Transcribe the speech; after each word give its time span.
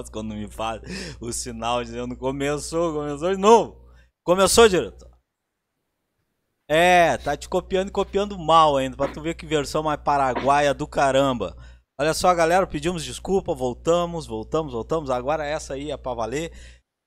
Gosto 0.00 0.12
quando 0.12 0.34
me 0.34 0.48
faz 0.48 0.80
o 1.20 1.32
sinal 1.32 1.84
dizendo 1.84 2.16
começou, 2.16 2.94
começou 2.94 3.34
de 3.34 3.40
novo. 3.40 3.76
Começou, 4.24 4.68
diretor. 4.68 5.10
É, 6.68 7.18
tá 7.18 7.36
te 7.36 7.48
copiando 7.48 7.88
e 7.88 7.92
copiando 7.92 8.38
mal 8.38 8.76
ainda, 8.76 8.96
pra 8.96 9.12
tu 9.12 9.20
ver 9.20 9.34
que 9.34 9.44
versão 9.44 9.82
mais 9.82 10.00
paraguaia 10.00 10.72
do 10.72 10.86
caramba. 10.86 11.56
Olha 12.00 12.14
só, 12.14 12.32
galera, 12.34 12.66
pedimos 12.66 13.04
desculpa, 13.04 13.54
voltamos, 13.54 14.26
voltamos, 14.26 14.72
voltamos. 14.72 15.10
Agora 15.10 15.44
essa 15.44 15.74
aí 15.74 15.90
é 15.90 15.96
pra 15.96 16.14
valer. 16.14 16.52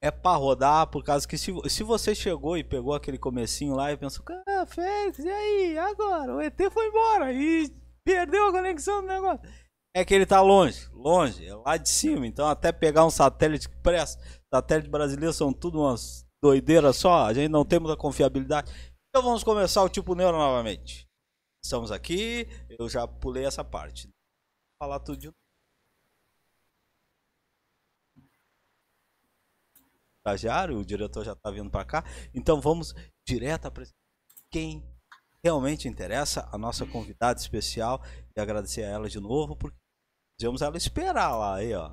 É 0.02 0.12
pra 0.12 0.36
rodar, 0.36 0.88
por 0.88 1.02
causa 1.02 1.26
que 1.26 1.38
se, 1.38 1.54
se 1.70 1.82
você 1.82 2.14
chegou 2.14 2.58
e 2.58 2.64
pegou 2.64 2.94
aquele 2.94 3.18
comecinho 3.18 3.74
lá 3.74 3.90
e 3.90 3.96
pensou, 3.96 4.24
ah, 4.50 4.66
Félix, 4.66 5.20
e 5.20 5.30
aí, 5.30 5.78
agora? 5.78 6.36
O 6.36 6.42
ET 6.42 6.60
foi 6.74 6.88
embora 6.88 7.32
e 7.32 7.74
perdeu 8.04 8.48
a 8.48 8.52
conexão 8.52 9.02
do 9.02 9.08
negócio. 9.08 9.40
É 9.96 10.04
que 10.04 10.14
ele 10.14 10.26
tá 10.26 10.42
longe, 10.42 10.90
longe, 10.92 11.46
é 11.46 11.54
lá 11.54 11.78
de 11.78 11.88
cima. 11.88 12.26
Então 12.26 12.48
até 12.48 12.72
pegar 12.72 13.06
um 13.06 13.12
satélite 13.12 13.70
presta, 13.82 14.22
satélite 14.52 14.90
brasileiro 14.90 15.32
são 15.32 15.54
tudo 15.54 15.80
umas 15.82 16.26
doideiras 16.42 16.98
só, 16.98 17.26
a 17.26 17.34
gente 17.34 17.50
não 17.50 17.64
tem 17.64 17.80
muita 17.80 17.96
confiabilidade. 17.96 18.72
Então 19.10 19.22
vamos 19.22 19.44
começar 19.44 19.84
o 19.84 19.90
tipo 19.90 20.16
neuro 20.16 20.38
novamente. 20.38 21.08
Estamos 21.64 21.92
aqui, 21.92 22.48
eu 22.80 22.90
já 22.90 23.08
pulei 23.08 23.46
essa 23.46 23.64
parte 23.64 24.10
falar 24.82 25.00
tudo 25.00 25.18
de 25.18 25.32
estagiário, 30.18 30.78
o 30.78 30.86
diretor 30.86 31.24
já 31.24 31.34
está 31.34 31.52
vindo 31.52 31.70
para 31.70 31.86
cá. 31.86 32.04
Então 32.34 32.60
vamos 32.60 32.94
direto 33.26 33.70
para 33.72 33.86
quem 34.50 34.84
realmente 35.44 35.88
interessa, 35.88 36.50
a 36.52 36.58
nossa 36.58 36.86
convidada 36.86 37.40
especial 37.40 38.02
e 38.36 38.40
agradecer 38.40 38.84
a 38.84 38.88
ela 38.88 39.10
de 39.10 39.20
novo 39.20 39.56
porque 39.56 39.83
fizemos 40.44 40.62
ela 40.62 40.78
esperar 40.78 41.36
lá 41.36 41.56
aí, 41.56 41.74
ó. 41.74 41.90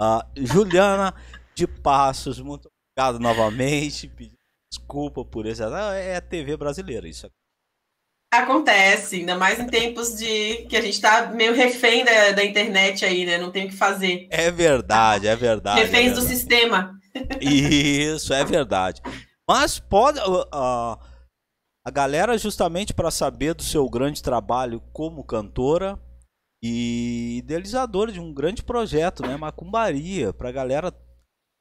Uh, 0.00 0.22
Juliana 0.36 1.14
de 1.54 1.66
Passos, 1.66 2.40
muito 2.40 2.68
obrigado 2.96 3.20
novamente, 3.20 4.10
desculpa 4.72 5.24
por 5.24 5.46
isso. 5.46 5.62
É 5.62 6.16
a 6.16 6.20
TV 6.20 6.56
brasileira 6.56 7.08
isso 7.08 7.26
aqui. 7.26 7.34
Acontece, 8.32 9.16
ainda 9.16 9.36
mais 9.36 9.60
em 9.60 9.66
tempos 9.66 10.16
de 10.16 10.64
que 10.64 10.76
a 10.76 10.80
gente 10.80 11.00
tá 11.00 11.26
meio 11.26 11.54
refém 11.54 12.02
da, 12.04 12.32
da 12.32 12.44
internet 12.44 13.04
aí, 13.04 13.26
né? 13.26 13.38
Não 13.38 13.52
tem 13.52 13.66
o 13.66 13.68
que 13.68 13.76
fazer. 13.76 14.26
É 14.30 14.50
verdade, 14.50 15.28
é 15.28 15.36
verdade. 15.36 15.80
Reféns 15.82 16.12
é 16.12 16.14
do 16.14 16.22
sistema. 16.22 16.98
Isso, 17.40 18.32
é 18.32 18.42
verdade. 18.42 19.02
Mas 19.46 19.78
pode. 19.78 20.18
Uh, 20.18 20.98
a 21.84 21.90
galera, 21.90 22.38
justamente 22.38 22.94
para 22.94 23.10
saber 23.10 23.54
do 23.54 23.62
seu 23.62 23.88
grande 23.88 24.22
trabalho 24.22 24.80
como 24.92 25.22
cantora 25.22 26.00
e 26.62 27.38
idealizadora 27.38 28.12
de 28.12 28.20
um 28.20 28.32
grande 28.32 28.62
projeto, 28.62 29.22
né? 29.22 29.36
Macumbaria, 29.36 30.32
para 30.32 30.48
a 30.48 30.52
galera 30.52 30.94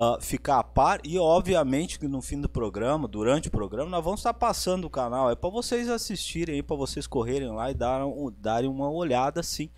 uh, 0.02 0.22
ficar 0.22 0.60
a 0.60 0.64
par. 0.64 1.02
E 1.04 1.18
obviamente 1.18 2.00
que 2.00 2.08
no 2.08 2.22
fim 2.22 2.40
do 2.40 2.48
programa, 2.48 3.08
durante 3.08 3.48
o 3.48 3.52
programa, 3.52 3.90
nós 3.90 4.04
vamos 4.04 4.20
estar 4.20 4.34
passando 4.34 4.86
o 4.86 4.90
canal. 4.90 5.30
É 5.30 5.36
para 5.36 5.50
vocês 5.50 5.90
assistirem 5.90 6.64
para 6.64 6.76
vocês 6.76 7.08
correrem 7.08 7.52
lá 7.52 7.72
e 7.72 7.74
darem, 7.74 8.14
darem 8.38 8.70
uma 8.70 8.92
olhada 8.92 9.40
assim 9.40 9.72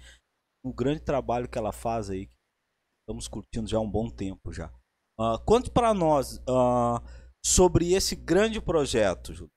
no 0.63 0.73
grande 0.73 1.01
trabalho 1.01 1.47
que 1.47 1.57
ela 1.57 1.71
faz 1.71 2.09
aí. 2.09 2.29
Estamos 3.01 3.27
curtindo 3.27 3.67
já 3.67 3.77
há 3.77 3.81
um 3.81 3.89
bom 3.89 4.09
tempo 4.09 4.51
já. 4.51 4.73
Uh, 5.19 5.37
conte 5.45 5.69
para 5.69 5.93
nós 5.93 6.37
uh, 6.49 7.01
sobre 7.45 7.93
esse 7.93 8.15
grande 8.15 8.59
projeto, 8.61 9.33
Júlio. 9.33 9.52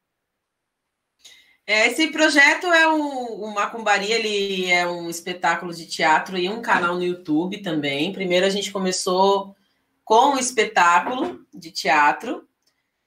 É, 1.67 1.89
esse 1.89 2.07
projeto 2.09 2.67
é 2.73 2.87
um, 2.89 3.43
o 3.43 3.53
Macumbaria, 3.53 4.15
ele 4.15 4.71
é 4.71 4.87
um 4.87 5.11
espetáculo 5.11 5.75
de 5.75 5.85
teatro 5.85 6.39
e 6.39 6.49
um 6.49 6.63
canal 6.63 6.95
no 6.95 7.03
YouTube 7.03 7.59
também. 7.59 8.13
Primeiro 8.13 8.47
a 8.47 8.51
gente 8.51 8.71
começou 8.71 9.57
com 10.05 10.35
o 10.35 10.39
espetáculo 10.39 11.45
de 11.53 11.73
teatro, 11.73 12.49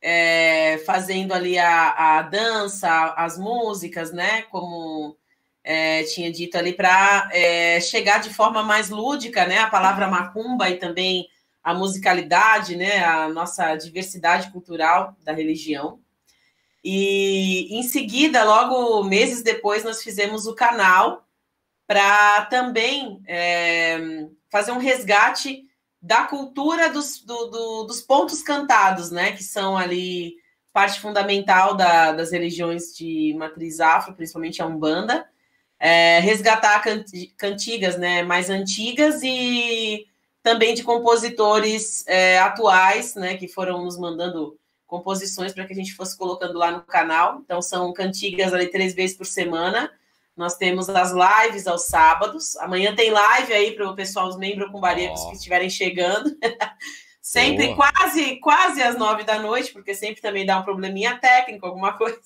é, 0.01 0.77
fazendo 0.85 1.33
ali 1.33 1.57
a, 1.57 2.17
a, 2.17 2.21
dança, 2.21 3.13
as 3.15 3.37
músicas, 3.37 4.11
né? 4.11 4.41
Como 4.43 5.15
é, 5.63 6.03
tinha 6.03 6.29
dito 6.29 6.57
ali, 6.57 6.73
para 6.73 7.29
é, 7.31 7.79
chegar 7.79 8.19
de 8.19 8.33
forma 8.33 8.61
mais 8.61 8.89
lúdica, 8.89 9.45
né? 9.45 9.59
A 9.59 9.69
palavra 9.69 10.07
macumba 10.07 10.69
e 10.69 10.75
também 10.75 11.29
a 11.63 11.73
musicalidade, 11.73 12.75
né? 12.75 13.05
A 13.05 13.29
nossa 13.29 13.73
diversidade 13.77 14.51
cultural 14.51 15.15
da 15.23 15.31
religião. 15.31 16.01
E 16.83 17.77
em 17.77 17.83
seguida, 17.83 18.43
logo 18.43 19.03
meses 19.03 19.43
depois, 19.43 19.83
nós 19.83 20.01
fizemos 20.01 20.47
o 20.47 20.55
canal 20.55 21.25
para 21.85 22.45
também 22.45 23.21
é, 23.27 24.27
fazer 24.49 24.71
um 24.71 24.77
resgate 24.77 25.63
da 26.01 26.23
cultura 26.23 26.89
dos, 26.89 27.21
do, 27.21 27.47
do, 27.47 27.83
dos 27.83 28.01
pontos 28.01 28.41
cantados, 28.41 29.11
né? 29.11 29.33
Que 29.33 29.43
são 29.43 29.77
ali 29.77 30.35
parte 30.71 30.99
fundamental 30.99 31.75
da, 31.75 32.11
das 32.11 32.31
religiões 32.31 32.95
de 32.95 33.33
matriz 33.37 33.79
afro, 33.79 34.13
principalmente 34.13 34.61
a 34.61 34.65
Umbanda. 34.65 35.27
É, 35.77 36.19
resgatar 36.19 36.83
cantigas 37.37 37.97
né, 37.97 38.21
mais 38.21 38.49
antigas 38.49 39.21
e 39.23 40.05
também 40.43 40.73
de 40.73 40.83
compositores 40.83 42.05
é, 42.05 42.37
atuais, 42.39 43.15
né, 43.15 43.37
que 43.37 43.47
foram 43.47 43.85
nos 43.85 43.97
mandando 43.97 44.57
composições 44.89 45.53
para 45.53 45.65
que 45.65 45.71
a 45.71 45.75
gente 45.75 45.93
fosse 45.93 46.17
colocando 46.17 46.57
lá 46.57 46.71
no 46.71 46.81
canal. 46.81 47.39
Então, 47.45 47.61
são 47.61 47.93
cantigas 47.93 48.53
ali 48.53 48.67
três 48.67 48.93
vezes 48.93 49.15
por 49.15 49.25
semana. 49.25 49.89
Nós 50.35 50.57
temos 50.57 50.89
as 50.89 51.11
lives 51.11 51.67
aos 51.67 51.85
sábados. 51.85 52.57
Amanhã 52.57 52.95
tem 52.95 53.11
live 53.11 53.53
aí 53.53 53.75
para 53.75 53.87
o 53.87 53.95
pessoal, 53.95 54.27
os 54.27 54.37
membros 54.37 54.71
com 54.71 54.79
barecos 54.79 55.21
oh. 55.21 55.29
que 55.29 55.35
estiverem 55.35 55.69
chegando. 55.69 56.35
sempre 57.21 57.67
Boa. 57.67 57.91
quase 57.93 58.37
quase 58.37 58.81
às 58.81 58.97
nove 58.97 59.23
da 59.23 59.37
noite, 59.37 59.71
porque 59.71 59.93
sempre 59.93 60.21
também 60.21 60.45
dá 60.45 60.57
um 60.57 60.63
probleminha 60.63 61.19
técnico, 61.19 61.67
alguma 61.67 61.93
coisa. 61.99 62.19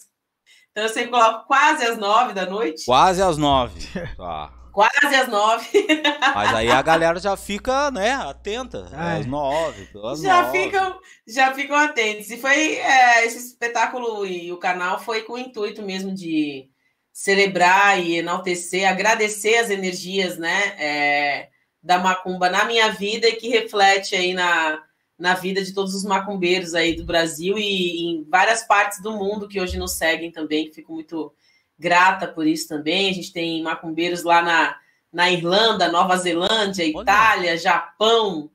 Então 0.72 0.84
eu 0.84 0.90
sempre 0.90 1.12
coloco 1.12 1.46
quase 1.46 1.84
às 1.86 1.98
nove 1.98 2.34
da 2.34 2.46
noite. 2.46 2.86
Quase 2.86 3.22
às 3.22 3.38
nove. 3.38 3.82
Tá. 4.16 4.63
Quase 4.74 5.16
às 5.16 5.28
nove. 5.28 5.86
Mas 6.34 6.56
aí 6.56 6.72
a 6.72 6.82
galera 6.82 7.20
já 7.20 7.38
fica, 7.38 7.92
né, 7.92 8.14
atenta. 8.14 8.90
É. 8.92 9.20
Às 9.20 9.26
nove. 9.28 9.88
Às 10.04 10.20
já, 10.20 10.42
nove. 10.42 10.64
Ficam, 10.64 11.00
já 11.28 11.54
ficam 11.54 11.76
atentos. 11.76 12.32
E 12.32 12.38
foi 12.38 12.78
é, 12.78 13.24
esse 13.24 13.38
espetáculo 13.38 14.26
e 14.26 14.52
o 14.52 14.58
canal 14.58 15.00
foi 15.00 15.22
com 15.22 15.34
o 15.34 15.38
intuito 15.38 15.84
mesmo 15.84 16.12
de 16.12 16.68
celebrar 17.14 18.04
e 18.04 18.18
enaltecer, 18.18 18.90
agradecer 18.90 19.58
as 19.58 19.70
energias, 19.70 20.40
né, 20.40 20.74
é, 20.80 21.50
da 21.82 22.00
macumba 22.00 22.50
na 22.50 22.66
minha 22.66 22.90
vida 22.90 23.30
e 23.30 23.36
que 23.36 23.50
reflete 23.50 24.16
aí 24.16 24.34
na, 24.34 24.82
na 25.20 25.36
vida 25.36 25.64
de 25.64 25.72
todos 25.72 25.94
os 25.94 26.04
macumbeiros 26.04 26.74
aí 26.74 26.96
do 26.96 27.06
Brasil 27.06 27.60
e, 27.60 27.62
e 27.62 28.06
em 28.16 28.24
várias 28.24 28.64
partes 28.64 29.00
do 29.04 29.12
mundo 29.12 29.48
que 29.48 29.62
hoje 29.62 29.78
nos 29.78 29.92
seguem 29.92 30.32
também, 30.32 30.74
fico 30.74 30.94
muito 30.94 31.32
grata 31.78 32.28
por 32.28 32.46
isso 32.48 32.68
também. 32.68 33.10
A 33.10 33.14
gente 33.14 33.32
tem 33.32 33.62
macumbeiros 33.62 34.24
lá 34.24 34.42
na, 34.42 34.76
na 35.12 35.32
Irlanda, 35.32 35.92
Nova 35.92 36.18
Zelândia, 36.18 36.86
Itália, 36.86 37.58
Japão, 37.58 38.50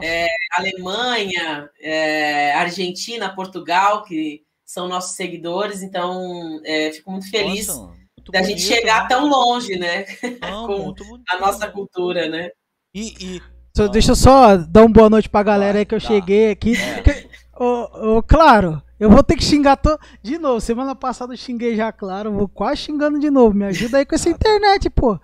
é, 0.00 0.26
Alemanha, 0.56 1.70
é, 1.80 2.52
Argentina, 2.54 3.34
Portugal, 3.34 4.04
que 4.04 4.44
são 4.64 4.88
nossos 4.88 5.16
seguidores, 5.16 5.82
então 5.82 6.60
é, 6.64 6.90
fico 6.92 7.10
muito 7.10 7.30
feliz 7.30 7.68
Nossa, 7.68 7.80
muito 8.16 8.32
da 8.32 8.42
gente 8.42 8.60
chegar 8.60 9.02
né? 9.02 9.08
tão 9.08 9.28
longe, 9.28 9.76
né? 9.76 10.04
Não, 10.40 10.66
Com 10.94 10.94
a 11.30 11.38
nossa 11.38 11.68
cultura, 11.68 12.28
né? 12.28 12.50
E, 12.92 13.14
e... 13.20 13.42
Só, 13.76 13.86
deixa 13.88 14.12
eu 14.12 14.16
só 14.16 14.56
dar 14.56 14.82
uma 14.82 14.92
boa 14.92 15.10
noite 15.10 15.28
pra 15.28 15.42
galera 15.42 15.78
aí 15.78 15.84
que 15.84 15.94
eu 15.94 16.00
tá. 16.00 16.08
cheguei 16.08 16.50
aqui. 16.50 16.74
É. 16.76 17.28
oh, 17.60 18.16
oh, 18.16 18.22
claro, 18.22 18.82
eu 18.98 19.10
vou 19.10 19.22
ter 19.22 19.36
que 19.36 19.44
xingar 19.44 19.76
to... 19.76 19.98
de 20.22 20.38
novo. 20.38 20.60
Semana 20.60 20.94
passada 20.94 21.32
eu 21.32 21.36
xinguei 21.36 21.76
já, 21.76 21.92
claro. 21.92 22.32
Vou 22.32 22.48
quase 22.48 22.82
xingando 22.82 23.18
de 23.18 23.30
novo. 23.30 23.54
Me 23.54 23.66
ajuda 23.66 23.98
aí 23.98 24.06
com 24.06 24.14
essa 24.14 24.28
internet, 24.30 24.90
pô. 24.90 25.18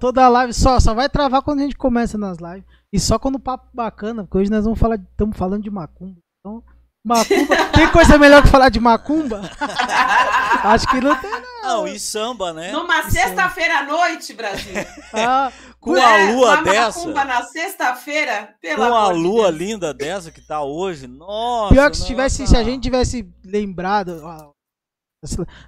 Toda 0.00 0.28
live 0.28 0.52
só, 0.52 0.80
só 0.80 0.94
vai 0.94 1.08
travar 1.08 1.42
quando 1.42 1.60
a 1.60 1.62
gente 1.62 1.76
começa 1.76 2.18
nas 2.18 2.38
lives. 2.38 2.64
E 2.92 2.98
só 2.98 3.18
quando 3.18 3.36
o 3.36 3.40
papo 3.40 3.68
bacana, 3.72 4.24
porque 4.24 4.38
hoje 4.38 4.50
nós 4.50 4.64
vamos 4.64 4.78
falar, 4.78 4.96
estamos 4.96 5.36
falando 5.36 5.62
de 5.62 5.70
macumba. 5.70 6.18
Então, 6.40 6.62
Macumba. 7.06 7.56
Tem 7.70 7.88
coisa 7.92 8.18
melhor 8.18 8.42
que 8.42 8.48
falar 8.48 8.68
de 8.68 8.80
macumba? 8.80 9.40
Acho 10.64 10.88
que 10.88 11.00
não 11.00 11.14
tem, 11.14 11.30
não. 11.30 11.46
Não, 11.62 11.88
e 11.88 12.00
samba, 12.00 12.52
né? 12.52 12.72
Numa 12.72 13.08
sexta-feira 13.08 13.78
à 13.78 13.82
noite, 13.84 14.32
Brasil. 14.32 14.74
Ah, 15.12 15.52
com 15.86 16.00
a 16.00 16.32
lua 16.32 16.62
dessa. 16.62 16.98
Macumba 16.98 17.24
na 17.24 17.42
sexta-feira, 17.44 18.54
Com 18.74 18.82
a 18.82 19.08
lua 19.08 19.52
de 19.52 19.58
linda 19.58 19.94
dessa 19.94 20.32
que 20.32 20.40
tá 20.40 20.62
hoje. 20.62 21.06
Nossa. 21.06 21.72
Pior 21.72 21.90
que 21.90 21.96
se, 21.96 22.06
tivesse, 22.06 22.46
se 22.46 22.56
a 22.56 22.64
gente 22.64 22.82
tivesse 22.82 23.28
lembrado, 23.44 24.20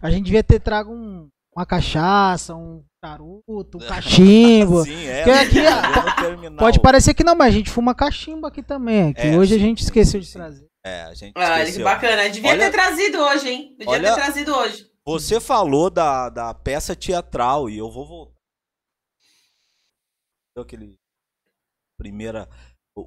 a 0.03 0.11
gente 0.11 0.25
devia 0.25 0.43
ter 0.43 0.59
trago 0.59 0.93
um, 0.93 1.29
uma 1.55 1.65
cachaça, 1.65 2.55
um 2.55 2.83
charuto, 3.05 3.79
um 3.79 3.81
cachimbo. 3.87 4.85
Sim, 4.85 5.07
é. 5.07 5.23
Que 5.23 5.31
aqui, 5.31 6.57
pode 6.59 6.81
parecer 6.81 7.15
que 7.15 7.23
não, 7.23 7.37
mas 7.37 7.55
a 7.55 7.57
gente 7.57 7.71
fuma 7.71 7.95
cachimbo 7.95 8.47
aqui 8.47 8.63
também. 8.63 9.13
Que 9.13 9.29
é, 9.29 9.39
hoje 9.39 9.55
sim, 9.55 9.61
a 9.61 9.63
gente 9.63 9.83
esqueceu 9.85 10.21
sim. 10.21 10.27
de 10.27 10.33
trazer. 10.33 10.67
É, 10.85 11.03
a 11.03 11.15
gente. 11.15 11.33
Ah, 11.37 11.65
que 11.65 11.83
bacana. 11.83 12.29
Devia 12.29 12.51
olha, 12.51 12.67
ter 12.67 12.73
trazido 12.73 13.19
hoje, 13.19 13.49
hein? 13.49 13.77
Devia 13.79 13.93
olha, 13.93 14.15
ter 14.15 14.21
trazido 14.21 14.55
hoje. 14.55 14.87
Você 15.07 15.41
falou 15.41 15.89
da, 15.89 16.29
da 16.29 16.53
peça 16.53 16.95
teatral 16.95 17.71
e 17.71 17.79
eu 17.79 17.91
vou 17.91 18.07
voltar. 18.07 18.38
Aquele. 20.63 20.97
primeira 21.99 22.49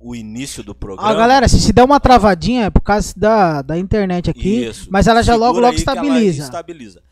o, 0.01 0.15
início 0.15 0.63
do 0.63 0.73
programa. 0.73 1.13
galera, 1.13 1.47
se, 1.49 1.59
se 1.59 1.73
der 1.73 1.83
uma 1.83 1.99
travadinha 1.99 2.65
é 2.65 2.69
por 2.69 2.81
causa 2.81 3.13
da, 3.17 3.61
da 3.61 3.77
internet 3.77 4.29
aqui, 4.29 4.65
Isso. 4.65 4.89
mas 4.91 5.07
ela 5.07 5.21
já 5.21 5.35
logo 5.35 5.55
Segura 5.55 5.67
logo 5.67 5.77
estabiliza. 5.77 6.43
estabiliza. 6.43 7.03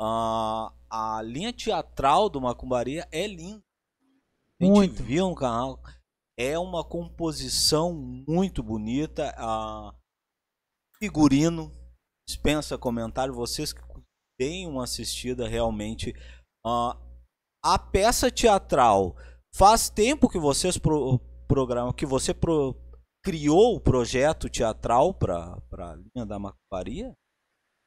Ah, 0.00 0.72
a 0.90 1.20
linha 1.22 1.52
teatral 1.52 2.28
do 2.28 2.40
Macumbaria 2.40 3.06
é 3.10 3.26
linda. 3.26 3.62
A 4.60 4.64
gente 4.64 4.74
Muito. 4.74 5.02
viu 5.02 5.28
no 5.28 5.34
canal. 5.34 5.80
É 6.36 6.56
uma 6.58 6.84
composição 6.84 7.92
muito 7.92 8.62
bonita. 8.62 9.34
ah, 9.36 9.92
figurino, 11.00 11.72
dispensa 12.28 12.78
comentário. 12.78 13.34
Vocês 13.34 13.72
que 13.72 13.80
deem 14.38 14.66
uma 14.66 14.84
assistida 14.84 15.48
realmente. 15.48 16.14
Ah, 16.64 16.96
a 17.64 17.78
peça 17.78 18.30
teatral 18.30 19.16
faz 19.58 19.90
tempo 19.90 20.28
que 20.28 20.38
vocês 20.38 20.78
pro, 20.78 21.20
programam, 21.48 21.92
que 21.92 22.06
você 22.06 22.32
pro- 22.32 22.76
criou 23.24 23.74
o 23.74 23.80
projeto 23.80 24.48
teatral 24.48 25.12
para 25.12 25.58
a 25.72 25.96
linha 25.96 26.24
da 26.24 26.38
Macumbaria? 26.38 27.12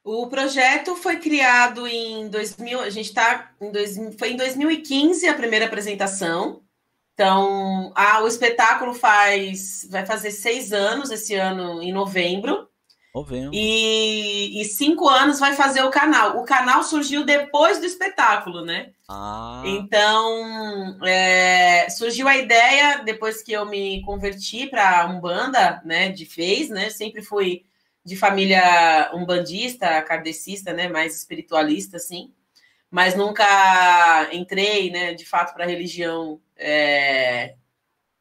O 0.04 0.26
projeto 0.26 0.94
foi 0.96 1.18
criado 1.18 1.86
em 1.86 2.28
2000, 2.28 2.80
a 2.80 2.90
gente 2.90 3.06
está 3.06 3.54
em 3.60 3.72
2000, 3.72 4.12
foi 4.18 4.32
em 4.32 4.36
2015 4.36 5.26
a 5.26 5.34
primeira 5.34 5.64
apresentação. 5.66 6.62
Então, 7.14 7.92
a- 7.94 8.22
o 8.22 8.26
espetáculo 8.26 8.92
faz 8.94 9.86
vai 9.90 10.04
fazer 10.04 10.30
seis 10.30 10.72
anos 10.72 11.10
esse 11.10 11.34
ano 11.34 11.82
em 11.82 11.92
novembro 11.92 12.68
Novembro. 13.14 13.50
e, 13.52 14.60
e 14.60 14.64
cinco 14.64 15.06
anos 15.08 15.38
vai 15.38 15.54
fazer 15.54 15.82
o 15.82 15.90
canal. 15.90 16.38
O 16.38 16.44
canal 16.44 16.82
surgiu 16.82 17.24
depois 17.24 17.78
do 17.78 17.84
espetáculo, 17.84 18.64
né? 18.64 18.90
Ah, 19.08 19.62
Então, 19.66 20.98
é, 21.04 21.88
surgiu 21.90 22.26
a 22.26 22.36
ideia 22.36 23.02
depois 23.04 23.42
que 23.42 23.52
eu 23.52 23.66
me 23.66 24.00
converti 24.02 24.66
para 24.66 25.06
Umbanda, 25.06 25.82
né, 25.84 26.08
de 26.08 26.24
vez, 26.24 26.70
né? 26.70 26.88
Sempre 26.88 27.20
fui 27.22 27.64
de 28.04 28.16
família 28.16 29.10
umbandista, 29.14 30.00
kardecista, 30.02 30.72
né, 30.72 30.88
mais 30.88 31.14
espiritualista, 31.16 31.98
assim. 31.98 32.32
Mas 32.90 33.14
nunca 33.14 34.28
entrei, 34.32 34.90
né, 34.90 35.14
de 35.14 35.24
fato, 35.24 35.54
para 35.54 35.64
a 35.64 35.68
religião 35.68 36.40
é, 36.56 37.54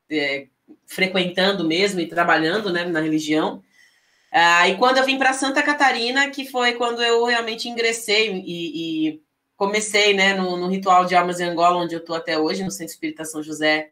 é, 0.09 0.47
frequentando 0.85 1.63
mesmo 1.65 1.99
e 1.99 2.07
trabalhando, 2.07 2.71
né, 2.71 2.83
na 2.83 2.99
religião. 2.99 3.63
Ah, 4.31 4.67
e 4.69 4.77
quando 4.77 4.97
eu 4.97 5.05
vim 5.05 5.17
para 5.17 5.33
Santa 5.33 5.61
Catarina, 5.61 6.29
que 6.29 6.45
foi 6.45 6.73
quando 6.73 7.03
eu 7.03 7.25
realmente 7.25 7.67
ingressei 7.67 8.31
e, 8.31 9.09
e 9.09 9.21
comecei 9.57 10.13
né, 10.13 10.33
no, 10.33 10.55
no 10.57 10.67
ritual 10.67 11.05
de 11.05 11.15
almas 11.15 11.39
em 11.39 11.43
Angola, 11.43 11.77
onde 11.77 11.93
eu 11.93 11.99
estou 11.99 12.15
até 12.15 12.39
hoje, 12.39 12.63
no 12.63 12.71
Centro 12.71 12.93
Espírita 12.93 13.25
São 13.25 13.43
José, 13.43 13.91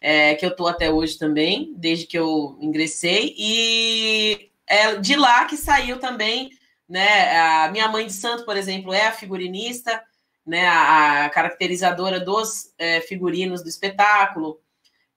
é, 0.00 0.34
que 0.34 0.44
eu 0.44 0.50
estou 0.50 0.68
até 0.68 0.90
hoje 0.90 1.18
também, 1.18 1.72
desde 1.76 2.06
que 2.06 2.18
eu 2.18 2.56
ingressei. 2.60 3.34
E 3.38 4.50
é 4.66 4.96
de 4.96 5.16
lá 5.16 5.46
que 5.46 5.56
saiu 5.56 5.98
também, 5.98 6.50
né? 6.88 7.38
A 7.38 7.70
minha 7.70 7.88
mãe 7.88 8.06
de 8.06 8.12
santo, 8.12 8.44
por 8.44 8.56
exemplo, 8.56 8.92
é 8.92 9.06
a 9.06 9.12
figurinista, 9.12 10.02
né? 10.46 10.66
A, 10.66 11.24
a 11.24 11.30
caracterizadora 11.30 12.20
dos 12.20 12.72
é, 12.78 13.00
figurinos 13.00 13.62
do 13.62 13.68
espetáculo. 13.68 14.60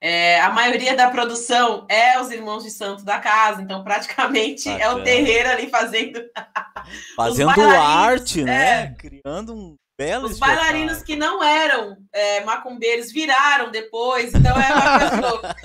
É, 0.07 0.39
a 0.39 0.51
maioria 0.51 0.95
da 0.95 1.09
produção 1.09 1.83
é 1.89 2.19
os 2.21 2.29
irmãos 2.29 2.63
de 2.63 2.69
santo 2.69 3.03
da 3.03 3.17
casa, 3.17 3.63
então 3.63 3.83
praticamente 3.83 4.69
é 4.69 4.75
o 4.89 4.97
Bacana. 4.99 5.03
terreiro 5.03 5.49
ali 5.49 5.67
fazendo 5.67 6.21
fazendo 7.17 7.49
arte, 7.61 8.43
né? 8.43 8.83
é. 8.83 8.87
Criando 8.99 9.55
um 9.55 9.75
belo 9.97 10.27
Os 10.27 10.37
bailarinos 10.37 11.01
que 11.01 11.15
não 11.15 11.41
eram 11.43 11.97
é, 12.13 12.43
macumbeiros 12.43 13.11
viraram 13.11 13.71
depois, 13.71 14.31
então 14.35 14.55
é 14.55 14.73
uma 14.73 14.99
coisa 14.99 15.21
louca. 15.27 15.55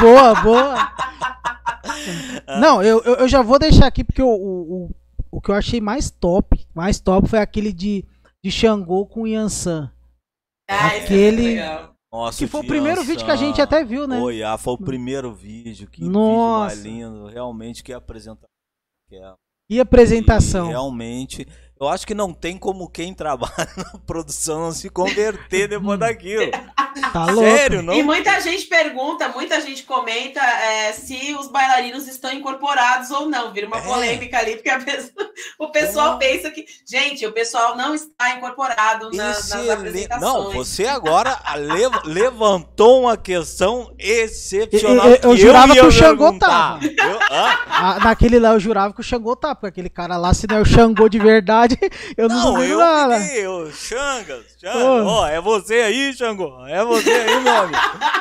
Boa, 0.00 0.34
boa. 0.42 0.92
Não, 2.60 2.82
eu, 2.82 3.02
eu, 3.02 3.14
eu 3.16 3.28
já 3.28 3.42
vou 3.42 3.58
deixar 3.58 3.86
aqui 3.86 4.04
porque 4.04 4.22
o, 4.22 4.28
o, 4.28 4.90
o, 5.30 5.40
que 5.40 5.50
eu 5.50 5.54
achei 5.54 5.80
mais 5.80 6.10
top, 6.10 6.66
mais 6.74 7.00
top 7.00 7.28
foi 7.28 7.38
aquele 7.38 7.72
de, 7.72 8.04
de 8.44 8.50
Xangô 8.50 9.06
com 9.06 9.26
Yansan. 9.26 9.90
Ah, 10.70 10.88
isso 10.88 10.96
é 10.96 10.98
Aquele- 11.04 11.54
legal. 11.54 11.87
Nossa, 12.12 12.38
Que 12.38 12.46
foi 12.46 12.60
o 12.60 12.66
primeiro 12.66 13.02
vídeo 13.02 13.24
que 13.24 13.30
a 13.30 13.36
gente 13.36 13.60
até 13.60 13.84
viu, 13.84 14.06
né? 14.06 14.18
Foi, 14.18 14.42
ah, 14.42 14.56
foi 14.56 14.74
o 14.74 14.78
primeiro 14.78 15.32
vídeo. 15.32 15.88
Que 15.88 16.02
Nossa. 16.02 16.74
vídeo 16.76 16.94
mais 16.94 17.12
lindo. 17.12 17.26
Realmente, 17.26 17.84
que 17.84 17.92
apresentação. 17.92 18.48
Que 19.08 19.16
é. 19.16 19.34
E 19.70 19.78
apresentação. 19.78 20.66
E 20.66 20.70
realmente, 20.70 21.46
eu 21.78 21.86
acho 21.86 22.06
que 22.06 22.14
não 22.14 22.32
tem 22.32 22.56
como 22.56 22.88
quem 22.88 23.12
trabalha 23.14 23.68
na 23.76 23.98
produção 24.06 24.60
não 24.60 24.72
se 24.72 24.88
converter 24.88 25.68
depois 25.68 25.98
daquilo. 25.98 26.50
Tá 27.12 27.26
louco. 27.26 27.40
Sério, 27.50 27.82
não? 27.82 27.94
E 27.94 28.02
muita 28.02 28.40
gente 28.40 28.66
pergunta, 28.66 29.28
muita 29.28 29.60
gente 29.60 29.82
comenta 29.84 30.40
é, 30.40 30.92
se 30.92 31.34
os 31.38 31.48
bailarinos 31.48 32.06
estão 32.08 32.32
incorporados 32.32 33.10
ou 33.10 33.28
não. 33.28 33.52
Vira 33.52 33.66
uma 33.66 33.78
É. 33.78 33.82
polêmica 33.82 34.38
ali, 34.38 34.56
porque 34.56 34.70
a 34.70 34.78
pessoa- 34.80 35.30
o 35.58 35.68
pessoal 35.70 36.14
É. 36.14 36.18
pensa 36.18 36.50
que. 36.50 36.64
Gente, 36.86 37.26
o 37.26 37.32
pessoal 37.32 37.76
não 37.76 37.94
está 37.94 38.30
incorporado 38.36 39.10
na- 39.12 39.28
nas 39.28 39.38
Excelente. 39.40 39.70
apresentações. 39.70 40.20
Não, 40.22 40.50
você 40.52 40.86
agora 40.86 41.38
lev- 41.56 42.04
levantou 42.04 43.02
uma 43.02 43.16
questão 43.16 43.92
excepcional. 43.98 45.06
Eu- 45.06 45.14
eu- 45.14 45.20
eu 45.22 45.30
que 45.34 45.36
jurava 45.40 45.72
que 45.74 45.80
o 45.80 45.90
Xangô. 45.90 46.26
Eu- 46.28 47.18
hã? 47.30 47.58
Ah, 47.70 47.98
naquele 48.02 48.38
lá 48.38 48.50
eu 48.52 48.60
jurava 48.60 48.92
que 48.92 49.00
o 49.00 49.04
Xangô 49.04 49.34
tá, 49.36 49.54
porque 49.54 49.66
aquele 49.68 49.88
cara 49.90 50.16
lá, 50.16 50.32
se 50.34 50.46
não 50.48 50.56
é 50.56 50.60
o 50.60 50.64
Xangô 50.64 51.08
de 51.08 51.18
verdade, 51.18 51.78
eu 52.16 52.28
não, 52.28 52.54
Não, 52.54 52.62
eu 52.64 52.78
nada. 52.78 53.18
eu, 53.34 53.70
Xangas. 53.72 54.44
Xangas, 54.60 55.06
ó, 55.06 55.26
é 55.26 55.40
você 55.40 55.74
aí, 55.74 56.12
Xangô, 56.14 56.66
é 56.66 56.84
você 56.88 57.10
aí, 57.10 57.40
meu 57.42 57.56
amigo. 57.56 57.78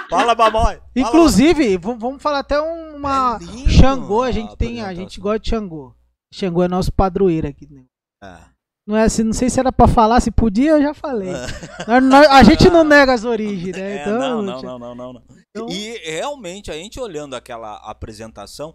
Fala 0.10 0.36
fala 0.36 0.82
Inclusive, 0.96 1.78
vamos 1.78 2.22
falar 2.22 2.40
até 2.40 2.60
uma. 2.60 3.40
É 3.42 3.46
lindo 3.46 3.70
Xangô, 3.70 4.24
a 4.24 4.28
a 4.28 4.32
gente 4.32 4.56
tem. 4.58 4.82
A 4.82 4.94
gente 4.94 5.20
gosta 5.20 5.40
de 5.40 5.50
Xangô. 5.50 5.94
Xangô 6.34 6.64
é 6.64 6.68
nosso 6.68 6.92
padroeiro 6.92 7.48
aqui. 7.48 7.68
né? 7.72 7.84
nós. 8.24 8.50
Não 8.88 8.96
é 8.96 9.04
assim, 9.04 9.24
não 9.24 9.34
sei 9.34 9.50
se 9.50 9.60
era 9.60 9.70
pra 9.70 9.86
falar, 9.86 10.22
se 10.22 10.32
podia, 10.32 10.72
eu 10.72 10.82
já 10.82 10.94
falei. 10.94 11.30
Nós- 11.86 12.04
nós- 12.04 12.28
a 12.28 12.42
gente 12.44 12.70
não 12.70 12.86
nega 12.86 13.12
as 13.14 13.26
origens, 13.26 13.76
né? 13.76 13.98
É, 13.98 14.02
Então, 14.02 14.18
não, 14.18 14.42
não, 14.42 14.62
não, 14.62 14.80
não, 14.80 14.96
não, 14.96 15.14
não. 15.14 15.24
então- 15.54 15.68
E 15.70 15.98
realmente, 16.10 16.72
a 16.72 16.74
gente 16.74 16.98
olhando 16.98 17.36
aquela 17.36 17.76
apresentação, 17.80 18.74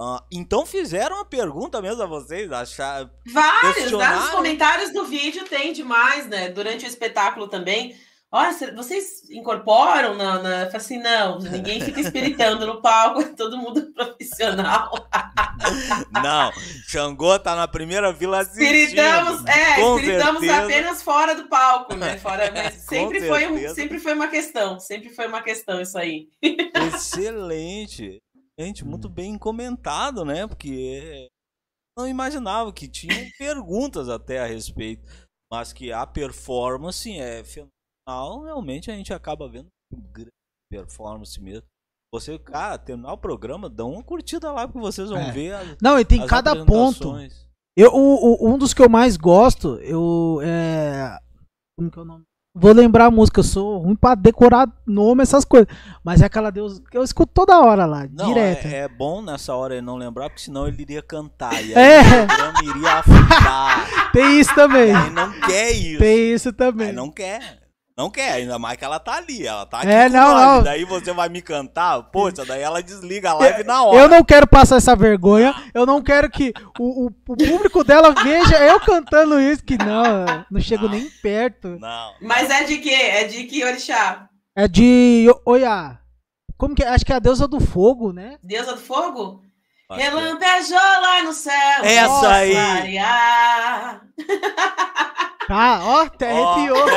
ah, 0.00 0.24
então 0.32 0.66
fizeram 0.66 1.14
uma 1.18 1.24
pergunta 1.24 1.80
mesmo 1.80 2.02
a 2.02 2.06
vocês, 2.06 2.50
achar, 2.50 3.08
Vários, 3.32 3.74
Questionaram. 3.74 4.16
vários 4.16 4.34
comentários 4.34 4.92
do 4.92 5.04
vídeo 5.04 5.44
tem 5.44 5.72
demais, 5.72 6.26
né? 6.26 6.48
Durante 6.48 6.84
o 6.84 6.88
espetáculo 6.88 7.46
também. 7.46 7.94
Olha, 8.36 8.52
cê- 8.52 8.72
vocês 8.72 9.30
incorporam 9.30 10.16
na. 10.16 10.42
na... 10.42 10.50
Eu 10.62 10.66
falei 10.66 10.76
assim, 10.78 10.98
não, 10.98 11.38
ninguém 11.38 11.80
fica 11.80 12.00
espiritando 12.00 12.66
no 12.66 12.82
palco, 12.82 13.20
é 13.20 13.26
todo 13.32 13.56
mundo 13.56 13.92
profissional. 13.92 14.90
Não, 16.22 16.50
Xangô 16.88 17.38
tá 17.38 17.54
na 17.54 17.68
primeira 17.68 18.10
assistindo. 18.10 18.60
Espiritamos, 18.60 19.46
é, 19.46 19.74
Com 19.76 19.98
espiritamos 19.98 20.40
certeza. 20.40 20.64
apenas 20.64 21.02
fora 21.02 21.34
do 21.34 21.48
palco, 21.48 21.94
né? 21.94 22.18
Fora, 22.18 22.50
mas 22.52 22.74
Com 22.84 22.88
sempre 22.88 23.20
foi, 23.20 23.46
um, 23.46 23.74
sempre 23.74 23.98
foi 24.00 24.14
uma 24.14 24.28
questão, 24.28 24.80
sempre 24.80 25.10
foi 25.10 25.28
uma 25.28 25.40
questão 25.40 25.80
isso 25.80 25.96
aí. 25.96 26.28
Excelente. 26.92 28.18
Gente, 28.58 28.84
muito 28.84 29.08
bem 29.08 29.38
comentado, 29.38 30.24
né? 30.24 30.46
Porque 30.46 31.28
não 31.96 32.08
imaginava 32.08 32.72
que 32.72 32.88
tinham 32.88 33.28
perguntas 33.38 34.08
até 34.08 34.40
a 34.40 34.46
respeito. 34.46 35.04
Mas 35.52 35.72
que 35.72 35.92
a 35.92 36.04
performance 36.04 37.10
é 37.16 37.44
fenomenal. 37.44 37.73
Realmente 38.08 38.90
a 38.90 38.94
gente 38.94 39.12
acaba 39.12 39.48
vendo 39.48 39.68
grande 40.12 40.30
performance 40.70 41.40
mesmo. 41.40 41.64
Você, 42.12 42.38
cara, 42.38 42.78
terminar 42.78 43.12
o 43.12 43.18
programa, 43.18 43.68
dá 43.68 43.84
uma 43.84 44.02
curtida 44.02 44.52
lá, 44.52 44.68
porque 44.68 44.78
vocês 44.78 45.08
vão 45.10 45.18
É. 45.18 45.32
ver 45.32 45.54
as, 45.54 45.76
Não, 45.82 45.98
e 45.98 46.04
tem 46.04 46.24
cada 46.26 46.64
ponto. 46.64 47.16
Eu, 47.76 47.92
o, 47.92 48.44
o- 48.44 48.54
um 48.54 48.56
dos 48.58 48.72
que 48.72 48.80
eu 48.82 48.88
mais 48.88 49.16
gosto, 49.16 49.76
eu. 49.80 50.38
É, 50.44 51.18
como 51.76 51.90
que 51.90 51.98
é 51.98 52.02
o 52.02 52.04
nome? 52.04 52.22
Vou 52.56 52.72
lembrar 52.72 53.06
a 53.06 53.10
música, 53.10 53.40
eu 53.40 53.44
sou 53.44 53.78
ruim 53.78 53.96
pra 53.96 54.14
decorar 54.14 54.68
nome, 54.86 55.22
essas 55.24 55.44
coisas. 55.44 55.66
Mas 56.04 56.22
é 56.22 56.26
aquela 56.26 56.50
Deus 56.50 56.78
que 56.78 56.96
eu 56.96 57.02
escuto 57.02 57.32
toda 57.34 57.58
hora 57.60 57.84
lá, 57.84 58.06
Não, 58.12 58.26
direto. 58.28 58.66
é, 58.66 58.74
é 58.82 58.88
bom 58.88 59.20
nessa 59.20 59.56
hora 59.56 59.74
ele 59.74 59.82
não 59.84 59.96
lembrar, 59.96 60.28
porque 60.30 60.42
senão 60.44 60.68
ele 60.68 60.80
iria 60.80 61.02
cantar. 61.02 61.52
E 61.64 61.74
aí 61.74 61.82
É. 61.98 62.22
o 62.22 62.26
programa 62.28 62.58
iria 62.62 62.92
afundar. 62.92 63.88
Tem 64.12 64.38
isso 64.38 64.54
também. 64.54 64.90
Ele 64.90 65.10
não 65.10 65.32
quer 65.40 65.72
isso. 65.72 65.98
Tem 65.98 66.32
isso 66.32 66.52
também. 66.52 66.86
Aí 66.90 66.92
não 66.92 67.10
quer. 67.10 67.63
Não 67.96 68.10
quer, 68.10 68.32
ainda 68.32 68.58
mais 68.58 68.76
que 68.76 68.84
ela 68.84 68.98
tá 68.98 69.14
ali. 69.18 69.46
Ela 69.46 69.64
tá 69.66 69.78
aqui 69.78 69.88
É, 69.88 70.08
com 70.08 70.16
não, 70.16 70.34
nós. 70.34 70.42
não. 70.56 70.62
Daí 70.64 70.84
você 70.84 71.12
vai 71.12 71.28
me 71.28 71.40
cantar, 71.40 72.02
poxa, 72.10 72.44
daí 72.44 72.60
ela 72.60 72.82
desliga 72.82 73.30
a 73.30 73.34
live 73.34 73.62
na 73.62 73.84
hora. 73.84 73.96
Eu 74.00 74.08
não 74.08 74.24
quero 74.24 74.48
passar 74.48 74.76
essa 74.78 74.96
vergonha. 74.96 75.54
Eu 75.72 75.86
não 75.86 76.02
quero 76.02 76.28
que 76.28 76.52
o, 76.78 77.04
o- 77.04 77.06
o 77.06 77.36
público 77.36 77.84
dela 77.84 78.10
veja 78.10 78.58
eu 78.64 78.80
cantando 78.80 79.40
isso, 79.40 79.62
que 79.62 79.78
não, 79.78 80.24
não 80.50 80.60
chego 80.60 80.88
nem 80.88 81.08
perto. 81.22 81.78
Não. 81.78 82.14
Mas 82.20 82.50
é 82.50 82.64
de 82.64 82.78
quê? 82.78 82.90
É 82.94 83.24
de 83.24 83.44
que 83.44 83.64
orixá? 83.64 84.28
É 84.56 84.66
de 84.66 85.26
Oiá. 85.46 86.00
Como 86.56 86.74
que 86.74 86.82
é? 86.82 86.88
Acho 86.88 87.04
que 87.04 87.12
é 87.12 87.16
a 87.16 87.20
deusa 87.20 87.46
do 87.46 87.60
fogo, 87.60 88.12
né? 88.12 88.38
Deusa 88.42 88.72
do 88.74 88.80
fogo? 88.80 89.40
É. 89.90 89.96
Relampejou 89.96 90.78
lá 90.78 91.22
no 91.22 91.32
céu. 91.32 91.52
Essa 91.82 92.08
nossa 92.08 92.32
aí. 92.32 92.54
Maria. 92.54 94.00
Ah, 95.50 95.80
ó, 95.84 96.02
até 96.04 96.30
arrepiou. 96.30 96.84
Oh, 96.84 96.88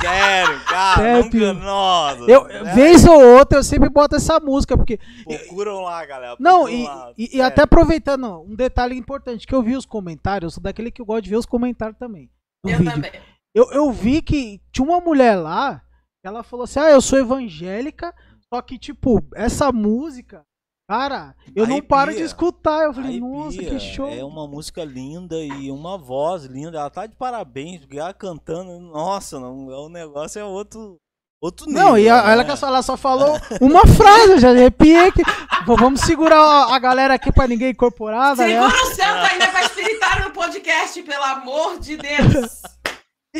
sério, 0.00 0.64
cara, 0.64 1.22
nunca, 1.22 1.52
nossa. 1.52 2.30
Eu, 2.30 2.74
vez 2.74 3.04
ou 3.06 3.36
outra, 3.36 3.58
eu 3.58 3.62
sempre 3.62 3.88
boto 3.88 4.16
essa 4.16 4.40
música, 4.40 4.76
porque... 4.76 4.98
Procuram 5.24 5.82
lá, 5.82 6.04
galera. 6.04 6.36
Não, 6.40 6.68
e, 6.68 6.84
lá, 6.84 7.12
e, 7.16 7.36
e, 7.36 7.40
até 7.40 7.62
aproveitando, 7.62 8.42
um 8.42 8.56
detalhe 8.56 8.96
importante, 8.96 9.46
que 9.46 9.54
eu 9.54 9.62
vi 9.62 9.76
os 9.76 9.86
comentários, 9.86 10.50
eu 10.50 10.54
sou 10.54 10.62
daquele 10.62 10.90
que 10.90 11.04
gosta 11.04 11.22
de 11.22 11.30
ver 11.30 11.36
os 11.36 11.46
comentários 11.46 11.96
também. 11.96 12.28
Eu 12.64 12.78
vídeo. 12.78 12.92
também. 12.92 13.12
Eu, 13.54 13.70
eu 13.70 13.92
vi 13.92 14.20
que 14.20 14.60
tinha 14.72 14.84
uma 14.84 15.00
mulher 15.00 15.36
lá, 15.36 15.80
ela 16.24 16.42
falou 16.42 16.64
assim, 16.64 16.80
ah, 16.80 16.90
eu 16.90 17.00
sou 17.00 17.18
evangélica, 17.20 18.12
só 18.52 18.60
que, 18.60 18.78
tipo, 18.78 19.24
essa 19.34 19.70
música 19.70 20.44
Cara, 20.92 21.34
eu 21.56 21.66
não 21.66 21.80
paro 21.80 22.14
de 22.14 22.20
escutar. 22.20 22.84
Eu 22.84 22.92
falei, 22.92 23.18
nossa, 23.18 23.56
que 23.56 23.80
show. 23.80 24.10
É 24.10 24.22
uma 24.22 24.46
música 24.46 24.84
linda 24.84 25.36
e 25.36 25.70
uma 25.70 25.96
voz 25.96 26.44
linda. 26.44 26.76
Ela 26.76 26.90
tá 26.90 27.06
de 27.06 27.16
parabéns, 27.16 27.80
porque 27.80 27.98
ela 27.98 28.12
cantando, 28.12 28.78
nossa, 28.78 29.40
não, 29.40 29.68
o 29.68 29.88
negócio 29.88 30.38
é 30.38 30.44
outro. 30.44 30.98
Outro 31.40 31.66
nível, 31.66 31.82
não, 31.82 31.98
e 31.98 32.08
a, 32.08 32.22
né? 32.22 32.32
ela, 32.32 32.44
que 32.44 32.64
ela 32.64 32.82
só 32.82 32.96
falou 32.96 33.36
uma 33.60 33.84
frase, 33.84 34.32
eu 34.32 34.38
já 34.38 34.50
arrepiei 34.50 35.10
que. 35.10 35.22
Vamos 35.66 36.02
segurar 36.02 36.38
a, 36.38 36.76
a 36.76 36.78
galera 36.78 37.14
aqui 37.14 37.32
pra 37.32 37.48
ninguém 37.48 37.70
incorporar. 37.70 38.36
Segura 38.36 38.68
o 38.68 38.86
Santa 38.94 39.32
ainda 39.32 39.46
vai 39.46 39.64
espiritar 39.64 40.22
no 40.22 40.30
podcast, 40.30 41.02
pelo 41.02 41.24
amor 41.24 41.80
de 41.80 41.96
Deus. 41.96 42.62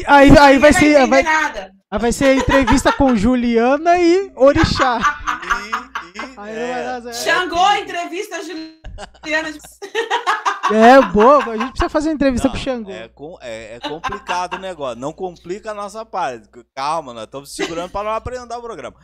Aí, 0.06 0.36
aí 0.38 0.58
vai, 0.58 0.72
ser. 0.72 1.06
Vai, 1.06 1.22
aí 1.24 1.98
vai 1.98 2.12
ser 2.12 2.34
entrevista 2.38 2.90
com 2.92 3.14
Juliana 3.14 3.98
e 3.98 4.32
Orixá. 4.34 4.98
Aí 6.42 6.56
é. 6.56 7.12
Xangô, 7.12 7.70
entrevista 7.74 8.42
Juliana. 8.42 9.48
É, 10.72 11.02
boa. 11.12 11.44
A 11.44 11.56
gente 11.56 11.70
precisa 11.70 11.88
fazer 11.88 12.12
entrevista 12.12 12.48
não, 12.48 12.54
pro 12.54 12.62
Xangô. 12.62 12.90
É, 12.90 13.10
é, 13.42 13.74
é, 13.74 13.80
complicado 13.80 14.54
o 14.54 14.58
negócio. 14.58 14.98
Não 14.98 15.12
complica 15.12 15.72
a 15.72 15.74
nossa 15.74 16.06
parte. 16.06 16.48
Calma, 16.74 17.12
nós 17.12 17.24
estamos 17.24 17.54
segurando 17.54 17.90
para 17.90 18.08
não 18.08 18.16
aprender 18.16 18.54
o 18.54 18.62
programa. 18.62 18.96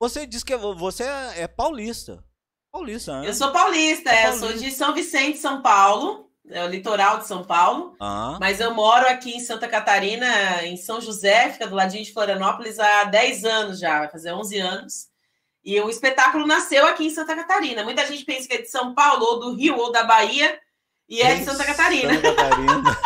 Você 0.00 0.26
disse 0.26 0.44
que 0.44 0.54
você 0.56 1.04
é, 1.34 1.48
paulista. 1.48 2.22
Paulista, 2.70 3.20
né? 3.20 3.28
Eu 3.28 3.34
sou 3.34 3.50
paulista, 3.50 4.10
é, 4.10 4.24
paulista. 4.24 4.46
eu 4.46 4.50
sou 4.50 4.58
de 4.60 4.70
São 4.70 4.94
Vicente, 4.94 5.38
São 5.38 5.60
Paulo 5.60 6.28
é 6.50 6.64
o 6.64 6.68
litoral 6.68 7.18
de 7.18 7.26
São 7.26 7.44
Paulo, 7.44 7.96
uhum. 8.00 8.38
mas 8.40 8.60
eu 8.60 8.74
moro 8.74 9.06
aqui 9.06 9.36
em 9.36 9.40
Santa 9.40 9.68
Catarina, 9.68 10.64
em 10.64 10.76
São 10.76 11.00
José, 11.00 11.50
fica 11.50 11.66
do 11.66 11.74
ladinho 11.74 12.04
de 12.04 12.12
Florianópolis 12.12 12.78
há 12.78 13.04
10 13.04 13.44
anos 13.44 13.78
já, 13.78 14.00
vai 14.00 14.08
fazer 14.08 14.32
11 14.32 14.58
anos. 14.58 15.08
E 15.64 15.80
o 15.80 15.88
espetáculo 15.88 16.46
nasceu 16.46 16.86
aqui 16.86 17.06
em 17.06 17.10
Santa 17.10 17.34
Catarina. 17.34 17.84
Muita 17.84 18.06
gente 18.06 18.24
pensa 18.24 18.48
que 18.48 18.54
é 18.54 18.62
de 18.62 18.70
São 18.70 18.94
Paulo, 18.94 19.24
ou 19.24 19.40
do 19.40 19.54
Rio, 19.54 19.76
ou 19.76 19.92
da 19.92 20.04
Bahia, 20.04 20.58
e 21.08 21.20
é 21.20 21.36
de 21.36 21.44
Santa 21.44 21.64
Catarina. 21.64 22.14
Santa 22.14 22.34
Catarina. 22.34 22.98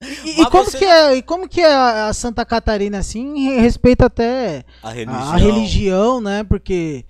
e, 0.24 0.40
e, 0.40 0.50
como 0.50 0.64
você... 0.64 0.78
que 0.78 0.84
é, 0.84 1.14
e 1.14 1.22
como 1.22 1.48
que 1.48 1.60
é 1.60 1.74
a 1.74 2.12
Santa 2.12 2.44
Catarina, 2.44 2.98
assim, 2.98 3.60
respeita 3.60 4.06
até 4.06 4.64
a 4.82 4.90
religião, 4.90 5.32
a 5.32 5.36
religião 5.36 6.20
né? 6.20 6.44
Porque 6.44 7.04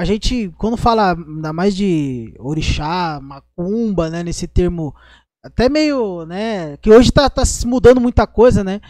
a 0.00 0.04
gente, 0.04 0.50
quando 0.56 0.78
fala 0.78 1.12
ainda 1.12 1.52
mais 1.52 1.76
de 1.76 2.34
orixá, 2.38 3.20
macumba, 3.22 4.08
né, 4.08 4.22
nesse 4.22 4.48
termo 4.48 4.94
até 5.44 5.68
meio, 5.68 6.24
né, 6.24 6.78
que 6.78 6.90
hoje 6.90 7.12
tá, 7.12 7.28
tá 7.28 7.42
mudando 7.66 8.00
muita 8.00 8.26
coisa, 8.26 8.64
né, 8.64 8.80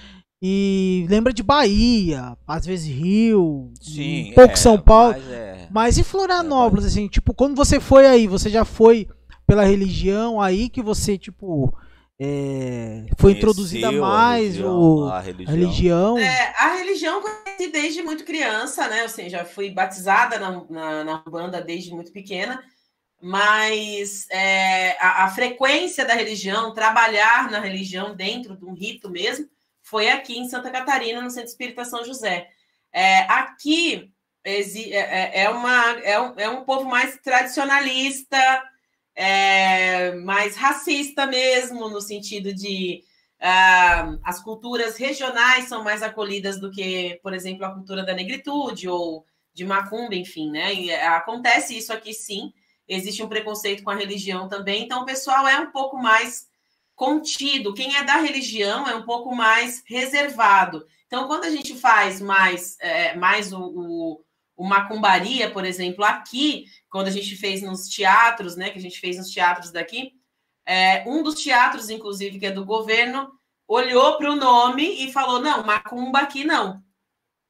e 0.42 1.06
lembra 1.09 1.32
de 1.32 1.42
Bahia, 1.42 2.37
às 2.47 2.64
vezes 2.64 2.87
Rio, 2.87 3.73
Sim, 3.80 4.30
um 4.30 4.35
pouco 4.35 4.54
é, 4.54 4.56
São 4.56 4.80
Paulo, 4.80 5.14
mas, 5.14 5.30
é, 5.30 5.68
mas 5.70 5.99
em 5.99 6.02
Florianópolis, 6.02 6.87
é, 6.87 6.88
assim, 6.88 7.09
tipo, 7.09 7.35
quando 7.35 7.54
você 7.54 7.78
foi 7.78 8.06
aí, 8.06 8.26
você 8.26 8.49
já 8.49 8.64
foi 8.64 9.06
pela 9.47 9.64
religião 9.64 10.40
aí 10.40 10.70
que 10.70 10.82
você, 10.82 11.18
tipo, 11.18 11.76
é, 12.18 13.06
foi 13.18 13.32
introduzida 13.32 13.90
mais 13.92 14.54
a 14.54 14.61
religião, 14.61 14.78
o, 14.78 15.09
a 15.09 15.20
religião. 15.20 15.49
A 15.49 15.56
religião. 15.56 16.18
É, 16.18 16.54
a 16.59 16.75
religião 16.76 17.23
conheci 17.23 17.73
desde 17.73 18.02
muito 18.02 18.25
criança, 18.25 18.88
né? 18.88 19.02
Assim, 19.02 19.28
já 19.28 19.44
fui 19.44 19.70
batizada 19.70 20.38
na, 20.38 20.64
na, 20.70 21.04
na 21.04 21.18
banda 21.18 21.61
desde 21.61 21.90
muito 21.94 22.12
pequena, 22.12 22.62
mas 23.23 24.26
é, 24.30 24.97
a, 25.00 25.25
a, 25.25 25.28
frequência 25.28 26.04
da 26.04 26.14
religião, 26.14 26.73
trabalhar 26.73 27.50
na 27.50 27.59
religião 27.59 28.14
dentro 28.14 28.56
de 28.56 28.64
um 28.64 28.75
rito 28.75 29.11
mesmo, 29.11 29.47
foi 29.90 30.09
aqui 30.09 30.38
em 30.38 30.49
Santa 30.49 30.70
Catarina, 30.70 31.20
no 31.20 31.30
Centro 31.30 31.49
Espírita 31.49 31.85
São 31.85 32.04
José. 32.04 32.49
É, 32.92 33.23
aqui 33.23 34.12
é, 34.44 34.61
é, 34.61 35.42
é, 35.42 35.50
uma, 35.50 35.90
é, 36.00 36.20
um, 36.20 36.35
é 36.38 36.49
um 36.49 36.64
povo 36.64 36.88
mais 36.88 37.18
tradicionalista, 37.18 38.38
é, 39.16 40.14
mais 40.14 40.54
racista 40.54 41.26
mesmo, 41.26 41.88
no 41.88 42.00
sentido 42.00 42.54
de 42.54 43.02
uh, 43.40 44.20
as 44.25 44.40
culturas 44.42 44.97
regionais 44.97 45.68
são 45.68 45.82
mais 45.82 46.02
acolhidas 46.04 46.61
do 46.61 46.70
que, 46.70 47.18
por 47.20 47.35
exemplo, 47.35 47.66
a 47.66 47.75
cultura 47.75 48.04
da 48.04 48.14
negritude 48.14 48.88
ou 48.88 49.26
de 49.52 49.64
macumba, 49.64 50.14
enfim, 50.14 50.50
né? 50.52 50.73
E 50.73 50.94
acontece 50.94 51.76
isso 51.76 51.92
aqui 51.92 52.14
sim. 52.14 52.52
Existe 52.88 53.23
um 53.23 53.28
preconceito 53.28 53.82
com 53.82 53.90
a 53.90 53.97
religião 53.97 54.49
também, 54.49 54.85
então 54.85 55.02
o 55.02 55.06
pessoal 55.06 55.47
é 55.49 55.59
um 55.59 55.73
pouco 55.73 55.99
mais 55.99 56.50
contido. 57.00 57.73
Quem 57.73 57.97
é 57.97 58.04
da 58.04 58.16
religião 58.16 58.87
é 58.87 58.95
um 58.95 59.04
pouco 59.04 59.35
mais 59.35 59.83
reservado. 59.87 60.87
Então, 61.07 61.26
quando 61.26 61.47
a 61.47 61.50
gente 61.50 61.75
faz 61.75 62.21
mais, 62.21 62.76
é, 62.78 63.16
mais 63.16 63.54
o, 63.54 63.59
o 63.59 64.25
o 64.61 64.64
Macumbaria, 64.69 65.50
por 65.50 65.64
exemplo, 65.64 66.04
aqui, 66.04 66.66
quando 66.90 67.07
a 67.07 67.11
gente 67.11 67.35
fez 67.35 67.62
nos 67.62 67.88
teatros, 67.88 68.57
né, 68.57 68.69
que 68.69 68.78
a 68.78 68.80
gente 68.83 69.00
fez 69.00 69.16
nos 69.16 69.30
teatros 69.30 69.73
daqui, 69.73 70.12
é, 70.66 71.02
um 71.09 71.23
dos 71.23 71.42
teatros, 71.42 71.88
inclusive, 71.88 72.38
que 72.38 72.45
é 72.45 72.50
do 72.50 72.66
governo, 72.66 73.33
olhou 73.66 74.19
para 74.19 74.30
o 74.30 74.37
nome 74.37 75.02
e 75.02 75.11
falou: 75.11 75.40
não, 75.40 75.64
Macumba 75.64 76.19
aqui 76.19 76.45
não. 76.45 76.83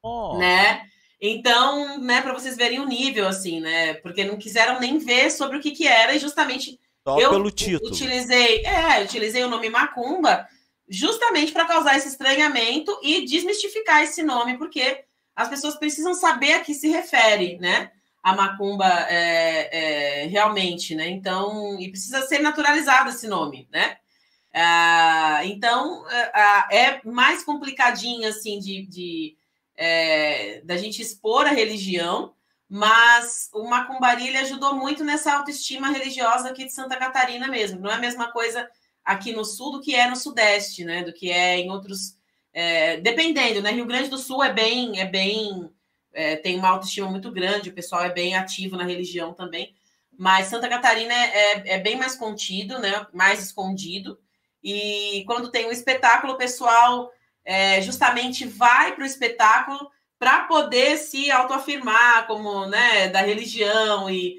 Oh. 0.01 0.37
Né? 0.37 0.85
Então, 1.19 1.99
né, 1.99 2.21
para 2.21 2.31
vocês 2.31 2.55
verem 2.55 2.79
o 2.79 2.87
nível, 2.87 3.27
assim, 3.27 3.59
né? 3.59 3.95
Porque 3.95 4.23
não 4.23 4.37
quiseram 4.37 4.79
nem 4.79 4.97
ver 4.97 5.29
sobre 5.31 5.57
o 5.57 5.61
que, 5.61 5.71
que 5.71 5.85
era, 5.85 6.15
e 6.15 6.19
justamente 6.19 6.79
Só 7.07 7.19
eu 7.19 7.29
pelo 7.31 7.51
título. 7.51 7.91
utilizei, 7.91 8.63
é, 8.65 9.03
utilizei 9.03 9.43
o 9.43 9.49
nome 9.49 9.69
Macumba 9.69 10.47
justamente 10.87 11.51
para 11.51 11.65
causar 11.65 11.95
esse 11.97 12.09
estranhamento 12.09 12.97
e 13.01 13.25
desmistificar 13.25 14.03
esse 14.03 14.21
nome, 14.21 14.57
porque 14.57 15.05
as 15.35 15.47
pessoas 15.47 15.75
precisam 15.75 16.13
saber 16.13 16.53
a 16.53 16.59
que 16.59 16.73
se 16.73 16.89
refere, 16.89 17.57
né? 17.57 17.91
A 18.21 18.35
macumba 18.35 18.87
é, 19.09 20.23
é, 20.23 20.25
realmente, 20.27 20.93
né? 20.93 21.09
Então, 21.09 21.79
e 21.79 21.89
precisa 21.89 22.21
ser 22.27 22.39
naturalizado 22.39 23.09
esse 23.09 23.27
nome, 23.27 23.67
né? 23.71 23.97
Ah, 24.53 25.41
então, 25.45 26.05
é, 26.09 26.77
é 26.77 27.01
mais 27.05 27.43
complicadinho, 27.43 28.27
assim, 28.27 28.59
de, 28.59 28.85
de 28.85 29.37
é, 29.75 30.61
da 30.65 30.75
gente 30.77 31.01
expor 31.01 31.47
a 31.47 31.51
religião, 31.51 32.33
mas 32.73 33.49
o 33.51 33.67
Macumbari 33.67 34.29
ele 34.29 34.37
ajudou 34.37 34.73
muito 34.73 35.03
nessa 35.03 35.33
autoestima 35.33 35.89
religiosa 35.89 36.47
aqui 36.47 36.63
de 36.63 36.71
Santa 36.71 36.95
Catarina 36.95 37.49
mesmo. 37.49 37.81
Não 37.81 37.91
é 37.91 37.95
a 37.95 37.99
mesma 37.99 38.31
coisa 38.31 38.65
aqui 39.03 39.33
no 39.33 39.43
sul 39.43 39.73
do 39.73 39.81
que 39.81 39.93
é 39.93 40.09
no 40.09 40.15
sudeste, 40.15 40.85
né? 40.85 41.03
Do 41.03 41.11
que 41.11 41.29
é 41.29 41.57
em 41.57 41.69
outros 41.69 42.15
é, 42.53 42.95
dependendo, 43.01 43.61
né? 43.61 43.71
Rio 43.71 43.85
Grande 43.85 44.07
do 44.07 44.17
Sul 44.17 44.41
é 44.41 44.53
bem, 44.53 45.01
é 45.01 45.05
bem, 45.05 45.69
é, 46.13 46.37
tem 46.37 46.57
uma 46.57 46.69
autoestima 46.69 47.09
muito 47.09 47.29
grande, 47.29 47.69
o 47.69 47.73
pessoal 47.73 48.05
é 48.05 48.09
bem 48.09 48.37
ativo 48.37 48.77
na 48.77 48.85
religião 48.85 49.33
também. 49.33 49.75
Mas 50.17 50.47
Santa 50.47 50.69
Catarina 50.69 51.13
é, 51.13 51.27
é, 51.35 51.73
é 51.73 51.77
bem 51.77 51.97
mais 51.97 52.15
contido, 52.15 52.79
né? 52.79 53.05
Mais 53.11 53.43
escondido. 53.43 54.17
E 54.63 55.25
quando 55.27 55.51
tem 55.51 55.67
um 55.67 55.71
espetáculo, 55.73 56.35
o 56.35 56.37
pessoal 56.37 57.11
é, 57.43 57.81
justamente 57.81 58.47
vai 58.47 58.95
para 58.95 59.03
o 59.03 59.07
espetáculo 59.07 59.91
para 60.21 60.43
poder 60.43 60.97
se 60.97 61.31
autoafirmar 61.31 62.27
como 62.27 62.67
né, 62.67 63.07
da 63.07 63.21
religião 63.21 64.07
e, 64.07 64.35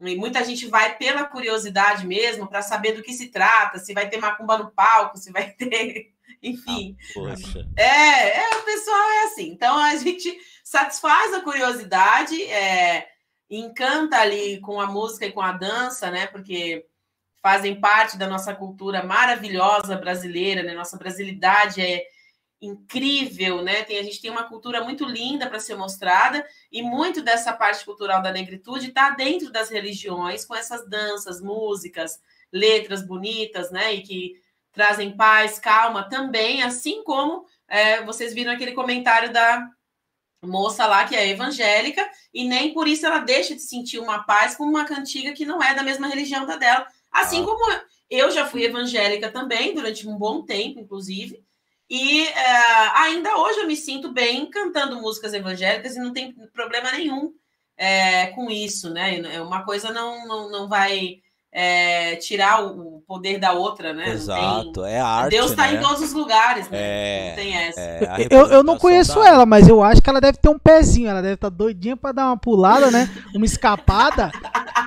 e, 0.00 0.16
muita 0.16 0.42
gente 0.42 0.66
vai 0.66 0.96
pela 0.96 1.24
curiosidade 1.24 2.06
mesmo 2.06 2.48
para 2.48 2.62
saber 2.62 2.92
do 2.92 3.02
que 3.02 3.12
se 3.12 3.28
trata, 3.28 3.78
se 3.78 3.92
vai 3.92 4.08
ter 4.08 4.16
macumba 4.16 4.56
no 4.56 4.70
palco, 4.70 5.18
se 5.18 5.30
vai 5.30 5.50
ter 5.52 6.14
enfim. 6.42 6.96
Ah, 7.18 7.82
é, 7.82 8.38
é, 8.38 8.56
o 8.56 8.62
pessoal 8.62 9.10
é 9.10 9.24
assim. 9.24 9.50
Então 9.50 9.76
a 9.76 9.94
gente 9.96 10.34
satisfaz 10.64 11.34
a 11.34 11.42
curiosidade, 11.42 12.42
é, 12.44 13.06
encanta 13.50 14.16
ali 14.18 14.58
com 14.60 14.80
a 14.80 14.86
música 14.86 15.26
e 15.26 15.32
com 15.32 15.42
a 15.42 15.52
dança, 15.52 16.10
né? 16.10 16.26
Porque 16.28 16.86
fazem 17.42 17.78
parte 17.78 18.16
da 18.16 18.26
nossa 18.26 18.54
cultura 18.54 19.02
maravilhosa 19.02 19.94
brasileira, 19.94 20.62
né? 20.62 20.72
Nossa 20.72 20.96
brasilidade 20.96 21.82
é 21.82 22.06
incrível, 22.60 23.62
né? 23.62 23.84
Tem, 23.84 23.98
a 23.98 24.02
gente 24.02 24.20
tem 24.20 24.30
uma 24.30 24.44
cultura 24.44 24.82
muito 24.82 25.04
linda 25.04 25.48
para 25.48 25.60
ser 25.60 25.76
mostrada 25.76 26.46
e 26.72 26.82
muito 26.82 27.22
dessa 27.22 27.52
parte 27.52 27.84
cultural 27.84 28.20
da 28.20 28.32
negritude 28.32 28.88
está 28.88 29.10
dentro 29.10 29.50
das 29.50 29.70
religiões, 29.70 30.44
com 30.44 30.54
essas 30.54 30.88
danças, 30.88 31.40
músicas, 31.40 32.20
letras 32.52 33.06
bonitas, 33.06 33.70
né? 33.70 33.94
E 33.94 34.02
que 34.02 34.42
trazem 34.72 35.16
paz, 35.16 35.58
calma 35.58 36.08
também, 36.08 36.62
assim 36.62 37.02
como 37.04 37.46
é, 37.68 38.02
vocês 38.04 38.34
viram 38.34 38.52
aquele 38.52 38.72
comentário 38.72 39.32
da 39.32 39.68
moça 40.42 40.86
lá 40.86 41.04
que 41.04 41.16
é 41.16 41.28
evangélica 41.28 42.08
e 42.32 42.44
nem 42.44 42.72
por 42.72 42.86
isso 42.86 43.04
ela 43.04 43.18
deixa 43.18 43.56
de 43.56 43.62
sentir 43.62 43.98
uma 43.98 44.22
paz 44.22 44.54
com 44.54 44.62
uma 44.62 44.84
cantiga 44.84 45.32
que 45.32 45.44
não 45.44 45.60
é 45.60 45.74
da 45.74 45.82
mesma 45.82 46.06
religião 46.06 46.46
da 46.46 46.56
dela. 46.56 46.86
Assim 47.10 47.42
ah. 47.42 47.44
como 47.44 47.80
eu 48.10 48.30
já 48.30 48.46
fui 48.46 48.64
evangélica 48.64 49.30
também, 49.30 49.74
durante 49.74 50.08
um 50.08 50.16
bom 50.16 50.42
tempo, 50.42 50.80
inclusive, 50.80 51.42
E 51.90 52.26
é, 52.26 52.90
ainda 52.94 53.36
hoje 53.38 53.60
eu 53.60 53.66
me 53.66 53.76
sinto 53.76 54.12
bem 54.12 54.50
cantando 54.50 55.00
músicas 55.00 55.32
evangélicas 55.32 55.96
e 55.96 56.00
não 56.00 56.12
tem 56.12 56.34
problema 56.52 56.92
nenhum 56.92 57.34
é, 57.76 58.26
com 58.28 58.50
isso, 58.50 58.90
né? 58.90 59.40
Uma 59.40 59.64
coisa 59.64 59.90
não, 59.90 60.26
não, 60.26 60.50
não 60.50 60.68
vai 60.68 61.22
é, 61.52 62.16
tirar 62.16 62.64
o 62.64 63.02
poder 63.06 63.38
da 63.38 63.52
outra, 63.52 63.92
né? 63.92 64.10
Exato, 64.10 64.82
tem... 64.82 64.92
é 64.92 65.00
arte. 65.00 65.30
Deus 65.30 65.50
está 65.50 65.66
né? 65.66 65.74
em 65.74 65.80
todos 65.80 66.02
os 66.02 66.12
lugares, 66.12 66.68
né? 66.68 66.78
É, 66.78 67.28
não 67.28 67.36
tem 67.36 67.56
essa. 67.56 67.80
É, 67.80 68.26
eu, 68.30 68.46
eu 68.48 68.62
não 68.62 68.76
conheço 68.76 69.22
ela, 69.22 69.46
mas 69.46 69.66
eu 69.66 69.82
acho 69.82 70.02
que 70.02 70.10
ela 70.10 70.20
deve 70.20 70.38
ter 70.38 70.48
um 70.48 70.58
pezinho, 70.58 71.08
ela 71.08 71.22
deve 71.22 71.34
estar 71.34 71.50
tá 71.50 71.56
doidinha 71.56 71.96
para 71.96 72.12
dar 72.12 72.26
uma 72.26 72.36
pulada, 72.36 72.90
né? 72.90 73.08
Uma 73.34 73.46
escapada. 73.46 74.30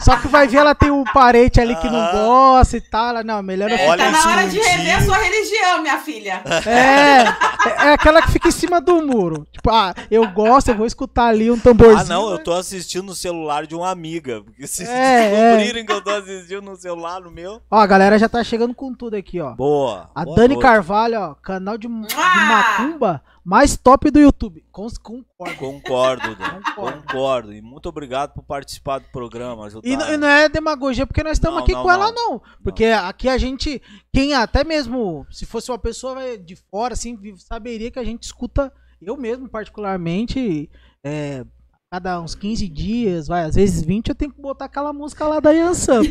Só 0.01 0.15
que 0.17 0.27
vai 0.27 0.47
ver, 0.47 0.57
ela 0.57 0.73
tem 0.73 0.89
um 0.89 1.03
parente 1.03 1.59
ali 1.59 1.75
que 1.75 1.89
não 1.89 2.11
gosta 2.11 2.77
e 2.77 2.81
tal. 2.81 3.09
Ela, 3.09 3.23
não, 3.23 3.41
melhor 3.41 3.69
eu 3.69 3.77
é, 3.77 3.97
Tá 3.97 4.11
na 4.11 4.31
hora 4.31 4.47
de 4.47 4.59
rever 4.59 4.97
a 4.97 5.01
sua 5.01 5.17
religião, 5.17 5.81
minha 5.81 5.97
filha. 5.97 6.41
É, 6.65 7.87
é 7.87 7.93
aquela 7.93 8.21
que 8.21 8.31
fica 8.31 8.47
em 8.47 8.51
cima 8.51 8.79
do 8.79 9.05
muro. 9.05 9.47
Tipo, 9.51 9.69
ah, 9.69 9.93
eu 10.09 10.27
gosto, 10.29 10.69
eu 10.69 10.75
vou 10.75 10.85
escutar 10.85 11.25
ali 11.25 11.51
um 11.51 11.59
tamborzinho. 11.59 11.99
Ah, 11.99 12.03
não, 12.03 12.31
eu 12.31 12.39
tô 12.39 12.53
assistindo 12.53 13.05
no 13.05 13.15
celular 13.15 13.67
de 13.67 13.75
uma 13.75 13.89
amiga. 13.89 14.41
Porque 14.41 14.65
se 14.65 14.83
é, 14.83 15.29
descobrirem 15.29 15.83
é. 15.83 15.85
que 15.85 15.91
eu 15.91 16.01
tô 16.01 16.09
assistindo 16.09 16.50
no 16.59 16.75
celular, 16.75 17.21
no 17.21 17.29
meu. 17.29 17.61
Ó, 17.69 17.77
a 17.77 17.85
galera 17.85 18.17
já 18.17 18.27
tá 18.27 18.43
chegando 18.43 18.73
com 18.73 18.93
tudo 18.93 19.15
aqui, 19.15 19.39
ó. 19.39 19.53
Boa. 19.53 20.09
A 20.15 20.25
boa 20.25 20.35
Dani 20.35 20.55
noite. 20.55 20.61
Carvalho, 20.61 21.19
ó, 21.19 21.35
canal 21.35 21.77
de, 21.77 21.87
de 21.87 22.15
Macumba 22.15 23.21
mais 23.43 23.75
top 23.75 24.11
do 24.11 24.19
YouTube. 24.19 24.63
concordo. 24.71 25.57
Concordo, 25.57 26.35
Dan. 26.35 26.61
concordo. 26.61 27.01
concordo. 27.01 27.53
E 27.53 27.61
muito 27.61 27.89
obrigado 27.89 28.33
por 28.33 28.43
participar 28.43 28.99
do 28.99 29.09
programa. 29.09 29.67
E, 29.83 29.93
e, 29.93 30.17
não 30.17 30.27
é 30.27 30.47
demagogia 30.47 31.07
porque 31.07 31.23
nós 31.23 31.33
estamos 31.33 31.63
aqui 31.63 31.73
não, 31.73 31.81
com 31.81 31.87
não. 31.87 31.95
ela, 31.95 32.11
não. 32.11 32.41
Porque 32.63 32.85
aqui 32.85 33.27
a 33.27 33.37
gente, 33.37 33.81
quem 34.13 34.33
até 34.33 34.63
mesmo, 34.63 35.25
se 35.31 35.45
fosse 35.45 35.71
uma 35.71 35.79
pessoa 35.79 36.37
de 36.37 36.55
fora, 36.55 36.93
assim, 36.93 37.17
saberia 37.37 37.89
que 37.89 37.99
a 37.99 38.03
gente 38.03 38.23
escuta, 38.23 38.71
eu 39.01 39.17
mesmo 39.17 39.49
particularmente, 39.49 40.69
é, 41.03 41.43
cada 41.91 42.21
uns 42.21 42.33
15 42.35 42.69
dias, 42.69 43.27
vai, 43.27 43.43
às 43.43 43.55
vezes 43.55 43.83
20, 43.83 44.07
eu 44.07 44.15
tenho 44.15 44.31
que 44.31 44.41
botar 44.41 44.63
aquela 44.63 44.93
música 44.93 45.27
lá 45.27 45.41
da 45.41 45.51
Yansan. 45.51 46.03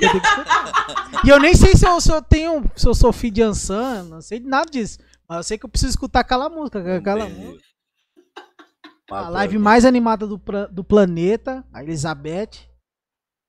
e 1.25 1.28
eu 1.28 1.40
nem 1.40 1.54
sei 1.54 1.75
se 1.75 1.87
eu, 1.87 1.99
se 2.02 2.12
eu 2.12 2.20
tenho, 2.20 2.70
se 2.76 2.87
eu 2.87 2.94
sou 2.94 3.10
filho 3.14 3.32
de 3.32 3.40
Yansan, 3.40 4.02
não 4.02 4.20
sei 4.20 4.40
nada 4.40 4.70
disso. 4.70 4.99
Mas 5.26 5.38
eu 5.38 5.42
sei 5.42 5.56
que 5.56 5.64
eu 5.64 5.70
preciso 5.70 5.90
escutar 5.90 6.20
aquela 6.20 6.50
música. 6.50 6.96
Aquela 6.96 7.26
música. 7.26 7.64
A 9.10 9.28
live 9.30 9.58
mais 9.58 9.87
animada 9.87 10.26
do, 10.26 10.40
do 10.70 10.84
planeta, 10.84 11.64
a 11.72 11.82
Elizabeth. 11.82 12.68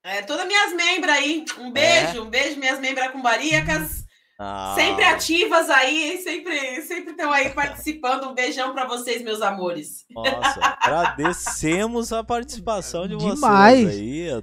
É, 0.02 0.22
todas 0.22 0.46
minhas 0.46 0.72
membras 0.72 1.14
aí. 1.14 1.44
Um 1.58 1.68
é? 1.68 1.70
beijo, 1.70 2.18
é. 2.18 2.20
um 2.22 2.30
beijo, 2.30 2.58
minhas 2.58 2.80
membras 2.80 3.12
cumbaricas. 3.12 4.06
Ah. 4.44 4.74
Sempre 4.74 5.04
ativas 5.04 5.70
aí, 5.70 6.18
sempre 6.18 6.82
sempre 6.82 7.12
estão 7.12 7.30
aí 7.30 7.50
participando. 7.50 8.28
Um 8.28 8.34
beijão 8.34 8.72
para 8.72 8.88
vocês, 8.88 9.22
meus 9.22 9.40
amores. 9.40 10.04
Nossa, 10.10 10.76
agradecemos 10.80 12.12
a 12.12 12.24
participação 12.24 13.06
de 13.06 13.16
Demais. 13.16 13.84
vocês 13.84 14.00
aí 14.00 14.42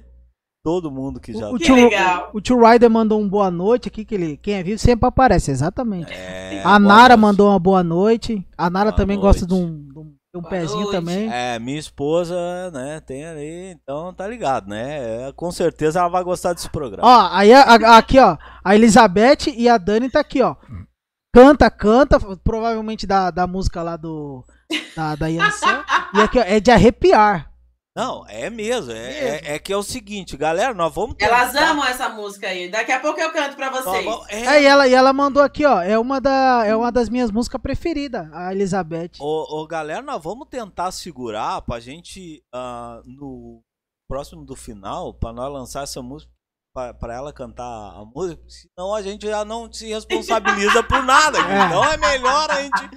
todo 0.62 0.90
mundo 0.90 1.20
que 1.20 1.32
já 1.32 1.50
o, 1.50 1.54
o 1.54 1.58
tio, 1.58 1.74
legal. 1.74 2.30
O, 2.32 2.40
tio 2.40 2.58
Ryder 2.58 2.88
mandou 2.90 3.20
um 3.20 3.28
boa 3.28 3.50
noite 3.50 3.88
aqui, 3.88 4.04
que 4.04 4.14
ele, 4.14 4.36
quem 4.38 4.54
é 4.54 4.62
vivo 4.62 4.78
sempre 4.78 5.06
aparece, 5.06 5.50
exatamente. 5.50 6.12
É, 6.12 6.62
a 6.64 6.78
Nara 6.78 7.16
noite. 7.16 7.20
mandou 7.20 7.48
uma 7.48 7.58
boa 7.58 7.82
noite. 7.82 8.46
A 8.56 8.70
Nara 8.70 8.90
boa 8.90 8.96
também 8.96 9.16
noite. 9.18 9.26
gosta 9.26 9.46
de 9.46 9.54
um, 9.54 9.88
um, 10.34 10.38
um 10.38 10.42
pezinho 10.42 10.82
noite. 10.82 10.92
também. 10.92 11.32
É, 11.32 11.58
minha 11.58 11.78
esposa, 11.78 12.70
né, 12.70 13.00
tem 13.00 13.26
ali, 13.26 13.70
então 13.72 14.12
tá 14.14 14.26
ligado, 14.26 14.68
né? 14.68 15.28
É, 15.28 15.32
com 15.32 15.50
certeza 15.50 16.00
ela 16.00 16.08
vai 16.08 16.22
gostar 16.22 16.52
desse 16.52 16.70
programa. 16.70 17.08
Ó, 17.08 17.28
aí 17.32 17.52
a, 17.52 17.62
a, 17.62 17.98
aqui, 17.98 18.18
ó, 18.18 18.36
a 18.64 18.74
Elizabeth 18.74 19.48
e 19.54 19.68
a 19.68 19.76
Dani 19.76 20.08
tá 20.08 20.20
aqui, 20.20 20.40
ó. 20.42 20.56
Canta, 21.34 21.70
canta, 21.70 22.18
provavelmente 22.42 23.06
da, 23.06 23.30
da 23.30 23.46
música 23.46 23.82
lá 23.82 23.96
do. 23.96 24.44
Da, 24.96 25.14
da 25.16 25.26
Yansan. 25.26 25.84
e 26.14 26.20
aqui, 26.20 26.38
ó, 26.38 26.42
é 26.42 26.60
de 26.60 26.70
arrepiar. 26.70 27.49
Não, 27.96 28.24
é 28.28 28.48
mesmo. 28.48 28.92
É, 28.92 28.96
é, 29.02 29.54
é, 29.54 29.58
que 29.58 29.72
é 29.72 29.76
o 29.76 29.82
seguinte, 29.82 30.36
galera, 30.36 30.72
nós 30.72 30.94
vamos. 30.94 31.16
Tentar... 31.16 31.36
Elas 31.36 31.54
amam 31.56 31.84
essa 31.84 32.08
música 32.08 32.46
aí. 32.46 32.70
Daqui 32.70 32.92
a 32.92 33.00
pouco 33.00 33.20
eu 33.20 33.32
canto 33.32 33.56
pra 33.56 33.70
vocês. 33.70 34.06
É, 34.28 34.46
é 34.46 34.62
e, 34.62 34.66
ela, 34.66 34.86
e 34.86 34.94
ela 34.94 35.12
mandou 35.12 35.42
aqui, 35.42 35.66
ó. 35.66 35.80
É 35.82 35.98
uma, 35.98 36.20
da, 36.20 36.62
é 36.64 36.74
uma 36.74 36.92
das 36.92 37.08
minhas 37.08 37.32
músicas 37.32 37.60
preferidas, 37.60 38.32
a 38.32 38.52
Elizabeth. 38.52 39.12
Ô, 39.18 39.60
ô, 39.60 39.66
galera, 39.66 40.02
nós 40.02 40.22
vamos 40.22 40.46
tentar 40.48 40.92
segurar 40.92 41.62
pra 41.62 41.80
gente, 41.80 42.42
uh, 42.54 43.02
no 43.04 43.60
próximo 44.08 44.44
do 44.44 44.54
final, 44.54 45.12
pra 45.12 45.32
nós 45.32 45.52
lançar 45.52 45.82
essa 45.82 46.00
música. 46.00 46.32
Pra, 46.72 46.94
pra 46.94 47.14
ela 47.14 47.32
cantar 47.32 47.64
a 47.64 48.04
música, 48.04 48.40
senão 48.46 48.94
a 48.94 49.02
gente 49.02 49.26
já 49.26 49.44
não 49.44 49.72
se 49.72 49.88
responsabiliza 49.88 50.84
por 50.84 51.02
nada. 51.02 51.38
É. 51.42 51.66
Então 51.66 51.84
é 51.84 51.96
melhor 51.96 52.48
a 52.48 52.62
gente 52.62 52.90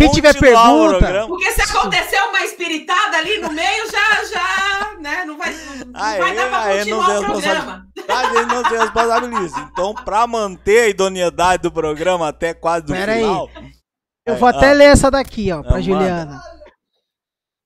quem 0.00 0.10
tiver 0.10 0.38
pergunta. 0.38 1.26
Porque 1.26 1.50
se 1.52 1.62
acontecer 1.62 2.20
uma 2.22 2.42
espiritada 2.42 3.18
ali 3.18 3.38
no 3.38 3.52
meio, 3.52 3.90
já, 3.90 4.24
já, 4.24 5.00
né? 5.00 5.24
Não 5.24 5.36
vai, 5.36 5.52
não, 5.86 6.00
aê, 6.00 6.18
vai 6.18 6.34
dar 6.34 6.48
pra 6.48 6.78
continuar 6.78 7.20
o 7.20 7.24
programa. 7.24 7.86
A 8.08 8.24
gente 8.24 8.54
não 8.54 8.64
se 8.64 8.76
responsabiliza. 8.76 9.68
Então, 9.72 9.94
pra 9.94 10.26
manter 10.26 10.80
a 10.80 10.88
idoneidade 10.88 11.62
do 11.62 11.72
programa 11.72 12.28
até 12.28 12.54
quase 12.54 12.86
do 12.86 12.92
Pera 12.92 13.14
final. 13.14 13.50
Aí. 13.54 13.72
Eu 14.26 14.36
vou 14.36 14.48
até 14.48 14.70
ah, 14.70 14.74
ler 14.74 14.84
essa 14.84 15.10
daqui, 15.10 15.50
ó, 15.52 15.62
pra 15.62 15.76
ah, 15.76 15.80
Juliana. 15.80 16.42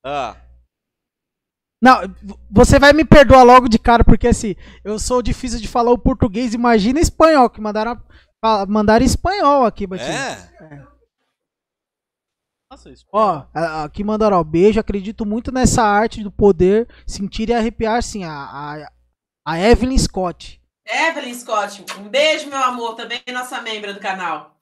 Ah. 0.04 0.36
Não, 1.82 2.00
você 2.50 2.78
vai 2.78 2.92
me 2.92 3.04
perdoar 3.04 3.42
logo 3.42 3.68
de 3.68 3.78
cara, 3.78 4.02
porque 4.02 4.28
assim, 4.28 4.54
eu 4.82 4.98
sou 4.98 5.20
difícil 5.20 5.60
de 5.60 5.68
falar 5.68 5.90
o 5.90 5.98
português, 5.98 6.54
imagina 6.54 6.98
espanhol, 6.98 7.50
que 7.50 7.60
mandaram, 7.60 8.00
mandaram 8.66 9.04
espanhol 9.04 9.66
aqui, 9.66 9.86
Batinho. 9.86 10.08
É? 10.10 10.48
é. 10.60 10.93
Nossa, 12.74 12.90
isso. 12.90 13.06
Ó, 13.12 13.44
aqui 13.84 14.02
mandaram, 14.02 14.36
ó, 14.36 14.42
beijo, 14.42 14.80
acredito 14.80 15.24
muito 15.24 15.52
nessa 15.52 15.84
arte 15.84 16.24
do 16.24 16.30
poder 16.30 16.88
sentir 17.06 17.48
e 17.48 17.54
arrepiar, 17.54 18.02
sim, 18.02 18.24
a, 18.24 18.32
a, 18.32 18.90
a 19.46 19.60
Evelyn 19.60 19.96
Scott. 19.96 20.60
Evelyn 20.84 21.34
Scott, 21.34 21.84
um 22.00 22.08
beijo, 22.08 22.48
meu 22.48 22.58
amor, 22.58 22.96
também 22.96 23.22
nossa 23.32 23.62
membra 23.62 23.94
do 23.94 24.00
canal. 24.00 24.56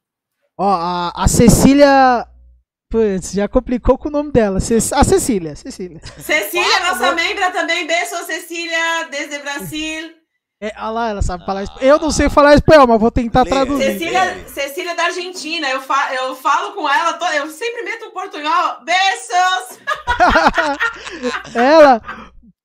Ó, 0.58 0.70
a, 0.70 1.24
a 1.24 1.26
Cecília 1.26 2.28
Putz, 2.90 3.32
já 3.32 3.48
complicou 3.48 3.96
com 3.96 4.08
o 4.08 4.12
nome 4.12 4.30
dela. 4.30 4.58
A 4.58 5.04
Cecília, 5.04 5.56
Cecília. 5.56 5.98
Cecília, 6.18 6.80
nossa 6.80 7.14
membra 7.14 7.50
também. 7.50 7.86
Beijo, 7.86 8.26
Cecília, 8.26 9.08
desde 9.10 9.38
Brasil. 9.38 10.21
É, 10.62 10.72
olha 10.76 10.90
lá, 10.90 11.08
ela 11.08 11.22
sabe 11.22 11.44
falar 11.44 11.64
espanhol. 11.64 11.82
Eu 11.82 11.98
não 11.98 12.12
sei 12.12 12.30
falar 12.30 12.54
espanhol, 12.54 12.86
mas 12.86 13.00
vou 13.00 13.10
tentar 13.10 13.44
traduzir. 13.44 13.98
Cecília, 13.98 14.48
Cecília 14.48 14.94
da 14.94 15.06
Argentina, 15.06 15.68
eu, 15.68 15.80
fa 15.80 16.14
eu 16.14 16.36
falo 16.36 16.72
com 16.72 16.88
ela, 16.88 17.18
eu 17.34 17.50
sempre 17.50 17.82
meto 17.82 18.06
um 18.06 18.12
portunhol. 18.12 18.76
Beijos! 18.84 19.80
ela, 21.52 22.00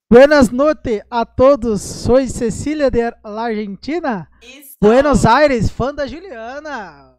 buenas 0.07 0.51
noches 0.51 1.01
a 1.10 1.25
todos. 1.25 1.81
Sou 1.81 2.23
Cecília 2.27 2.91
de 2.91 3.01
la 3.23 3.45
Argentina. 3.45 4.29
Isso. 4.43 4.75
Buenos 4.79 5.25
Aires, 5.25 5.71
fã 5.71 5.91
da 5.91 6.05
Juliana. 6.05 7.17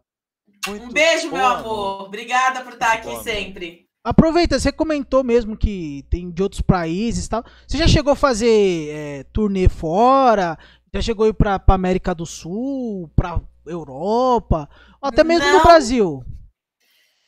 Muito 0.65 0.85
um 0.85 0.93
beijo, 0.93 1.29
meu 1.29 1.45
amor. 1.45 2.03
Obrigada 2.03 2.61
por 2.61 2.71
estar 2.71 2.93
aqui 2.93 3.21
sempre. 3.21 3.88
Aproveita, 4.03 4.57
você 4.57 4.71
comentou 4.71 5.23
mesmo 5.23 5.57
que 5.57 6.05
tem 6.09 6.31
de 6.31 6.41
outros 6.41 6.61
países 6.61 7.25
e 7.25 7.29
tal. 7.29 7.43
Você 7.67 7.77
já 7.77 7.87
chegou 7.87 8.13
a 8.13 8.15
fazer 8.15 8.89
é, 8.89 9.23
turnê 9.33 9.67
fora? 9.67 10.57
Já 10.93 11.01
chegou 11.01 11.25
a 11.25 11.29
ir 11.29 11.33
pra, 11.33 11.59
pra 11.59 11.75
América 11.75 12.15
do 12.15 12.25
Sul, 12.25 13.11
pra 13.15 13.41
Europa? 13.65 14.69
Ou 15.01 15.09
até 15.09 15.23
mesmo 15.23 15.45
Não. 15.45 15.57
no 15.57 15.63
Brasil? 15.63 16.23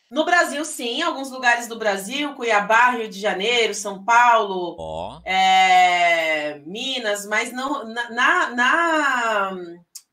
No 0.09 0.25
Brasil, 0.25 0.63
sim, 0.65 1.01
alguns 1.01 1.31
lugares 1.31 1.67
do 1.67 1.77
Brasil, 1.77 2.33
Cuiabá, 2.33 2.91
Rio 2.91 3.07
de 3.07 3.17
Janeiro, 3.17 3.73
São 3.73 4.03
Paulo, 4.03 4.75
oh. 4.77 5.21
é, 5.23 6.59
Minas, 6.65 7.25
mas 7.25 7.53
não 7.53 7.87
na, 7.87 8.09
na, 8.09 8.49
na, 8.49 9.57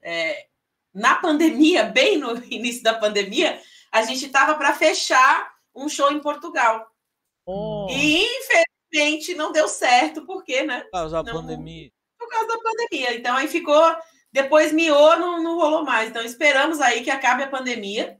é, 0.00 0.46
na 0.94 1.16
pandemia, 1.16 1.82
bem 1.90 2.16
no 2.16 2.36
início 2.44 2.80
da 2.84 2.94
pandemia, 2.94 3.60
a 3.90 4.02
gente 4.02 4.26
estava 4.26 4.54
para 4.54 4.72
fechar 4.72 5.57
um 5.74 5.88
show 5.88 6.10
em 6.10 6.20
Portugal. 6.20 6.86
Oh. 7.46 7.86
E 7.90 8.24
infelizmente 8.24 9.34
não 9.34 9.52
deu 9.52 9.68
certo, 9.68 10.26
porque, 10.26 10.62
né? 10.62 10.82
Por 10.82 10.90
causa 10.90 11.22
da 11.22 11.32
não, 11.32 11.40
pandemia. 11.40 11.90
Por 12.18 12.28
causa 12.28 12.46
da 12.46 12.58
pandemia. 12.58 13.16
Então 13.16 13.36
aí 13.36 13.48
ficou. 13.48 13.96
Depois 14.30 14.72
miou, 14.72 15.18
não, 15.18 15.42
não 15.42 15.56
rolou 15.56 15.84
mais. 15.84 16.10
Então 16.10 16.22
esperamos 16.22 16.80
aí 16.80 17.02
que 17.02 17.10
acabe 17.10 17.42
a 17.42 17.48
pandemia. 17.48 18.18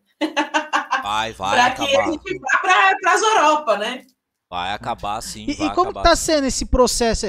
Vai, 1.02 1.32
vai. 1.32 1.50
para 1.52 1.70
que 1.72 1.96
a 1.96 2.10
gente 2.10 2.38
vá 2.38 2.58
para 3.00 3.12
as 3.12 3.22
Europa, 3.22 3.76
né? 3.76 4.06
Vai 4.50 4.72
acabar 4.72 5.20
sim. 5.20 5.44
E, 5.46 5.52
e 5.52 5.74
como 5.74 5.90
está 5.90 6.16
sendo 6.16 6.46
esse 6.46 6.64
processo? 6.64 7.26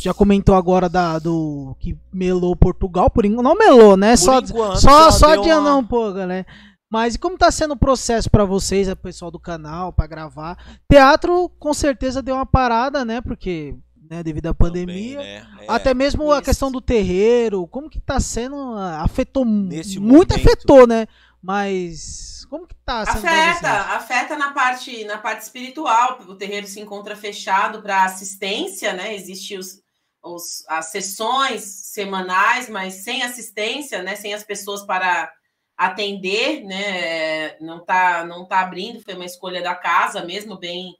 Já 0.00 0.14
comentou 0.14 0.54
agora 0.54 0.88
da, 0.88 1.18
do 1.18 1.76
que 1.80 1.98
melou 2.12 2.56
Portugal, 2.56 3.10
por 3.10 3.26
enquanto. 3.26 3.44
Não 3.44 3.54
melou, 3.54 3.96
né? 3.96 4.12
Por 4.12 4.18
só, 4.18 4.38
enquanto, 4.38 4.80
só, 4.80 5.10
só, 5.10 5.10
só 5.10 5.32
adiantou 5.32 5.72
uma... 5.72 5.76
um 5.76 5.84
pouco, 5.84 6.18
né? 6.20 6.46
Mas 6.90 7.14
e 7.14 7.18
como 7.18 7.36
tá 7.36 7.50
sendo 7.50 7.74
o 7.74 7.78
processo 7.78 8.30
para 8.30 8.44
vocês, 8.44 8.88
a 8.88 8.96
pessoal 8.96 9.30
do 9.30 9.38
canal, 9.38 9.92
para 9.92 10.06
gravar? 10.06 10.56
Teatro 10.90 11.48
com 11.58 11.74
certeza 11.74 12.22
deu 12.22 12.34
uma 12.34 12.46
parada, 12.46 13.04
né? 13.04 13.20
Porque 13.20 13.74
né, 14.10 14.22
devido 14.22 14.46
à 14.46 14.54
pandemia, 14.54 15.18
Também, 15.18 15.34
né? 15.34 15.46
é, 15.60 15.66
até 15.68 15.92
mesmo 15.92 16.32
a 16.32 16.40
questão 16.40 16.72
do 16.72 16.80
terreiro, 16.80 17.66
como 17.66 17.90
que 17.90 18.00
tá 18.00 18.18
sendo, 18.18 18.56
afetou 18.74 19.44
Nesse 19.44 20.00
muito 20.00 20.30
momento, 20.30 20.48
afetou, 20.48 20.86
né? 20.86 21.06
mas 21.42 22.46
como 22.48 22.66
que 22.66 22.74
tá 22.74 23.04
sendo 23.04 23.26
Afeta, 23.26 23.70
afeta 23.70 24.36
na 24.36 24.52
parte, 24.52 25.04
na 25.04 25.18
parte 25.18 25.42
espiritual. 25.42 26.18
O 26.26 26.34
terreiro 26.34 26.66
se 26.66 26.80
encontra 26.80 27.14
fechado 27.14 27.82
para 27.82 28.04
assistência, 28.04 28.92
né? 28.92 29.14
Existem 29.14 29.58
os, 29.58 29.80
os, 30.22 30.64
as 30.68 30.86
sessões 30.86 31.62
semanais, 31.62 32.68
mas 32.68 32.94
sem 33.04 33.22
assistência, 33.22 34.02
né? 34.02 34.16
Sem 34.16 34.34
as 34.34 34.42
pessoas 34.42 34.82
para 34.82 35.30
atender, 35.78 36.64
né? 36.64 37.56
Não 37.60 37.84
tá, 37.84 38.24
não 38.24 38.44
tá 38.44 38.60
abrindo, 38.60 39.00
foi 39.00 39.14
uma 39.14 39.24
escolha 39.24 39.62
da 39.62 39.76
casa 39.76 40.24
mesmo, 40.24 40.58
bem 40.58 40.92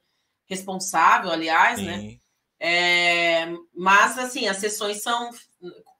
responsável, 0.47 1.29
aliás, 1.29 1.81
né? 1.81 1.99
Sim. 1.99 2.19
É, 2.61 3.47
mas 3.75 4.17
assim, 4.17 4.47
as 4.47 4.57
sessões 4.57 5.01
são 5.03 5.29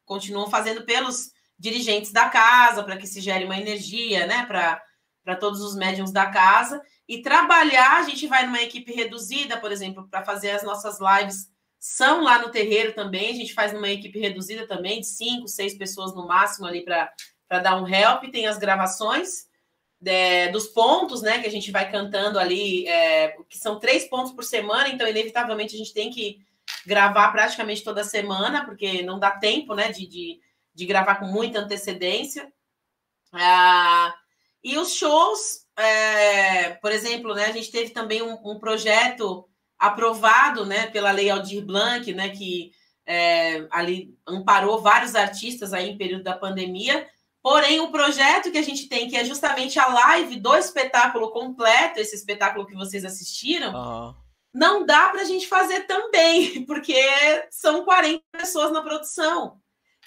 continuam 0.05 0.49
fazendo 0.49 0.83
pelos 0.83 1.31
dirigentes 1.57 2.11
da 2.11 2.29
casa 2.29 2.83
para 2.83 2.97
que 2.97 3.05
se 3.05 3.21
gere 3.21 3.43
uma 3.43 3.59
energia, 3.59 4.25
né? 4.25 4.45
Para 4.45 4.81
para 5.21 5.35
todos 5.35 5.61
os 5.61 5.75
médiums 5.75 6.11
da 6.11 6.27
casa 6.27 6.81
e 7.07 7.21
trabalhar. 7.21 7.97
A 7.97 8.03
gente 8.03 8.25
vai 8.25 8.45
numa 8.45 8.61
equipe 8.61 8.91
reduzida, 8.91 9.57
por 9.57 9.71
exemplo, 9.71 10.07
para 10.09 10.23
fazer 10.23 10.51
as 10.51 10.63
nossas 10.63 10.97
lives. 10.99 11.51
São 11.77 12.23
lá 12.23 12.39
no 12.39 12.49
terreiro 12.49 12.93
também. 12.93 13.29
A 13.29 13.35
gente 13.35 13.53
faz 13.53 13.71
numa 13.71 13.89
equipe 13.89 14.17
reduzida 14.17 14.65
também, 14.65 15.01
de 15.01 15.07
cinco, 15.07 15.47
seis 15.47 15.77
pessoas 15.77 16.15
no 16.15 16.25
máximo 16.25 16.65
ali 16.65 16.83
para 16.83 17.11
dar 17.57 17.81
um 17.81 17.88
help. 17.88 18.25
Tem 18.31 18.45
as 18.45 18.59
gravações 18.59 19.47
é, 20.05 20.49
dos 20.49 20.67
pontos, 20.67 21.23
né? 21.23 21.39
Que 21.39 21.47
a 21.47 21.51
gente 21.51 21.71
vai 21.71 21.89
cantando 21.89 22.38
ali, 22.38 22.88
é, 22.88 23.35
que 23.49 23.57
são 23.57 23.79
três 23.79 24.07
pontos 24.07 24.31
por 24.31 24.43
semana, 24.43 24.89
então, 24.89 25.07
inevitavelmente, 25.07 25.73
a 25.73 25.77
gente 25.79 25.93
tem 25.93 26.12
que 26.12 26.39
gravar 26.85 27.31
praticamente 27.31 27.83
toda 27.83 28.03
semana, 28.03 28.63
porque 28.63 29.01
não 29.01 29.17
dá 29.17 29.31
tempo, 29.31 29.73
né? 29.73 29.91
De, 29.91 30.05
de, 30.05 30.39
de 30.75 30.85
gravar 30.85 31.15
com 31.15 31.25
muita 31.25 31.59
antecedência. 31.59 32.53
Ah, 33.31 34.13
e 34.63 34.77
os 34.77 34.93
shows, 34.93 35.65
é, 35.77 36.71
por 36.71 36.91
exemplo, 36.91 37.33
né, 37.33 37.45
a 37.45 37.51
gente 37.51 37.71
teve 37.71 37.91
também 37.91 38.21
um, 38.21 38.38
um, 38.43 38.59
projeto 38.59 39.47
aprovado 39.77 40.65
né, 40.65 40.88
pela 40.88 41.12
Lei 41.12 41.29
Aldir 41.29 41.63
Blanc, 41.63 42.13
né, 42.13 42.29
que 42.29 42.71
é, 43.05 43.65
ali 43.71 44.17
amparou 44.27 44.81
vários 44.81 45.15
artistas 45.15 45.73
aí 45.73 45.89
em 45.89 45.97
período 45.97 46.23
da 46.23 46.38
pandemia. 46.38 47.07
Porém, 47.41 47.80
o 47.80 47.91
projeto 47.91 48.52
que 48.52 48.58
a 48.58 48.62
gente 48.62 48.88
tem, 48.89 49.08
que 49.10 49.15
é 49.15 49.23
justamente 49.23 49.80
a 49.80 49.88
live 49.88 50.39
do 50.39 50.56
espetáculo 50.56 51.32
completo, 51.32 51.99
esse 51.99 52.15
espetáculo 52.15 52.65
que 52.65 52.75
vocês 52.75 53.06
assistiram, 53.06 53.73
Aham. 53.75 54.15
não 54.54 54.86
dá 54.86 55.10
para 55.10 55.21
a 55.21 55.25
gente 55.25 55.47
fazer 55.47 55.82
também, 55.88 56.63
porque 56.67 56.95
são 57.49 57.86
40 57.86 58.21
pessoas 58.32 58.71
na 58.71 58.82
produção. 58.82 59.58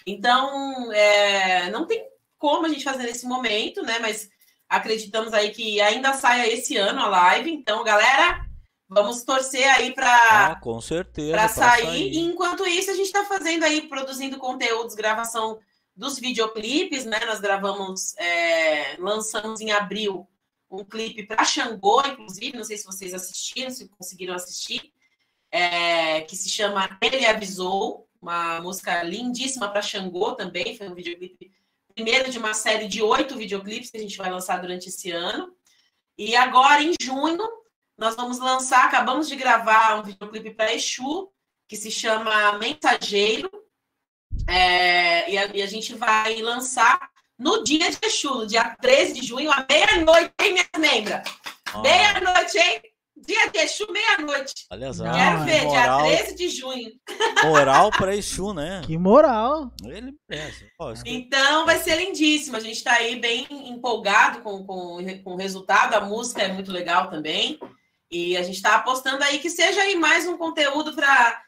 Então, 0.06 0.92
é, 0.92 1.70
não 1.70 1.86
tem 1.86 2.04
como 2.36 2.66
a 2.66 2.68
gente 2.68 2.84
fazer 2.84 3.04
nesse 3.04 3.24
momento, 3.26 3.82
né? 3.82 3.98
Mas 4.00 4.28
acreditamos 4.68 5.32
aí 5.32 5.50
que 5.50 5.80
ainda 5.80 6.12
saia 6.12 6.52
esse 6.52 6.76
ano 6.76 7.00
a 7.00 7.06
live. 7.08 7.50
Então, 7.52 7.84
galera, 7.84 8.44
vamos 8.88 9.22
torcer 9.22 9.68
aí 9.70 9.94
para 9.94 10.50
Ah, 10.50 10.56
com 10.56 10.80
certeza. 10.80 11.30
para 11.30 11.44
pra 11.44 11.48
sair. 11.48 12.12
E 12.12 12.18
enquanto 12.18 12.66
isso, 12.66 12.90
a 12.90 12.94
gente 12.94 13.06
está 13.06 13.24
fazendo 13.24 13.64
aí, 13.64 13.82
produzindo 13.88 14.38
conteúdos, 14.38 14.94
gravação 14.94 15.58
dos 15.94 16.18
videoclipes, 16.18 17.04
né? 17.04 17.20
Nós 17.26 17.40
gravamos, 17.40 18.16
é, 18.16 18.96
lançamos 18.98 19.60
em 19.60 19.70
abril 19.70 20.28
um 20.70 20.84
clipe 20.84 21.26
para 21.26 21.44
Xangô, 21.44 22.00
inclusive, 22.06 22.56
não 22.56 22.64
sei 22.64 22.78
se 22.78 22.86
vocês 22.86 23.12
assistiram, 23.12 23.70
se 23.70 23.88
conseguiram 23.88 24.34
assistir, 24.34 24.92
é, 25.50 26.22
que 26.22 26.34
se 26.34 26.48
chama 26.48 26.98
Ele 27.00 27.26
Avisou, 27.26 28.08
uma 28.20 28.60
música 28.60 29.02
lindíssima 29.02 29.68
para 29.68 29.82
Xangô 29.82 30.34
também, 30.34 30.76
foi 30.76 30.88
um 30.88 30.94
videoclipe, 30.94 31.52
primeiro 31.94 32.30
de 32.30 32.38
uma 32.38 32.54
série 32.54 32.88
de 32.88 33.02
oito 33.02 33.36
videoclipes 33.36 33.90
que 33.90 33.98
a 33.98 34.00
gente 34.00 34.16
vai 34.16 34.30
lançar 34.30 34.60
durante 34.62 34.88
esse 34.88 35.10
ano. 35.10 35.54
E 36.16 36.34
agora, 36.34 36.82
em 36.82 36.94
junho, 37.00 37.46
nós 37.98 38.16
vamos 38.16 38.38
lançar, 38.38 38.86
acabamos 38.86 39.28
de 39.28 39.36
gravar 39.36 40.00
um 40.00 40.02
videoclipe 40.02 40.52
para 40.52 40.72
Exu, 40.72 41.30
que 41.68 41.76
se 41.76 41.90
chama 41.90 42.58
Mensageiro, 42.58 43.50
é, 44.48 45.30
e, 45.30 45.38
a, 45.38 45.46
e 45.54 45.62
a 45.62 45.66
gente 45.66 45.94
vai 45.94 46.40
lançar 46.42 46.98
no 47.38 47.64
dia 47.64 47.90
de 47.90 47.98
Exu, 48.02 48.34
no 48.34 48.46
dia 48.46 48.76
13 48.80 49.12
de 49.14 49.26
junho, 49.26 49.50
à 49.50 49.66
meia-noite, 49.68 50.32
hein, 50.40 50.52
minha 50.52 50.68
membra? 50.78 51.22
Ah, 51.72 51.80
Meia-noite, 51.80 52.58
hein? 52.58 52.82
Dia 53.16 53.50
de 53.50 53.58
Exu, 53.58 53.86
meia-noite. 53.90 54.66
olha 54.70 54.92
só. 54.92 55.04
Quero 55.04 55.44
ver, 55.44 55.62
moral, 55.64 56.02
dia 56.02 56.16
13 56.16 56.34
de 56.36 56.48
junho. 56.48 56.90
moral 57.44 57.90
pra 57.90 58.16
Exu, 58.16 58.52
né? 58.52 58.82
Que 58.84 58.98
moral. 58.98 59.70
Ele 59.84 60.12
merece. 60.28 60.66
Então 61.04 61.64
vai 61.64 61.78
ser 61.78 61.96
lindíssimo. 61.96 62.56
A 62.56 62.60
gente 62.60 62.76
está 62.76 62.94
aí 62.94 63.16
bem 63.16 63.46
empolgado 63.50 64.40
com, 64.40 64.64
com, 64.64 64.98
com 65.22 65.34
o 65.34 65.36
resultado. 65.36 65.94
A 65.94 66.00
música 66.00 66.42
é 66.42 66.52
muito 66.52 66.72
legal 66.72 67.10
também. 67.10 67.60
E 68.10 68.36
a 68.36 68.42
gente 68.42 68.56
está 68.56 68.74
apostando 68.74 69.22
aí 69.22 69.38
que 69.38 69.48
seja 69.48 69.80
aí 69.80 69.94
mais 69.94 70.26
um 70.26 70.36
conteúdo 70.36 70.94
para 70.94 71.40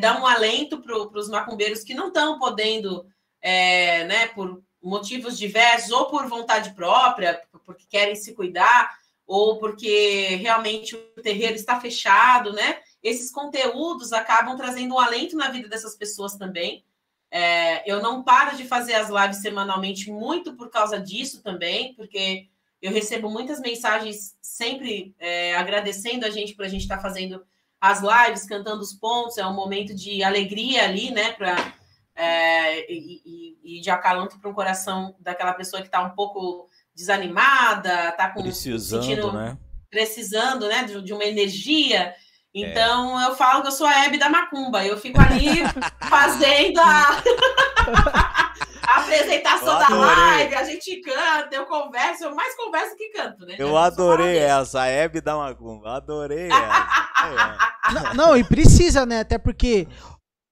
dar 0.00 0.20
um 0.20 0.26
alento 0.26 0.80
para 0.80 0.96
os 0.96 1.28
macumbeiros 1.28 1.82
que 1.82 1.94
não 1.94 2.08
estão 2.08 2.38
podendo, 2.38 3.06
é, 3.40 4.04
né, 4.04 4.26
por 4.28 4.62
motivos 4.82 5.38
diversos, 5.38 5.90
ou 5.90 6.06
por 6.06 6.26
vontade 6.28 6.74
própria, 6.74 7.42
porque 7.64 7.84
querem 7.88 8.14
se 8.14 8.34
cuidar, 8.34 8.96
ou 9.26 9.58
porque 9.58 10.36
realmente 10.36 10.94
o 10.94 11.22
terreiro 11.22 11.54
está 11.54 11.80
fechado, 11.80 12.52
né? 12.52 12.78
Esses 13.02 13.30
conteúdos 13.30 14.12
acabam 14.12 14.56
trazendo 14.56 14.94
um 14.94 14.98
alento 14.98 15.36
na 15.36 15.48
vida 15.48 15.68
dessas 15.68 15.96
pessoas 15.96 16.36
também. 16.36 16.84
É, 17.30 17.90
eu 17.90 18.02
não 18.02 18.22
paro 18.22 18.56
de 18.56 18.64
fazer 18.64 18.94
as 18.94 19.08
lives 19.08 19.42
semanalmente 19.42 20.10
muito 20.10 20.54
por 20.54 20.70
causa 20.70 21.00
disso 21.00 21.42
também, 21.42 21.94
porque 21.94 22.48
eu 22.80 22.92
recebo 22.92 23.30
muitas 23.30 23.60
mensagens 23.60 24.36
sempre 24.40 25.14
é, 25.18 25.56
agradecendo 25.56 26.26
a 26.26 26.30
gente 26.30 26.54
por 26.54 26.64
a 26.64 26.68
gente 26.68 26.82
estar 26.82 27.00
fazendo 27.00 27.44
as 27.84 28.00
lives, 28.00 28.46
cantando 28.46 28.80
os 28.80 28.94
pontos, 28.94 29.36
é 29.36 29.46
um 29.46 29.52
momento 29.52 29.94
de 29.94 30.24
alegria 30.24 30.84
ali, 30.84 31.10
né? 31.10 31.32
Pra, 31.32 31.54
é, 32.16 32.90
e, 32.90 33.58
e, 33.62 33.80
de 33.82 33.90
acalanto 33.90 34.38
para 34.40 34.50
o 34.50 34.54
coração 34.54 35.14
daquela 35.20 35.52
pessoa 35.52 35.82
que 35.82 35.88
está 35.88 36.00
um 36.02 36.10
pouco 36.10 36.66
desanimada, 36.94 38.08
está 38.08 38.30
com 38.30 38.40
Precisando, 38.42 39.02
sentindo- 39.02 39.32
né? 39.34 39.58
precisando, 39.90 40.66
né, 40.66 40.84
de, 40.84 41.02
de 41.02 41.12
uma 41.12 41.24
energia. 41.24 42.14
Então 42.54 43.20
eu 43.20 43.34
falo 43.36 43.60
que 43.60 43.68
eu 43.68 43.72
sou 43.72 43.86
a 43.86 44.04
Hebe 44.04 44.16
da 44.16 44.30
Macumba. 44.30 44.82
Eu 44.82 44.96
fico 44.96 45.20
ali 45.20 45.48
fazendo 46.08 46.78
a, 46.80 47.22
a 48.88 49.00
apresentação 49.00 49.78
da 49.78 49.88
live, 49.88 50.54
a 50.54 50.64
gente 50.64 51.00
canta, 51.00 51.54
eu 51.54 51.66
converso, 51.66 52.24
eu 52.24 52.34
mais 52.34 52.54
converso 52.56 52.96
que 52.96 53.10
canto, 53.10 53.44
né? 53.46 53.56
Eu 53.58 53.76
adorei 53.76 54.38
essa, 54.38 54.82
a 54.82 54.86
Hebe 54.86 55.20
da 55.20 55.36
Macumba. 55.36 55.96
Adorei 55.96 56.48
essa. 56.48 57.14
É, 57.24 57.74
Não, 57.94 58.14
não, 58.14 58.36
e 58.36 58.42
precisa, 58.44 59.04
né? 59.04 59.20
Até 59.20 59.36
porque 59.38 59.86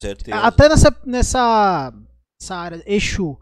certeza. 0.03 0.38
Até 0.38 0.68
nessa, 0.68 0.95
nessa, 1.05 1.92
nessa 2.40 2.57
área, 2.57 2.83
Exu. 2.87 3.38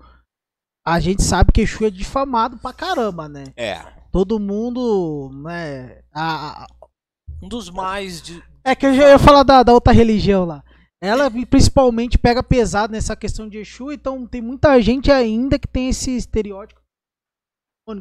A 0.86 0.98
gente 1.00 1.22
sabe 1.22 1.52
que 1.52 1.60
Exu 1.62 1.84
é 1.86 1.90
difamado 1.90 2.56
pra 2.58 2.72
caramba, 2.72 3.28
né? 3.28 3.44
É. 3.56 3.80
Todo 4.12 4.38
mundo, 4.40 5.30
né? 5.44 6.00
a- 6.14 6.64
a- 6.64 6.66
Um 7.42 7.48
dos 7.48 7.68
mais. 7.70 8.22
De... 8.22 8.42
é 8.64 8.74
que 8.74 8.86
eu 8.86 8.94
já 8.94 9.08
ia 9.10 9.18
falar 9.18 9.42
da, 9.42 9.62
da 9.62 9.72
outra 9.72 9.92
religião 9.92 10.44
lá. 10.44 10.62
Ela 11.02 11.30
principalmente 11.30 12.18
pega 12.18 12.42
pesado 12.42 12.92
nessa 12.92 13.16
questão 13.16 13.48
de 13.48 13.58
Exu, 13.58 13.90
então 13.90 14.26
tem 14.26 14.42
muita 14.42 14.80
gente 14.82 15.10
ainda 15.10 15.58
que 15.58 15.66
tem 15.66 15.88
esse 15.88 16.14
estereótipo 16.16 16.78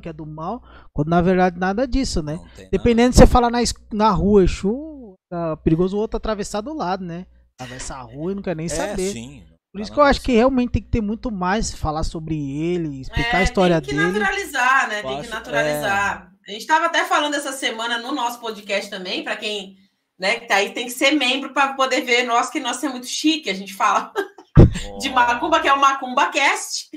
que 0.04 0.08
é 0.10 0.14
do 0.14 0.24
mal, 0.24 0.62
quando 0.94 1.08
na 1.10 1.20
verdade 1.20 1.58
nada 1.60 1.88
disso, 1.88 2.22
né? 2.22 2.36
Nada. 2.36 2.70
Dependendo 2.72 3.10
de 3.10 3.16
você 3.16 3.26
falar 3.26 3.50
na, 3.50 3.58
na 3.92 4.12
rua 4.12 4.44
Exu, 4.44 5.16
tá 5.32 5.58
perigoso 5.58 5.98
o 5.98 6.00
outro 6.00 6.16
atravessar 6.18 6.62
do 6.62 6.76
lado, 6.76 7.04
né? 7.04 7.26
Atravessar 7.60 7.96
a 7.98 8.02
rua 8.04 8.32
e 8.32 8.36
não 8.36 8.42
quer 8.44 8.56
nem 8.56 8.68
É, 8.68 8.70
saber. 8.70 9.12
sim. 9.12 9.44
Por 9.74 9.82
isso 9.82 9.92
que 9.92 10.00
eu 10.00 10.04
acho 10.04 10.22
que 10.22 10.32
realmente 10.34 10.74
tem 10.74 10.82
que 10.84 10.90
ter 10.90 11.02
muito 11.02 11.32
mais 11.32 11.74
falar 11.74 12.04
sobre 12.04 12.36
ele, 12.36 13.02
explicar 13.02 13.38
a 13.38 13.40
É, 13.40 13.44
história 13.44 13.82
tem 13.82 13.90
que 13.90 13.96
dele. 13.96 14.20
naturalizar, 14.20 14.90
né? 14.90 15.02
Tem 15.02 15.12
que 15.16 15.20
acho- 15.22 15.30
naturalizar. 15.32 16.32
A 16.48 16.52
gente 16.52 16.62
estava 16.62 16.86
até 16.86 17.06
falando 17.06 17.34
essa 17.34 17.52
semana 17.52 17.98
no 17.98 18.12
nosso 18.12 18.40
podcast 18.40 18.92
também, 18.92 19.24
para 19.24 19.38
quem 19.38 19.76
né, 20.20 20.40
que 20.40 20.48
tá 20.48 20.56
aí, 20.56 20.74
tem 20.74 20.86
que 20.86 20.92
ser 20.92 21.12
membro 21.12 21.54
para 21.54 21.74
poder 21.74 22.02
ver 22.02 22.24
nós, 22.24 22.50
que 22.50 22.60
nós 22.60 22.84
é 22.84 22.90
muito 22.90 23.08
chique, 23.08 23.50
a 23.50 23.54
gente 23.54 23.74
fala 23.74 24.12
de 25.00 25.10
Macumba, 25.10 25.62
que 25.62 25.68
é 25.68 25.74
o 25.74 25.80
Macumba 25.80 26.28
Cast. 26.28 26.90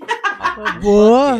Boa. 0.82 1.38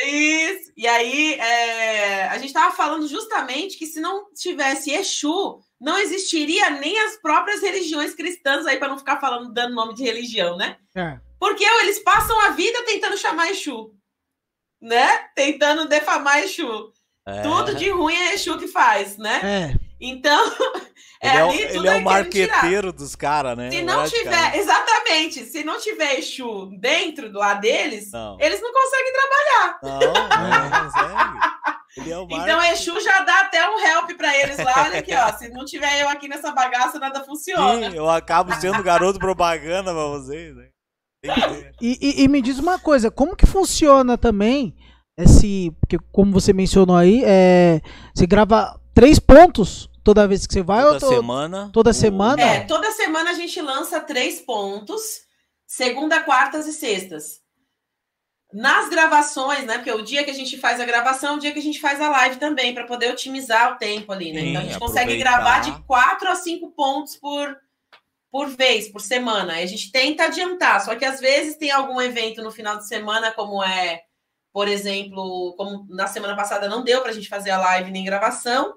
Isso. 0.00 0.72
E 0.76 0.86
aí, 0.86 1.34
é, 1.34 2.28
a 2.28 2.38
gente 2.38 2.48
estava 2.48 2.74
falando 2.74 3.08
justamente 3.08 3.76
que 3.76 3.86
se 3.86 4.00
não 4.00 4.32
tivesse 4.32 4.92
Exu, 4.92 5.60
não 5.80 5.98
existiria 5.98 6.70
nem 6.70 6.98
as 7.00 7.16
próprias 7.16 7.60
religiões 7.60 8.14
cristãs 8.14 8.64
aí, 8.66 8.78
para 8.78 8.88
não 8.88 8.98
ficar 8.98 9.20
falando, 9.20 9.52
dando 9.52 9.74
nome 9.74 9.94
de 9.94 10.04
religião, 10.04 10.56
né? 10.56 10.76
É. 10.94 11.18
Porque 11.38 11.64
eles 11.64 11.98
passam 11.98 12.40
a 12.42 12.50
vida 12.50 12.84
tentando 12.84 13.18
chamar 13.18 13.50
Exu, 13.50 13.92
né? 14.80 15.18
Tentando 15.34 15.88
defamar 15.88 16.44
Exu. 16.44 16.92
É. 17.26 17.42
Tudo 17.42 17.74
de 17.74 17.90
ruim 17.90 18.14
é 18.14 18.34
Exu 18.34 18.56
que 18.58 18.68
faz, 18.68 19.16
né? 19.18 19.40
É. 19.42 19.84
Então, 20.00 20.52
é 21.22 21.28
ele 21.28 21.36
é, 21.36 21.40
ali 21.40 21.62
ele 21.76 21.88
é 21.88 21.96
o 21.96 22.02
marqueteiro 22.02 22.92
dos 22.92 23.14
caras, 23.14 23.56
né? 23.56 23.70
Se 23.70 23.82
não 23.82 24.04
tiver, 24.04 24.30
cara. 24.30 24.56
exatamente, 24.56 25.44
se 25.44 25.64
não 25.64 25.78
tiver 25.78 26.18
Exu 26.18 26.70
dentro 26.78 27.32
do 27.32 27.38
lado 27.38 27.60
deles, 27.60 28.10
não. 28.12 28.36
eles 28.40 28.60
não 28.60 28.72
conseguem 28.72 29.12
trabalhar. 29.12 29.78
Não, 29.82 30.00
não 30.60 30.84
consegue. 30.84 31.54
Ele 31.96 32.12
é 32.12 32.18
o 32.18 32.24
então 32.30 32.62
Exu 32.64 33.00
já 33.00 33.20
dá 33.20 33.40
até 33.42 33.68
um 33.68 33.78
help 33.78 34.10
para 34.16 34.36
eles 34.36 34.58
lá, 34.58 34.74
olha 34.84 34.98
aqui, 34.98 35.14
ó, 35.14 35.32
se 35.32 35.48
não 35.50 35.64
tiver 35.64 36.02
eu 36.02 36.08
aqui 36.08 36.28
nessa 36.28 36.52
bagaça, 36.52 36.98
nada 36.98 37.24
funciona. 37.24 37.90
Sim, 37.90 37.96
eu 37.96 38.10
acabo 38.10 38.52
sendo 38.54 38.82
garoto 38.82 39.18
propaganda 39.18 39.92
para 39.92 40.06
vocês, 40.08 40.54
né? 40.54 40.68
E, 41.80 41.98
e, 42.00 42.24
e, 42.24 42.28
me 42.28 42.42
diz 42.42 42.58
uma 42.58 42.78
coisa, 42.78 43.10
como 43.10 43.34
que 43.34 43.46
funciona 43.46 44.18
também 44.18 44.76
esse, 45.16 45.72
porque 45.80 45.98
como 46.12 46.32
você 46.32 46.52
mencionou 46.52 46.96
aí, 46.96 47.22
é, 47.24 47.80
você 48.14 48.26
grava 48.26 48.78
três 48.94 49.18
pontos 49.18 49.90
toda 50.04 50.28
vez 50.28 50.46
que 50.46 50.52
você 50.52 50.62
vai? 50.62 50.82
Toda 50.82 51.00
semana. 51.00 51.70
Toda 51.72 51.92
semana? 51.92 52.40
É, 52.40 52.60
toda 52.60 52.92
semana 52.92 53.30
a 53.30 53.34
gente 53.34 53.60
lança 53.60 53.98
três 54.00 54.40
pontos, 54.40 55.22
segunda, 55.66 56.20
quartas 56.20 56.66
e 56.66 56.72
sextas. 56.72 57.42
Nas 58.52 58.88
gravações, 58.88 59.64
né? 59.64 59.78
Porque 59.78 59.90
o 59.90 60.02
dia 60.02 60.22
que 60.22 60.30
a 60.30 60.34
gente 60.34 60.56
faz 60.58 60.78
a 60.78 60.84
gravação 60.84 61.34
é 61.34 61.36
o 61.36 61.40
dia 61.40 61.52
que 61.52 61.58
a 61.58 61.62
gente 61.62 61.80
faz 61.80 62.00
a 62.00 62.08
live 62.08 62.36
também, 62.36 62.72
para 62.72 62.84
poder 62.84 63.10
otimizar 63.10 63.72
o 63.72 63.78
tempo 63.78 64.12
ali, 64.12 64.32
né? 64.32 64.40
Sim, 64.40 64.48
então 64.50 64.60
a 64.60 64.64
gente 64.64 64.76
aproveitar. 64.76 65.02
consegue 65.02 65.18
gravar 65.18 65.58
de 65.60 65.82
quatro 65.82 66.28
a 66.28 66.36
cinco 66.36 66.70
pontos 66.70 67.16
por, 67.16 67.56
por 68.30 68.46
vez, 68.48 68.88
por 68.88 69.00
semana. 69.00 69.54
A 69.54 69.66
gente 69.66 69.90
tenta 69.90 70.24
adiantar, 70.24 70.84
só 70.84 70.94
que 70.94 71.04
às 71.04 71.18
vezes 71.18 71.56
tem 71.56 71.72
algum 71.72 72.00
evento 72.00 72.42
no 72.42 72.52
final 72.52 72.76
de 72.76 72.86
semana, 72.86 73.32
como 73.32 73.60
é, 73.64 74.02
por 74.52 74.68
exemplo, 74.68 75.54
como 75.56 75.84
na 75.88 76.06
semana 76.06 76.36
passada 76.36 76.68
não 76.68 76.84
deu 76.84 77.00
para 77.00 77.10
a 77.10 77.14
gente 77.14 77.28
fazer 77.28 77.50
a 77.50 77.58
live 77.58 77.90
nem 77.90 78.04
gravação. 78.04 78.72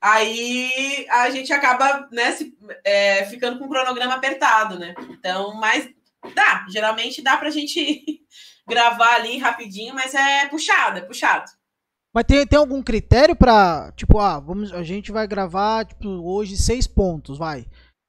Aí 0.00 1.06
a 1.10 1.28
gente 1.30 1.52
acaba 1.52 2.08
né, 2.10 2.32
se, 2.32 2.56
é, 2.84 3.24
ficando 3.26 3.58
com 3.58 3.66
o 3.66 3.68
cronograma 3.68 4.14
apertado, 4.14 4.78
né? 4.78 4.94
Então, 5.10 5.54
mas 5.54 5.88
dá, 6.34 6.66
geralmente 6.70 7.22
dá 7.22 7.36
para 7.36 7.48
a 7.48 7.52
gente 7.52 8.22
gravar 8.66 9.16
ali 9.16 9.36
rapidinho, 9.36 9.94
mas 9.94 10.14
é 10.14 10.46
puxado, 10.46 10.98
é 10.98 11.02
puxado. 11.02 11.50
Mas 12.14 12.24
tem, 12.24 12.46
tem 12.46 12.58
algum 12.58 12.82
critério 12.82 13.36
para 13.36 13.92
tipo, 13.94 14.18
ah, 14.18 14.40
vamos, 14.40 14.72
a 14.72 14.82
gente 14.82 15.12
vai 15.12 15.26
gravar 15.26 15.84
tipo, 15.84 16.08
hoje 16.08 16.56
seis 16.56 16.86
pontos, 16.86 17.36
vai. 17.36 17.66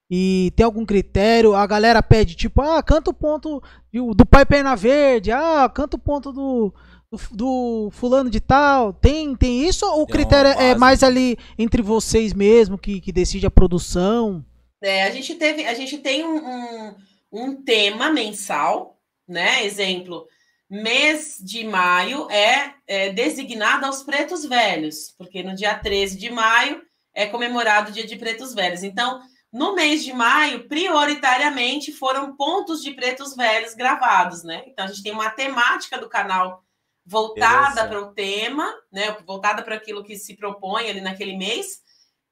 E 0.09 0.51
tem 0.55 0.65
algum 0.65 0.85
critério? 0.85 1.55
A 1.55 1.65
galera 1.65 2.01
pede, 2.03 2.35
tipo, 2.35 2.61
ah, 2.61 2.81
canta 2.83 3.11
o 3.11 3.13
ponto 3.13 3.61
do 3.93 4.25
Pai 4.25 4.45
Perna 4.45 4.75
Verde, 4.75 5.31
ah, 5.31 5.69
canta 5.73 5.95
o 5.95 5.99
ponto 5.99 6.33
do, 6.33 6.73
do, 7.11 7.19
do 7.31 7.89
fulano 7.91 8.29
de 8.29 8.39
tal. 8.39 8.93
Tem, 8.93 9.35
tem 9.35 9.67
isso 9.67 9.85
ou 9.85 10.03
o 10.03 10.07
critério 10.07 10.51
é 10.51 10.73
mais 10.75 11.03
ali 11.03 11.37
entre 11.57 11.81
vocês 11.81 12.33
mesmo 12.33 12.77
que, 12.77 13.01
que 13.01 13.11
decide 13.11 13.45
a 13.45 13.51
produção? 13.51 14.43
É, 14.81 15.03
a 15.03 15.11
gente 15.11 15.35
teve, 15.35 15.65
a 15.65 15.73
gente 15.73 15.97
tem 15.97 16.23
um, 16.23 16.37
um, 16.37 16.95
um 17.31 17.63
tema 17.63 18.09
mensal, 18.09 18.97
né? 19.27 19.63
Exemplo, 19.65 20.25
mês 20.69 21.37
de 21.39 21.65
maio 21.65 22.29
é, 22.31 22.73
é, 22.87 23.09
designado 23.11 23.85
aos 23.85 24.01
pretos 24.01 24.45
velhos, 24.45 25.13
porque 25.17 25.43
no 25.43 25.53
dia 25.53 25.75
13 25.75 26.17
de 26.17 26.31
maio 26.31 26.81
é 27.13 27.27
comemorado 27.27 27.91
o 27.91 27.93
dia 27.93 28.07
de 28.07 28.15
pretos 28.15 28.55
velhos. 28.55 28.81
Então, 28.81 29.21
no 29.51 29.75
mês 29.75 30.03
de 30.03 30.13
maio, 30.13 30.67
prioritariamente 30.67 31.91
foram 31.91 32.37
pontos 32.37 32.81
de 32.81 32.91
pretos 32.91 33.35
velhos 33.35 33.73
gravados, 33.73 34.43
né? 34.43 34.63
Então, 34.65 34.85
a 34.85 34.87
gente 34.87 35.03
tem 35.03 35.11
uma 35.11 35.29
temática 35.29 35.97
do 35.99 36.07
canal 36.07 36.63
voltada 37.05 37.87
para 37.87 38.01
o 38.01 38.13
tema, 38.13 38.71
né? 38.91 39.15
Voltada 39.25 39.63
para 39.63 39.75
aquilo 39.75 40.03
que 40.03 40.15
se 40.17 40.35
propõe 40.35 40.89
ali 40.89 41.01
naquele 41.01 41.35
mês. 41.35 41.81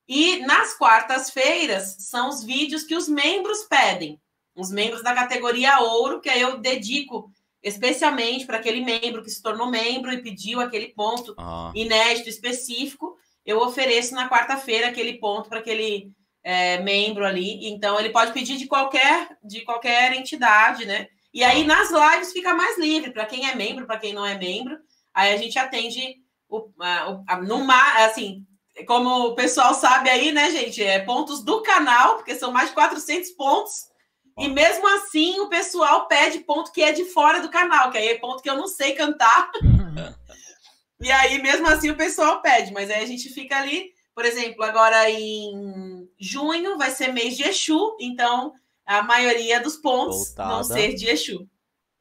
E 0.07 0.39
nas 0.39 0.75
quartas-feiras 0.75 1.95
são 1.99 2.29
os 2.29 2.43
vídeos 2.43 2.83
que 2.83 2.95
os 2.95 3.07
membros 3.07 3.63
pedem, 3.65 4.19
os 4.55 4.71
membros 4.71 5.03
da 5.03 5.13
categoria 5.13 5.79
ouro, 5.81 6.19
que 6.19 6.29
aí 6.29 6.41
eu 6.41 6.57
dedico 6.57 7.31
especialmente 7.61 8.45
para 8.45 8.57
aquele 8.57 8.81
membro 8.81 9.21
que 9.21 9.29
se 9.29 9.41
tornou 9.41 9.69
membro 9.69 10.11
e 10.11 10.21
pediu 10.21 10.61
aquele 10.61 10.87
ponto 10.87 11.35
ah. 11.37 11.71
inédito 11.75 12.29
específico. 12.29 13.17
Eu 13.45 13.59
ofereço 13.59 14.15
na 14.15 14.29
quarta-feira 14.29 14.87
aquele 14.87 15.19
ponto 15.19 15.49
para 15.49 15.59
aquele 15.59 16.11
é, 16.43 16.79
membro 16.79 17.25
ali. 17.25 17.67
Então 17.67 17.99
ele 17.99 18.09
pode 18.09 18.31
pedir 18.31 18.57
de 18.57 18.65
qualquer 18.65 19.37
de 19.43 19.61
qualquer 19.61 20.13
entidade, 20.13 20.85
né? 20.85 21.07
E 21.33 21.43
aí 21.43 21.63
nas 21.63 21.89
lives 21.91 22.33
fica 22.33 22.53
mais 22.53 22.77
livre 22.77 23.11
para 23.11 23.25
quem 23.25 23.47
é 23.47 23.55
membro, 23.55 23.85
para 23.85 23.99
quem 23.99 24.13
não 24.13 24.25
é 24.25 24.37
membro. 24.37 24.77
Aí 25.13 25.33
a 25.33 25.37
gente 25.37 25.57
atende 25.57 26.17
o, 26.49 26.69
a, 26.79 27.21
a, 27.27 27.41
no 27.41 27.65
assim, 27.97 28.45
como 28.85 29.27
o 29.27 29.35
pessoal 29.35 29.73
sabe 29.73 30.09
aí, 30.09 30.31
né, 30.31 30.49
gente? 30.51 30.83
É 30.83 30.99
pontos 30.99 31.43
do 31.43 31.61
canal, 31.61 32.15
porque 32.15 32.35
são 32.35 32.51
mais 32.51 32.69
de 32.69 32.75
400 32.75 33.29
pontos. 33.31 33.89
E 34.37 34.47
mesmo 34.47 34.87
assim, 34.95 35.39
o 35.41 35.49
pessoal 35.49 36.07
pede 36.07 36.39
ponto 36.39 36.71
que 36.71 36.81
é 36.81 36.91
de 36.91 37.05
fora 37.05 37.41
do 37.41 37.49
canal, 37.49 37.91
que 37.91 37.97
aí 37.97 38.07
é 38.07 38.17
ponto 38.17 38.41
que 38.41 38.49
eu 38.49 38.55
não 38.55 38.67
sei 38.67 38.93
cantar. 38.93 39.51
e 41.01 41.11
aí, 41.11 41.41
mesmo 41.41 41.67
assim, 41.67 41.89
o 41.89 41.97
pessoal 41.97 42.41
pede, 42.41 42.71
mas 42.71 42.89
aí 42.89 43.03
a 43.03 43.07
gente 43.07 43.29
fica 43.29 43.57
ali. 43.57 43.91
Por 44.15 44.25
exemplo, 44.25 44.63
agora 44.63 45.09
em 45.09 46.09
junho 46.19 46.77
vai 46.77 46.91
ser 46.91 47.13
mês 47.13 47.37
de 47.37 47.43
Exu, 47.43 47.95
então 47.99 48.53
a 48.89 49.03
maioria 49.03 49.61
dos 49.61 49.77
pontos 49.77 50.29
Voltada. 50.29 50.49
vão 50.49 50.63
ser 50.63 50.95
de 50.95 51.07
Exu. 51.07 51.47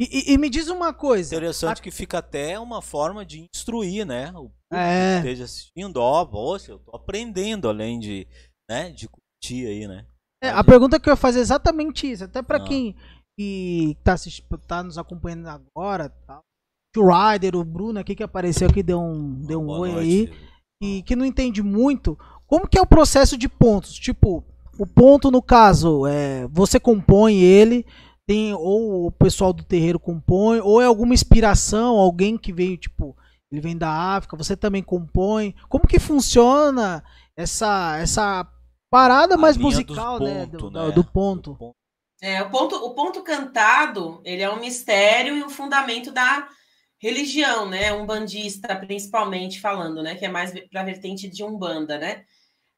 E, 0.01 0.31
e, 0.31 0.33
e, 0.33 0.39
me 0.39 0.49
diz 0.49 0.69
uma 0.69 0.95
coisa. 0.95 1.35
Interessante 1.35 1.81
a... 1.81 1.83
que 1.83 1.91
fica 1.91 2.19
até 2.19 2.59
uma 2.59 2.81
forma 2.81 3.27
de 3.27 3.47
instruir, 3.53 4.07
né? 4.07 4.33
O 4.33 4.51
é. 4.73 5.15
que 5.15 5.29
esteja 5.29 5.45
assistindo, 5.45 5.97
ó, 5.97 6.25
poxa, 6.25 6.73
eu 6.73 6.79
tô 6.79 6.97
aprendendo 6.97 7.69
além 7.69 7.99
de, 7.99 8.27
né, 8.71 8.91
de 8.91 9.09
curtir 9.09 9.67
aí, 9.67 9.89
né? 9.89 10.07
É, 10.43 10.51
a 10.51 10.63
pergunta 10.63 11.01
que 11.01 11.09
eu 11.09 11.13
ia 11.13 11.17
fazer 11.17 11.41
é 11.41 11.43
exatamente 11.43 12.11
isso. 12.11 12.25
Até 12.25 12.43
para 12.43 12.63
quem 12.63 12.95
que 13.37 13.97
tá, 14.05 14.15
tá 14.67 14.83
nos 14.85 14.99
acompanhando 14.99 15.49
agora, 15.49 16.09
tá? 16.09 16.41
o 16.97 17.07
Ryder, 17.07 17.55
o 17.55 17.65
Bruno 17.65 18.01
aqui 18.01 18.15
que 18.15 18.23
apareceu 18.23 18.69
aqui, 18.69 18.83
deu 18.83 19.01
um, 19.01 19.35
deu 19.47 19.61
um 19.61 19.69
oi 19.69 19.93
noite. 19.93 20.01
aí, 20.01 20.49
e 20.83 21.03
que 21.03 21.15
não 21.15 21.25
entende 21.25 21.63
muito, 21.63 22.19
como 22.47 22.69
que 22.69 22.79
é 22.79 22.81
o 22.81 22.87
processo 22.87 23.37
de 23.37 23.49
pontos? 23.49 23.95
Tipo, 23.95 24.45
o 24.79 24.87
ponto 24.87 25.31
no 25.31 25.43
caso, 25.43 26.07
é, 26.07 26.47
você 26.49 26.79
compõe 26.79 27.41
ele, 27.41 27.85
tem 28.27 28.55
ou 28.55 29.07
o 29.07 29.13
pessoal 29.13 29.53
do 29.53 29.65
terreiro 29.65 29.99
compõe, 29.99 30.61
ou 30.61 30.81
é 30.81 30.87
alguma 30.87 31.15
inspiração, 31.15 31.97
alguém 31.97 32.39
que 32.39 32.53
veio, 32.53 32.77
tipo, 32.77 33.17
ele 33.51 33.61
vem 33.61 33.77
da 33.77 33.91
África, 33.91 34.37
você 34.37 34.57
também 34.57 34.83
compõe. 34.83 35.55
Como 35.69 35.87
que 35.87 35.99
funciona 35.99 37.03
essa 37.37 37.97
essa 37.99 38.47
parada 38.91 39.37
mais 39.37 39.57
musical, 39.57 40.21
né, 40.21 40.47
ponto, 40.47 40.71
né, 40.71 40.81
do, 40.81 40.89
né? 40.89 40.93
do 40.93 41.05
ponto. 41.05 41.75
É, 42.21 42.43
o 42.43 42.51
ponto, 42.51 42.75
o 42.77 42.95
ponto 42.95 43.23
cantado, 43.23 44.21
ele 44.25 44.43
é 44.43 44.51
um 44.51 44.61
mistério 44.61 45.37
e 45.37 45.43
um 45.43 45.49
fundamento 45.49 46.11
da 46.11 46.49
religião, 47.01 47.69
né, 47.69 47.93
um 47.93 48.05
bandista 48.05 48.75
principalmente 48.75 49.61
falando, 49.61 50.03
né, 50.03 50.17
que 50.17 50.25
é 50.25 50.29
mais 50.29 50.53
para 50.69 50.81
a 50.81 50.85
vertente 50.85 51.29
de 51.29 51.45
umbanda, 51.45 51.97
né. 51.97 52.25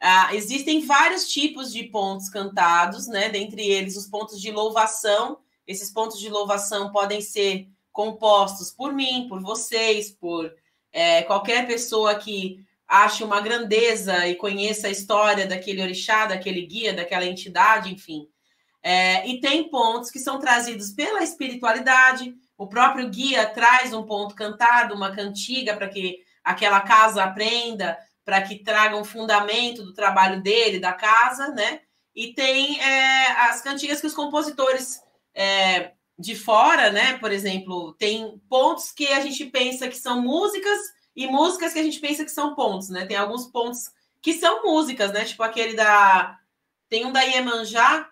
Ah, 0.00 0.34
existem 0.34 0.86
vários 0.86 1.28
tipos 1.28 1.70
de 1.70 1.84
pontos 1.84 2.30
cantados, 2.30 3.06
né, 3.06 3.28
dentre 3.28 3.62
eles 3.62 3.96
os 3.96 4.06
pontos 4.06 4.40
de 4.40 4.50
louvação. 4.50 5.38
Esses 5.66 5.90
pontos 5.92 6.18
de 6.18 6.30
louvação 6.30 6.90
podem 6.90 7.20
ser 7.20 7.68
compostos 7.92 8.70
por 8.70 8.94
mim, 8.94 9.26
por 9.28 9.42
vocês, 9.42 10.10
por 10.10 10.50
é, 10.90 11.22
qualquer 11.22 11.66
pessoa 11.66 12.14
que 12.14 12.64
ache 12.88 13.22
uma 13.22 13.40
grandeza 13.40 14.26
e 14.26 14.34
conheça 14.34 14.88
a 14.88 14.90
história 14.90 15.46
daquele 15.46 15.82
orixá, 15.82 16.26
daquele 16.26 16.66
guia, 16.66 16.94
daquela 16.94 17.26
entidade, 17.26 17.92
enfim. 17.92 18.26
É, 18.82 19.28
e 19.28 19.40
tem 19.40 19.68
pontos 19.68 20.10
que 20.10 20.18
são 20.18 20.38
trazidos 20.38 20.90
pela 20.90 21.22
espiritualidade. 21.22 22.34
O 22.56 22.66
próprio 22.66 23.08
guia 23.08 23.46
traz 23.46 23.92
um 23.92 24.02
ponto 24.02 24.34
cantado, 24.34 24.94
uma 24.94 25.14
cantiga 25.14 25.76
para 25.76 25.88
que 25.88 26.18
aquela 26.42 26.80
casa 26.80 27.22
aprenda, 27.22 27.98
para 28.24 28.42
que 28.42 28.62
traga 28.62 28.96
um 28.96 29.04
fundamento 29.04 29.82
do 29.82 29.94
trabalho 29.94 30.42
dele, 30.42 30.78
da 30.78 30.92
casa, 30.92 31.48
né? 31.48 31.80
E 32.14 32.34
tem 32.34 32.80
é, 32.80 33.26
as 33.42 33.60
cantigas 33.62 34.00
que 34.00 34.06
os 34.06 34.14
compositores 34.14 35.00
é, 35.34 35.92
de 36.18 36.34
fora, 36.34 36.90
né? 36.90 37.18
Por 37.18 37.32
exemplo, 37.32 37.94
tem 37.94 38.38
pontos 38.48 38.92
que 38.92 39.06
a 39.08 39.20
gente 39.20 39.46
pensa 39.46 39.88
que 39.88 39.96
são 39.96 40.20
músicas 40.20 40.78
e 41.16 41.26
músicas 41.26 41.72
que 41.72 41.78
a 41.78 41.82
gente 41.82 41.98
pensa 41.98 42.24
que 42.24 42.30
são 42.30 42.54
pontos, 42.54 42.88
né? 42.88 43.06
Tem 43.06 43.16
alguns 43.16 43.46
pontos 43.46 43.90
que 44.22 44.34
são 44.34 44.62
músicas, 44.62 45.12
né? 45.12 45.24
Tipo 45.24 45.42
aquele 45.42 45.74
da. 45.74 46.38
Tem 46.88 47.06
um 47.06 47.12
da 47.12 47.22
Iemanjá, 47.22 48.10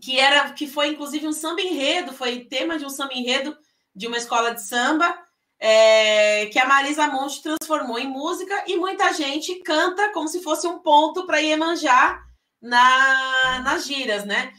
que 0.00 0.18
era 0.18 0.52
que 0.52 0.66
foi 0.66 0.88
inclusive 0.88 1.26
um 1.26 1.32
samba 1.32 1.60
enredo, 1.60 2.12
foi 2.12 2.44
tema 2.44 2.78
de 2.78 2.86
um 2.86 2.90
samba 2.90 3.14
enredo 3.14 3.56
de 3.94 4.06
uma 4.06 4.16
escola 4.16 4.54
de 4.54 4.62
samba, 4.62 5.18
é, 5.60 6.46
que 6.46 6.58
a 6.58 6.66
Marisa 6.66 7.06
Monte 7.06 7.42
transformou 7.42 7.98
em 7.98 8.08
música 8.08 8.64
e 8.66 8.76
muita 8.76 9.12
gente 9.12 9.56
canta 9.60 10.10
como 10.12 10.26
se 10.26 10.42
fosse 10.42 10.66
um 10.66 10.78
ponto 10.78 11.26
para 11.26 11.38
Iemanjá 11.38 12.18
na, 12.60 13.60
nas 13.60 13.84
giras, 13.84 14.24
né? 14.24 14.52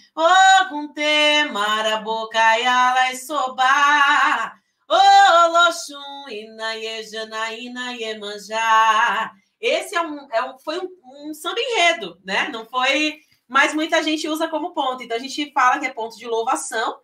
Tema, 0.94 1.98
boca 2.04 2.40
e 2.60 3.16
soba. 3.18 4.54
Oloxum, 4.88 6.30
Inaye, 6.30 7.04
Janaína, 7.04 7.94
Iemanjá. 7.94 9.32
esse 9.60 9.96
é 9.96 10.02
um, 10.02 10.28
é 10.32 10.44
um 10.44 10.60
foi 10.60 10.80
um, 10.80 11.30
um 11.30 11.34
samba 11.34 11.60
enredo, 11.60 12.20
né? 12.24 12.50
Não 12.50 12.66
foi. 12.66 13.20
Mas 13.48 13.74
muita 13.74 14.04
gente 14.04 14.28
usa 14.28 14.48
como 14.48 14.74
ponto. 14.74 15.02
Então 15.02 15.18
a 15.18 15.20
gente 15.20 15.52
fala 15.54 15.80
que 15.80 15.86
é 15.86 15.94
ponto 15.94 16.18
de 16.18 16.28
louvação, 16.28 17.00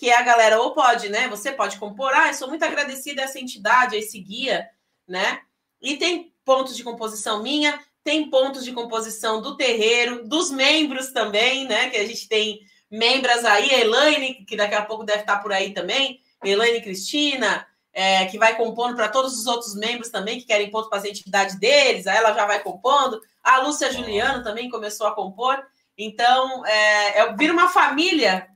que 0.00 0.10
a 0.10 0.22
galera 0.22 0.58
ou 0.58 0.72
pode, 0.72 1.10
né? 1.10 1.28
Você 1.28 1.52
pode 1.52 1.76
compor, 1.76 2.10
ah, 2.14 2.28
eu 2.28 2.34
sou 2.34 2.48
muito 2.48 2.64
agradecida 2.64 3.20
a 3.20 3.26
essa 3.26 3.38
entidade, 3.38 3.94
a 3.94 3.98
esse 3.98 4.18
guia, 4.18 4.66
né? 5.06 5.42
E 5.78 5.98
tem 5.98 6.32
pontos 6.42 6.74
de 6.74 6.82
composição 6.82 7.42
minha, 7.42 7.78
tem 8.02 8.30
pontos 8.30 8.64
de 8.64 8.72
composição 8.72 9.42
do 9.42 9.58
terreiro, 9.58 10.26
dos 10.26 10.50
membros 10.50 11.12
também, 11.12 11.68
né? 11.68 11.90
Que 11.90 11.98
a 11.98 12.06
gente 12.06 12.26
tem 12.26 12.60
membros 12.90 13.44
aí, 13.44 13.70
a 13.74 13.78
Elaine, 13.78 14.46
que 14.46 14.56
daqui 14.56 14.74
a 14.74 14.86
pouco 14.86 15.04
deve 15.04 15.20
estar 15.20 15.36
por 15.36 15.52
aí 15.52 15.74
também, 15.74 16.18
Elaine 16.42 16.80
Cristina, 16.80 17.66
é, 17.92 18.24
que 18.24 18.38
vai 18.38 18.56
compondo 18.56 18.96
para 18.96 19.10
todos 19.10 19.38
os 19.38 19.46
outros 19.46 19.74
membros 19.74 20.08
também 20.08 20.40
que 20.40 20.46
querem 20.46 20.70
ponto 20.70 20.88
para 20.88 20.96
as 20.96 21.04
atividade 21.04 21.58
deles, 21.58 22.06
aí 22.06 22.16
ela 22.16 22.32
já 22.32 22.46
vai 22.46 22.60
compondo. 22.62 23.20
A 23.44 23.58
Lúcia 23.58 23.92
Juliano 23.92 24.42
também 24.42 24.70
começou 24.70 25.06
a 25.06 25.14
compor. 25.14 25.62
Então, 25.98 26.64
é, 26.64 27.18
é, 27.18 27.36
vira 27.36 27.52
uma 27.52 27.68
família. 27.68 28.48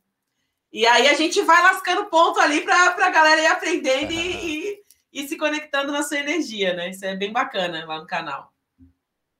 E 0.75 0.85
aí 0.89 1.07
a 1.07 1.15
gente 1.15 1.41
vai 1.43 1.63
lascando 1.63 2.07
ponto 2.07 2.41
ali 2.41 2.61
para 2.63 3.07
a 3.07 3.11
galera 3.11 3.41
ir 3.41 3.47
aprendendo 3.47 4.11
e, 4.11 4.73
e, 4.73 4.83
e, 5.13 5.29
se 5.29 5.37
conectando 5.37 5.93
na 5.93 6.03
sua 6.03 6.19
energia, 6.19 6.75
né? 6.75 6.91
Isso 6.91 7.05
é 7.05 7.15
bem 7.15 7.33
bacana 7.33 7.85
lá 7.87 8.01
no 8.01 8.07
canal. 8.09 8.53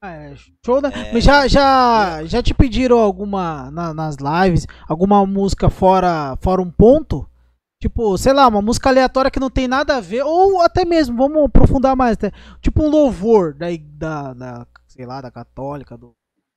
É, 0.01 0.33
show, 0.65 0.81
né? 0.81 0.93
É... 1.13 1.21
Já, 1.21 1.49
já, 1.49 2.25
já 2.25 2.41
te 2.41 2.55
pediram 2.55 3.01
alguma 3.01 3.69
na, 3.73 3.93
nas 3.93 4.17
lives, 4.17 4.65
alguma 4.89 5.27
música 5.27 5.69
fora, 5.69 6.39
fora 6.41 6.63
um 6.63 6.71
ponto? 6.71 7.29
Tipo, 7.81 8.17
sei 8.17 8.33
lá, 8.33 8.47
uma 8.47 8.63
música 8.63 8.89
aleatória 8.89 9.31
que 9.31 9.41
não 9.41 9.51
tem 9.51 9.67
nada 9.67 9.97
a 9.97 10.01
ver, 10.01 10.23
ou 10.23 10.63
até 10.63 10.85
mesmo, 10.85 11.17
vamos 11.17 11.47
aprofundar 11.47 11.97
mais, 11.97 12.13
até, 12.13 12.31
tipo 12.61 12.81
um 12.81 12.89
louvor 12.89 13.55
da, 13.55 13.67
da, 13.99 14.35
da 14.35 14.67
sei 14.87 15.05
lá, 15.05 15.21
da 15.21 15.33
católica, 15.33 15.99
do. 15.99 16.15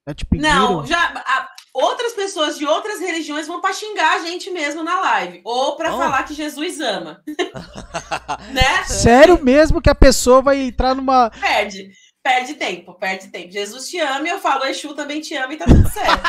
Já 0.08 0.14
te 0.14 0.24
pediram? 0.24 0.54
Não, 0.54 0.86
já. 0.86 1.00
A, 1.16 1.47
outras 1.78 2.14
pessoas 2.14 2.58
de 2.58 2.66
outras 2.66 3.00
religiões 3.00 3.48
vão 3.48 3.62
pra 3.62 3.72
xingar 3.72 4.16
a 4.16 4.20
gente 4.20 4.50
mesmo 4.50 4.84
na 4.84 5.00
live, 5.00 5.42
ou 5.44 5.76
pra 5.76 5.94
oh. 5.94 5.98
falar 5.98 6.24
que 6.24 6.34
Jesus 6.34 6.80
ama. 6.80 7.24
né? 8.52 8.84
Sério 8.86 9.40
mesmo 9.44 9.82
que 9.82 9.90
a 9.90 9.96
pessoa 9.96 10.42
vai 10.42 10.60
entrar 10.60 10.96
numa. 10.96 11.30
Perde. 11.30 11.92
Perde 12.24 12.56
tempo, 12.56 12.94
perde 12.96 13.28
tempo. 13.30 13.52
Jesus 13.52 13.88
te 13.88 14.00
ama 14.00 14.28
e 14.28 14.32
eu 14.32 14.40
falo, 14.40 14.66
Exu 14.66 14.94
também 14.94 15.22
te 15.22 15.36
ama 15.36 15.54
e 15.54 15.58
tá 15.58 15.66
tudo 15.66 15.90
certo. 15.90 16.24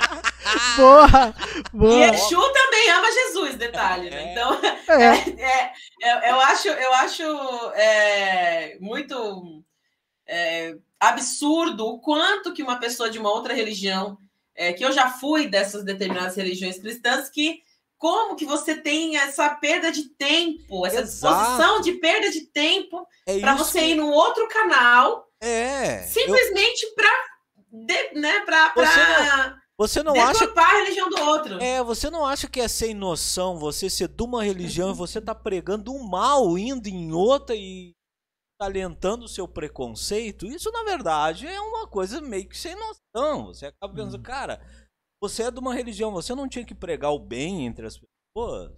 boa, 0.78 1.34
boa. 1.72 1.94
E 1.94 2.10
Exu 2.10 2.40
também 2.52 2.90
ama 2.90 3.12
Jesus, 3.12 3.56
detalhe, 3.56 4.08
né? 4.08 4.32
Então, 4.32 4.58
é. 4.88 5.42
É, 5.42 5.74
é, 6.02 6.30
eu 6.30 6.40
acho, 6.40 6.68
eu 6.68 6.94
acho 6.94 7.22
é, 7.74 8.78
muito 8.80 9.62
é, 10.26 10.76
absurdo 10.98 11.84
o 11.86 12.00
quanto 12.00 12.54
que 12.54 12.62
uma 12.62 12.78
pessoa 12.78 13.10
de 13.10 13.18
uma 13.18 13.30
outra 13.30 13.52
religião, 13.52 14.16
é, 14.54 14.72
que 14.72 14.84
eu 14.84 14.92
já 14.92 15.10
fui 15.10 15.46
dessas 15.48 15.84
determinadas 15.84 16.36
religiões 16.36 16.78
cristãs, 16.78 17.28
que 17.28 17.60
como 17.98 18.36
que 18.36 18.44
você 18.44 18.74
tem 18.74 19.16
essa 19.16 19.48
perda 19.50 19.90
de 19.90 20.10
tempo, 20.10 20.84
essa 20.86 21.00
Exato. 21.00 21.34
disposição 21.34 21.80
de 21.80 21.92
perda 21.92 22.30
de 22.30 22.42
tempo 22.46 23.06
é 23.26 23.38
para 23.38 23.54
você 23.54 23.80
ir 23.80 23.94
num 23.94 24.10
outro 24.10 24.46
canal 24.48 25.24
é. 25.40 26.02
Simplesmente 26.02 26.84
eu... 26.84 26.94
para 26.94 27.34
né, 28.14 28.40
pra, 28.40 28.70
pra 28.70 28.84
você 28.86 29.00
não, 29.00 29.56
você 29.76 30.02
não 30.02 30.14
acha 30.14 30.52
a 30.56 30.72
religião 30.78 31.10
do 31.10 31.20
outro. 31.22 31.60
É, 31.60 31.82
você 31.82 32.08
não 32.08 32.24
acha 32.24 32.48
que 32.48 32.60
é 32.60 32.68
sem 32.68 32.94
noção 32.94 33.58
você 33.58 33.90
ser 33.90 34.08
de 34.08 34.22
uma 34.22 34.42
religião 34.42 34.90
e 34.90 34.94
você 34.94 35.20
tá 35.20 35.34
pregando 35.34 35.92
um 35.92 36.02
mal 36.02 36.56
indo 36.56 36.88
em 36.88 37.12
outra 37.12 37.54
e 37.56 37.93
alentando 38.64 39.24
o 39.24 39.28
seu 39.28 39.46
preconceito? 39.46 40.46
Isso 40.46 40.70
na 40.72 40.82
verdade 40.84 41.46
é 41.46 41.60
uma 41.60 41.86
coisa 41.86 42.20
meio 42.20 42.48
que 42.48 42.56
sem 42.56 42.74
noção. 42.74 43.46
Você 43.46 43.66
acaba 43.66 43.94
pensando, 43.94 44.18
hum. 44.18 44.22
cara, 44.22 44.60
você 45.20 45.44
é 45.44 45.50
de 45.50 45.58
uma 45.58 45.74
religião, 45.74 46.12
você 46.12 46.34
não 46.34 46.48
tinha 46.48 46.64
que 46.64 46.74
pregar 46.74 47.12
o 47.12 47.18
bem 47.18 47.66
entre 47.66 47.86
as 47.86 47.98
pessoas? 47.98 48.72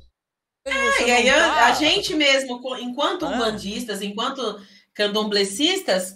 É, 0.64 1.06
e 1.06 1.10
aí 1.10 1.30
tá... 1.30 1.66
a, 1.66 1.72
gente 1.72 2.14
mesmo, 2.14 2.60
enquanto 2.78 3.24
umbandistas, 3.24 4.02
enquanto 4.02 4.60
candomblecistas, 4.92 6.14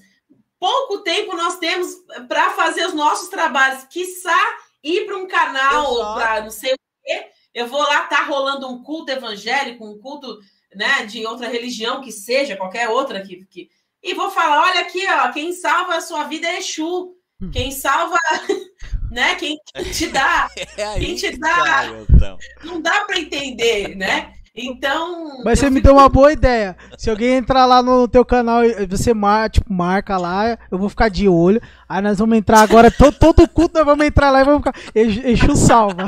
pouco 0.59 0.98
tempo 0.98 1.37
nós 1.37 1.59
temos 1.59 1.94
para 2.28 2.50
fazer 2.50 2.87
os 2.87 2.94
nossos 2.94 3.28
trabalhos, 3.28 3.85
quiçá 3.85 4.38
ir 4.83 5.06
para 5.06 5.16
um 5.16 5.28
canal, 5.28 6.14
para 6.14 6.42
não 6.42 6.50
sei 6.50 6.72
o 6.72 6.76
quê. 7.04 7.30
Eu 7.54 7.66
vou 7.66 7.80
lá, 7.80 8.06
tá 8.06 8.24
rolando 8.24 8.68
um 8.68 8.83
culto 8.83 9.11
evangélico, 9.11 9.85
um 9.85 9.98
culto 9.98 10.38
né, 10.74 11.04
de 11.04 11.26
outra 11.26 11.48
religião 11.48 12.00
que 12.00 12.12
seja, 12.12 12.56
qualquer 12.56 12.88
outra 12.88 13.20
que, 13.20 13.44
que... 13.46 13.68
e 14.02 14.14
vou 14.14 14.30
falar, 14.30 14.70
olha 14.70 14.80
aqui, 14.80 15.06
ó, 15.09 15.30
quem 15.33 15.52
salva 15.52 15.96
a 15.96 16.00
sua 16.00 16.24
vida 16.24 16.46
é 16.46 16.59
Exu. 16.59 17.14
Hum. 17.42 17.50
Quem 17.50 17.70
salva, 17.70 18.16
né? 19.11 19.35
Quem 19.37 19.56
te 19.92 20.09
dá, 20.09 20.48
é 20.76 20.98
quem 20.98 21.14
te 21.14 21.38
dá, 21.38 21.87
então. 22.09 22.38
não 22.62 22.80
dá 22.83 23.04
para 23.04 23.18
entender, 23.18 23.96
né? 23.96 24.35
Então. 24.54 25.42
Mas 25.44 25.59
você 25.59 25.70
me 25.70 25.80
deu 25.80 25.94
uma 25.94 26.09
boa 26.09 26.33
ideia. 26.33 26.76
Se 26.98 27.09
alguém 27.09 27.37
entrar 27.37 27.66
lá 27.66 27.83
no 27.83 28.09
teu 28.09 28.24
canal 28.24 28.64
e 28.64 28.85
você 28.85 29.14
mar, 29.14 29.48
tipo, 29.48 29.72
marca 29.72 30.18
lá, 30.18 30.59
eu 30.70 30.78
vou 30.78 30.88
ficar 30.88 31.09
de 31.09 31.28
olho. 31.28 31.62
Aí 31.88 32.02
nós 32.02 32.18
vamos 32.18 32.37
entrar 32.37 32.61
agora, 32.61 32.90
todo, 32.92 33.16
todo 33.16 33.48
culto 33.48 33.74
nós 33.74 33.87
vamos 33.87 34.04
entrar 34.04 34.30
lá 34.30 34.40
e 34.40 34.44
vamos 34.44 34.62
ficar. 34.64 34.74
Exu 34.94 35.56
salva. 35.56 36.04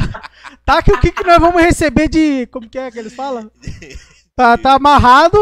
Tá 0.64 0.82
que 0.82 0.92
o 0.92 1.00
que, 1.00 1.12
que 1.12 1.24
nós 1.24 1.38
vamos 1.38 1.62
receber 1.62 2.08
de. 2.08 2.46
Como 2.48 2.68
que 2.68 2.78
é 2.78 2.90
que 2.90 2.98
eles 2.98 3.14
falam? 3.14 3.50
Tá, 4.34 4.56
tá 4.56 4.74
amarrado, 4.74 5.38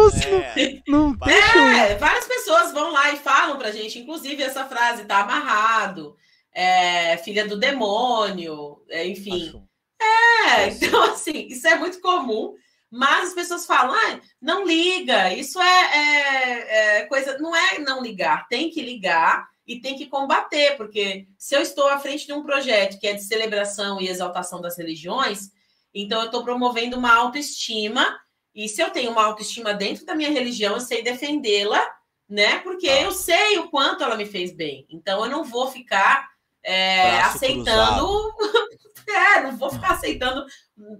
é, 0.56 0.82
não, 0.88 1.10
não 1.10 1.18
tem 1.18 1.34
é, 1.34 1.94
várias 1.94 2.26
pessoas 2.26 2.72
vão 2.72 2.90
lá 2.90 3.12
e 3.12 3.18
falam 3.18 3.56
pra 3.56 3.70
gente, 3.70 4.00
inclusive 4.00 4.42
essa 4.42 4.64
frase, 4.64 5.04
tá 5.04 5.20
amarrado, 5.20 6.16
é, 6.52 7.16
filha 7.18 7.46
do 7.46 7.56
demônio, 7.56 8.82
é, 8.88 9.06
enfim. 9.06 9.62
É, 10.00 10.66
então 10.68 11.04
assim, 11.12 11.46
isso 11.48 11.68
é 11.68 11.76
muito 11.76 12.00
comum. 12.00 12.54
Mas 12.90 13.28
as 13.28 13.34
pessoas 13.34 13.66
falam, 13.66 13.94
ah, 13.94 14.20
não 14.42 14.66
liga, 14.66 15.32
isso 15.32 15.60
é, 15.60 15.96
é, 15.96 16.98
é, 16.98 17.06
coisa. 17.06 17.38
Não 17.38 17.54
é 17.54 17.78
não 17.78 18.02
ligar, 18.02 18.48
tem 18.48 18.68
que 18.68 18.82
ligar 18.82 19.48
e 19.64 19.80
tem 19.80 19.96
que 19.96 20.06
combater, 20.06 20.76
porque 20.76 21.28
se 21.38 21.54
eu 21.54 21.60
estou 21.60 21.88
à 21.88 22.00
frente 22.00 22.26
de 22.26 22.32
um 22.32 22.42
projeto 22.42 22.98
que 22.98 23.06
é 23.06 23.12
de 23.12 23.22
celebração 23.22 24.00
e 24.00 24.08
exaltação 24.08 24.60
das 24.60 24.76
religiões, 24.76 25.50
então 25.94 26.18
eu 26.18 26.26
estou 26.26 26.42
promovendo 26.42 26.98
uma 26.98 27.14
autoestima, 27.14 28.18
e 28.54 28.68
se 28.68 28.80
eu 28.80 28.90
tenho 28.90 29.10
uma 29.10 29.24
autoestima 29.24 29.72
dentro 29.74 30.04
da 30.04 30.14
minha 30.14 30.30
religião, 30.30 30.74
eu 30.74 30.80
sei 30.80 31.02
defendê-la, 31.02 31.84
né? 32.28 32.58
Porque 32.60 32.88
ah. 32.88 33.02
eu 33.02 33.12
sei 33.12 33.58
o 33.58 33.70
quanto 33.70 34.02
ela 34.02 34.16
me 34.16 34.26
fez 34.26 34.52
bem. 34.52 34.86
Então 34.90 35.24
eu 35.24 35.30
não 35.30 35.44
vou 35.44 35.70
ficar 35.70 36.28
é, 36.62 37.20
aceitando 37.20 38.34
É, 39.08 39.42
não 39.42 39.56
vou 39.56 39.70
ficar 39.70 39.92
aceitando 39.92 40.46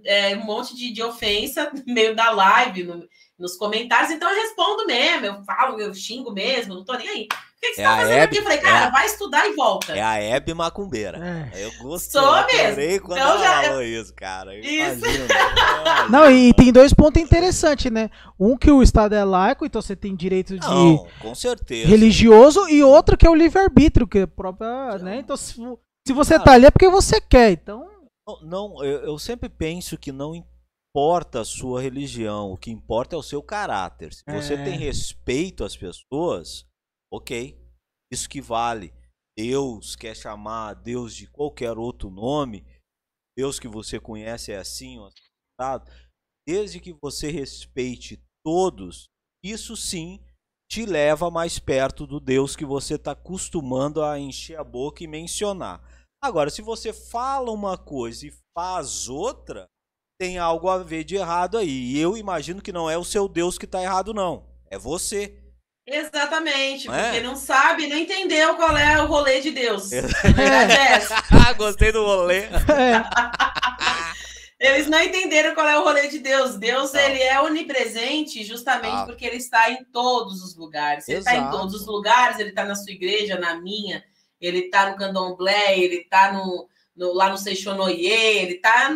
é, 0.03 0.35
um 0.35 0.43
monte 0.43 0.75
de, 0.75 0.91
de 0.91 1.01
ofensa 1.01 1.71
no 1.85 1.93
meio 1.93 2.15
da 2.15 2.29
live, 2.31 2.83
no, 2.83 3.07
nos 3.37 3.55
comentários. 3.55 4.11
Então 4.11 4.29
eu 4.29 4.41
respondo 4.41 4.85
mesmo, 4.85 5.25
eu 5.25 5.43
falo, 5.43 5.79
eu 5.79 5.93
xingo 5.93 6.31
mesmo, 6.31 6.75
não 6.75 6.83
tô 6.83 6.93
nem 6.93 7.07
aí. 7.07 7.27
O 7.61 7.63
que, 7.63 7.69
que 7.69 7.75
você 7.75 7.81
é 7.81 7.85
tá 7.85 7.95
fazendo 7.95 8.13
Hebe, 8.13 8.23
aqui? 8.23 8.37
Eu 8.37 8.43
falei, 8.43 8.57
cara, 8.57 8.87
é 8.87 8.91
vai 8.91 9.05
estudar 9.05 9.47
e 9.47 9.53
volta. 9.53 9.95
É 9.95 10.01
a 10.01 10.15
Hebe 10.15 10.51
Macumbeira. 10.51 11.51
É. 11.53 11.63
Eu 11.63 11.71
gostei. 11.83 12.19
Sou 12.19 12.45
mesmo. 12.47 13.05
quando 13.05 13.19
então, 13.19 13.35
ela 13.35 13.43
já... 13.43 13.63
falou 13.63 13.83
isso, 13.83 14.13
cara. 14.15 14.55
Eu 14.55 14.63
isso. 14.63 15.05
não, 16.09 16.31
e 16.31 16.51
tem 16.55 16.73
dois 16.73 16.91
pontos 16.91 17.21
interessantes, 17.21 17.91
né? 17.91 18.09
Um 18.39 18.57
que 18.57 18.71
o 18.71 18.81
Estado 18.81 19.13
é 19.13 19.23
laico, 19.23 19.63
então 19.63 19.79
você 19.79 19.95
tem 19.95 20.15
direito 20.15 20.57
de 20.57 20.67
não, 20.67 21.05
com 21.19 21.35
certeza. 21.35 21.87
religioso, 21.87 22.67
e 22.67 22.83
outro 22.83 23.15
que 23.15 23.27
é 23.27 23.29
o 23.29 23.35
livre-arbítrio, 23.35 24.07
que 24.07 24.17
é 24.17 24.25
própria, 24.25 24.97
né? 24.97 25.19
Então 25.19 25.37
se, 25.37 25.53
se 26.07 26.13
você 26.13 26.39
tá 26.39 26.53
ali 26.53 26.65
é 26.65 26.71
porque 26.71 26.89
você 26.89 27.21
quer, 27.21 27.51
então 27.51 27.87
não, 28.41 28.83
eu, 28.83 29.01
eu 29.01 29.19
sempre 29.19 29.49
penso 29.49 29.99
que 29.99 30.11
não 30.11 30.33
importa 30.33 31.41
a 31.41 31.45
sua 31.45 31.79
religião, 31.79 32.51
o 32.51 32.57
que 32.57 32.71
importa 32.71 33.15
é 33.15 33.19
o 33.19 33.23
seu 33.23 33.43
caráter. 33.43 34.13
Se 34.13 34.23
você 34.27 34.55
é. 34.55 34.63
tem 34.63 34.77
respeito 34.77 35.63
às 35.63 35.77
pessoas, 35.77 36.65
ok, 37.11 37.59
isso 38.11 38.29
que 38.29 38.41
vale. 38.41 38.93
Deus 39.37 39.95
quer 39.95 40.15
chamar 40.15 40.73
Deus 40.75 41.15
de 41.15 41.27
qualquer 41.27 41.77
outro 41.77 42.09
nome, 42.09 42.65
Deus 43.37 43.59
que 43.59 43.67
você 43.67 43.99
conhece 43.99 44.51
é 44.51 44.57
assim, 44.57 44.97
assado. 45.59 45.89
desde 46.47 46.79
que 46.79 46.93
você 47.01 47.31
respeite 47.31 48.21
todos, 48.43 49.07
isso 49.43 49.75
sim 49.75 50.23
te 50.69 50.85
leva 50.85 51.29
mais 51.29 51.59
perto 51.59 52.07
do 52.07 52.19
Deus 52.19 52.55
que 52.55 52.65
você 52.65 52.95
está 52.95 53.11
acostumando 53.11 54.03
a 54.03 54.19
encher 54.19 54.57
a 54.57 54.63
boca 54.63 55.03
e 55.03 55.07
mencionar. 55.07 55.81
Agora, 56.23 56.49
se 56.49 56.61
você 56.61 56.93
fala 56.93 57.51
uma 57.51 57.77
coisa 57.77 58.27
e 58.27 58.33
faz 58.55 59.09
outra, 59.09 59.67
tem 60.19 60.37
algo 60.37 60.69
a 60.69 60.77
ver 60.77 61.03
de 61.03 61.15
errado 61.15 61.57
aí. 61.57 61.67
E 61.67 61.99
eu 61.99 62.15
imagino 62.15 62.61
que 62.61 62.71
não 62.71 62.89
é 62.89 62.97
o 62.97 63.03
seu 63.03 63.27
Deus 63.27 63.57
que 63.57 63.65
está 63.65 63.81
errado, 63.81 64.13
não. 64.13 64.47
É 64.69 64.77
você. 64.77 65.40
Exatamente, 65.91 66.87
não 66.87 66.93
porque 66.93 67.17
é? 67.17 67.21
não 67.21 67.35
sabe, 67.35 67.87
não 67.87 67.97
entendeu 67.97 68.55
qual 68.55 68.75
é 68.77 69.01
o 69.01 69.07
rolê 69.07 69.41
de 69.41 69.51
Deus. 69.51 69.91
É. 69.91 70.01
Ah, 71.31 71.53
gostei 71.53 71.91
do 71.91 72.03
rolê. 72.03 72.43
É. 72.43 72.51
Eles 74.61 74.87
não 74.87 75.01
entenderam 75.01 75.55
qual 75.55 75.67
é 75.67 75.77
o 75.77 75.83
rolê 75.83 76.07
de 76.07 76.19
Deus. 76.19 76.55
Deus, 76.55 76.93
não. 76.93 77.01
ele 77.01 77.19
é 77.23 77.41
onipresente 77.41 78.43
justamente 78.43 78.95
ah. 78.95 79.05
porque 79.07 79.25
ele 79.25 79.37
está 79.37 79.71
em 79.71 79.83
todos 79.85 80.43
os 80.43 80.55
lugares. 80.55 81.09
Ele 81.09 81.17
está 81.17 81.35
em 81.35 81.49
todos 81.49 81.73
os 81.73 81.87
lugares, 81.87 82.37
ele 82.37 82.49
está 82.49 82.63
na 82.63 82.75
sua 82.75 82.91
igreja, 82.91 83.39
na 83.39 83.59
minha, 83.59 84.03
ele 84.39 84.59
está 84.59 84.91
no 84.91 84.97
candomblé, 84.97 85.79
ele 85.79 85.95
está 85.95 86.31
no, 86.31 86.69
no, 86.95 87.11
lá 87.11 87.29
no 87.29 87.39
Seixonoye, 87.39 88.05
ele 88.05 88.53
está 88.53 88.91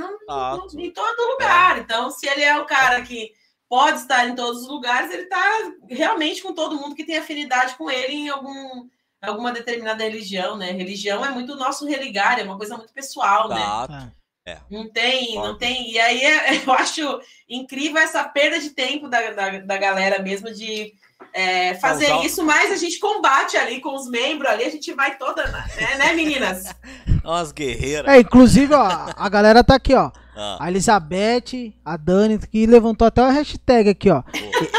em 0.75 0.91
todo 0.91 1.31
lugar. 1.31 1.77
É. 1.77 1.81
Então, 1.81 2.11
se 2.11 2.27
ele 2.27 2.43
é 2.43 2.59
o 2.59 2.65
cara 2.65 3.01
que 3.01 3.31
pode 3.69 3.99
estar 3.99 4.27
em 4.27 4.35
todos 4.35 4.61
os 4.61 4.67
lugares, 4.67 5.11
ele 5.11 5.23
está 5.23 5.41
realmente 5.89 6.41
com 6.41 6.53
todo 6.53 6.77
mundo 6.77 6.95
que 6.95 7.05
tem 7.05 7.17
afinidade 7.17 7.75
com 7.75 7.89
ele 7.89 8.13
em 8.13 8.29
algum 8.29 8.87
alguma 9.21 9.51
determinada 9.51 10.03
religião, 10.03 10.55
né? 10.55 10.71
Religião 10.71 11.25
é 11.25 11.31
muito 11.31 11.55
nosso 11.55 11.87
religar, 11.87 12.39
é 12.39 12.43
uma 12.43 12.57
coisa 12.57 12.77
muito 12.77 12.93
pessoal, 12.93 13.51
Exato. 13.51 13.91
né? 13.91 14.11
É. 14.47 14.59
Não 14.69 14.87
tem, 14.87 15.33
Pode. 15.33 15.47
não 15.47 15.57
tem. 15.57 15.91
E 15.91 15.99
aí 15.99 16.21
eu 16.65 16.71
acho 16.73 17.19
incrível 17.49 17.99
essa 17.99 18.23
perda 18.23 18.59
de 18.59 18.69
tempo 18.69 19.07
da, 19.07 19.31
da, 19.31 19.59
da 19.59 19.77
galera 19.77 20.21
mesmo 20.21 20.53
de 20.53 20.93
é, 21.33 21.73
fazer 21.75 22.05
Usar... 22.05 22.25
isso, 22.25 22.43
mas 22.43 22.71
a 22.71 22.75
gente 22.75 22.99
combate 22.99 23.57
ali 23.57 23.81
com 23.81 23.95
os 23.95 24.07
membros 24.07 24.51
ali, 24.51 24.63
a 24.63 24.69
gente 24.69 24.93
vai 24.93 25.17
toda, 25.17 25.47
né, 25.47 25.65
né 25.97 26.13
meninas? 26.13 26.65
Umas 27.25 27.51
guerreiras. 27.51 28.13
É, 28.13 28.19
inclusive, 28.19 28.71
ó, 28.75 28.87
a 29.15 29.29
galera 29.29 29.63
tá 29.63 29.73
aqui, 29.73 29.95
ó. 29.95 30.11
Ah. 30.35 30.57
A 30.59 30.69
Elizabeth, 30.69 31.73
a 31.83 31.95
Dani, 31.95 32.37
que 32.39 32.65
levantou 32.65 33.07
até 33.07 33.21
uma 33.21 33.31
hashtag 33.31 33.89
aqui, 33.89 34.09
ó. 34.09 34.21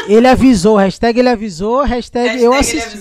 Ele 0.07 0.27
avisou, 0.27 0.77
hashtag 0.77 1.19
ele 1.19 1.29
avisou, 1.29 1.81
hashtag, 1.81 2.27
hashtag 2.27 2.43
eu 2.43 2.53
assisti. 2.53 2.97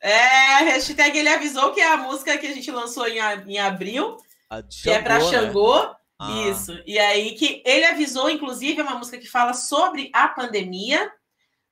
É, 0.00 0.64
hashtag 0.64 1.16
ele 1.16 1.28
avisou 1.28 1.72
que 1.72 1.80
é 1.80 1.92
a 1.92 1.96
música 1.96 2.36
que 2.36 2.46
a 2.46 2.52
gente 2.52 2.70
lançou 2.70 3.06
em, 3.08 3.18
em 3.46 3.58
abril, 3.58 4.16
que 4.82 4.90
é 4.90 5.00
para 5.00 5.20
Xangô. 5.20 5.82
Né? 5.82 5.94
Ah. 6.18 6.48
Isso. 6.50 6.78
E 6.86 6.98
aí 6.98 7.32
que 7.34 7.62
ele 7.64 7.84
avisou, 7.84 8.30
inclusive, 8.30 8.80
é 8.80 8.84
uma 8.84 8.98
música 8.98 9.18
que 9.18 9.28
fala 9.28 9.54
sobre 9.54 10.10
a 10.12 10.28
pandemia. 10.28 11.10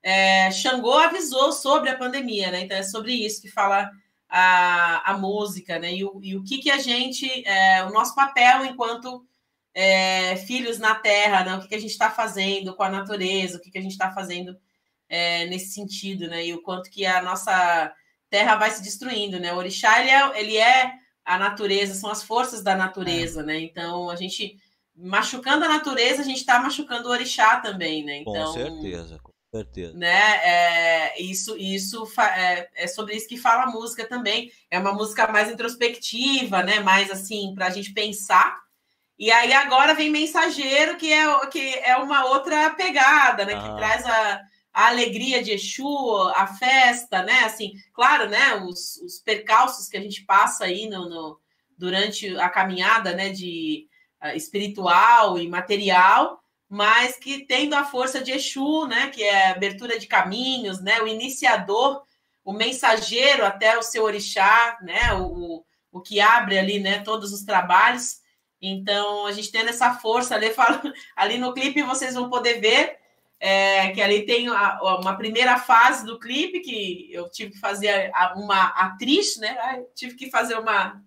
É, 0.02 0.50
Xangô 0.50 0.94
avisou 0.94 1.52
sobre 1.52 1.90
a 1.90 1.96
pandemia, 1.96 2.50
né? 2.50 2.62
Então 2.62 2.76
é 2.76 2.82
sobre 2.82 3.12
isso 3.12 3.42
que 3.42 3.50
fala 3.50 3.90
a, 4.28 5.10
a 5.12 5.18
música, 5.18 5.78
né? 5.78 5.92
E 5.92 6.04
o, 6.04 6.18
e 6.22 6.36
o 6.36 6.42
que, 6.42 6.58
que 6.58 6.70
a 6.70 6.78
gente, 6.78 7.46
é, 7.46 7.84
o 7.84 7.90
nosso 7.90 8.14
papel 8.14 8.64
enquanto 8.64 9.24
é, 9.74 10.36
filhos 10.36 10.78
na 10.78 10.94
Terra, 10.94 11.44
né? 11.44 11.54
O 11.56 11.60
que, 11.60 11.68
que 11.68 11.74
a 11.74 11.80
gente 11.80 11.92
está 11.92 12.10
fazendo 12.10 12.74
com 12.74 12.82
a 12.82 12.90
natureza, 12.90 13.58
o 13.58 13.60
que, 13.60 13.70
que 13.70 13.78
a 13.78 13.82
gente 13.82 13.92
está 13.92 14.10
fazendo 14.12 14.56
é, 15.08 15.46
nesse 15.46 15.72
sentido, 15.72 16.28
né? 16.28 16.46
E 16.46 16.54
o 16.54 16.62
quanto 16.62 16.90
que 16.90 17.06
a 17.06 17.22
nossa 17.22 17.92
Terra 18.28 18.56
vai 18.56 18.70
se 18.70 18.82
destruindo, 18.82 19.38
né? 19.40 19.52
O 19.52 19.56
Orixá 19.56 20.00
ele 20.00 20.10
é, 20.10 20.40
ele 20.40 20.56
é 20.56 20.92
a 21.24 21.38
natureza, 21.38 21.94
são 21.94 22.10
as 22.10 22.22
forças 22.22 22.62
da 22.62 22.74
natureza, 22.74 23.40
é. 23.40 23.44
né? 23.44 23.60
Então 23.60 24.10
a 24.10 24.16
gente 24.16 24.56
machucando 24.96 25.64
a 25.64 25.68
natureza, 25.68 26.20
a 26.20 26.24
gente 26.24 26.38
está 26.38 26.60
machucando 26.60 27.08
o 27.08 27.10
orixá 27.10 27.60
também, 27.60 28.04
né? 28.04 28.18
Então, 28.18 28.46
com 28.46 28.52
certeza, 28.52 29.18
com 29.22 29.32
certeza. 29.54 29.96
Né? 29.96 30.36
É, 30.44 31.22
isso, 31.22 31.56
isso 31.56 32.06
é, 32.18 32.68
é, 32.74 32.86
sobre 32.86 33.16
isso 33.16 33.28
que 33.28 33.36
fala 33.36 33.64
a 33.64 33.70
música 33.70 34.06
também. 34.06 34.50
É 34.70 34.78
uma 34.78 34.92
música 34.92 35.26
mais 35.28 35.50
introspectiva, 35.50 36.62
né? 36.62 36.80
Mais 36.80 37.10
assim 37.10 37.54
para 37.54 37.66
a 37.66 37.70
gente 37.70 37.92
pensar. 37.92 38.58
E 39.20 39.30
aí 39.30 39.52
agora 39.52 39.94
vem 39.94 40.10
mensageiro 40.10 40.96
que 40.96 41.12
é 41.12 41.46
que 41.46 41.74
é 41.84 41.96
uma 41.96 42.24
outra 42.24 42.70
pegada, 42.70 43.44
né? 43.44 43.52
Que 43.52 43.76
traz 43.76 44.04
a 44.04 44.42
a 44.72 44.88
alegria 44.88 45.42
de 45.42 45.52
Exu, 45.52 46.32
a 46.34 46.46
festa, 46.46 47.22
né? 47.22 47.40
Assim, 47.40 47.74
claro, 47.92 48.28
né? 48.28 48.54
Os, 48.56 48.96
os 48.98 49.18
percalços 49.18 49.88
que 49.88 49.96
a 49.96 50.00
gente 50.00 50.24
passa 50.24 50.64
aí 50.64 50.88
no, 50.88 51.08
no 51.08 51.40
durante 51.76 52.36
a 52.38 52.48
caminhada, 52.48 53.12
né? 53.14 53.30
De 53.30 53.88
uh, 54.22 54.36
espiritual 54.36 55.38
e 55.38 55.48
material, 55.48 56.40
mas 56.68 57.16
que 57.16 57.46
tendo 57.46 57.74
a 57.74 57.84
força 57.84 58.22
de 58.22 58.30
Exu, 58.30 58.86
né? 58.86 59.08
Que 59.08 59.22
é 59.24 59.48
a 59.48 59.52
abertura 59.52 59.98
de 59.98 60.06
caminhos, 60.06 60.80
né? 60.80 61.00
O 61.00 61.08
iniciador, 61.08 62.02
o 62.44 62.52
mensageiro 62.52 63.44
até 63.44 63.76
o 63.76 63.82
seu 63.82 64.04
orixá, 64.04 64.78
né? 64.82 65.14
O, 65.14 65.64
o 65.90 66.00
que 66.00 66.20
abre 66.20 66.58
ali, 66.58 66.78
né? 66.78 67.00
Todos 67.00 67.32
os 67.32 67.42
trabalhos. 67.42 68.20
Então, 68.60 69.26
a 69.26 69.32
gente 69.32 69.50
tendo 69.50 69.70
essa 69.70 69.94
força 69.94 70.34
ali, 70.34 70.50
falo, 70.54 70.80
ali 71.16 71.38
no 71.38 71.54
clipe 71.54 71.82
vocês 71.82 72.14
vão 72.14 72.28
poder 72.28 72.60
ver 72.60 73.00
é, 73.40 73.88
que 73.92 74.02
ali 74.02 74.26
tem 74.26 74.48
a, 74.48 74.78
uma 75.00 75.16
primeira 75.16 75.56
fase 75.56 76.04
do 76.04 76.18
clipe 76.18 76.60
que 76.60 77.08
eu 77.10 77.30
tive 77.30 77.52
que 77.52 77.58
fazer 77.58 78.12
uma 78.36 78.66
atriz, 78.66 79.38
né? 79.38 79.56
tive 79.94 80.14
que 80.14 80.30
fazer 80.30 80.58
uma, 80.58 81.00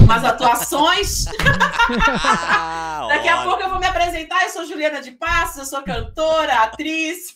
umas 0.00 0.24
atuações. 0.24 1.24
Ah, 2.22 3.06
Daqui 3.08 3.28
a 3.28 3.42
pouco 3.42 3.62
eu 3.62 3.70
vou 3.70 3.80
me 3.80 3.86
apresentar. 3.86 4.44
Eu 4.44 4.50
sou 4.50 4.64
Juliana 4.64 5.00
de 5.00 5.12
Passos, 5.12 5.56
eu 5.56 5.64
sou 5.64 5.82
cantora, 5.82 6.62
atriz. 6.62 7.34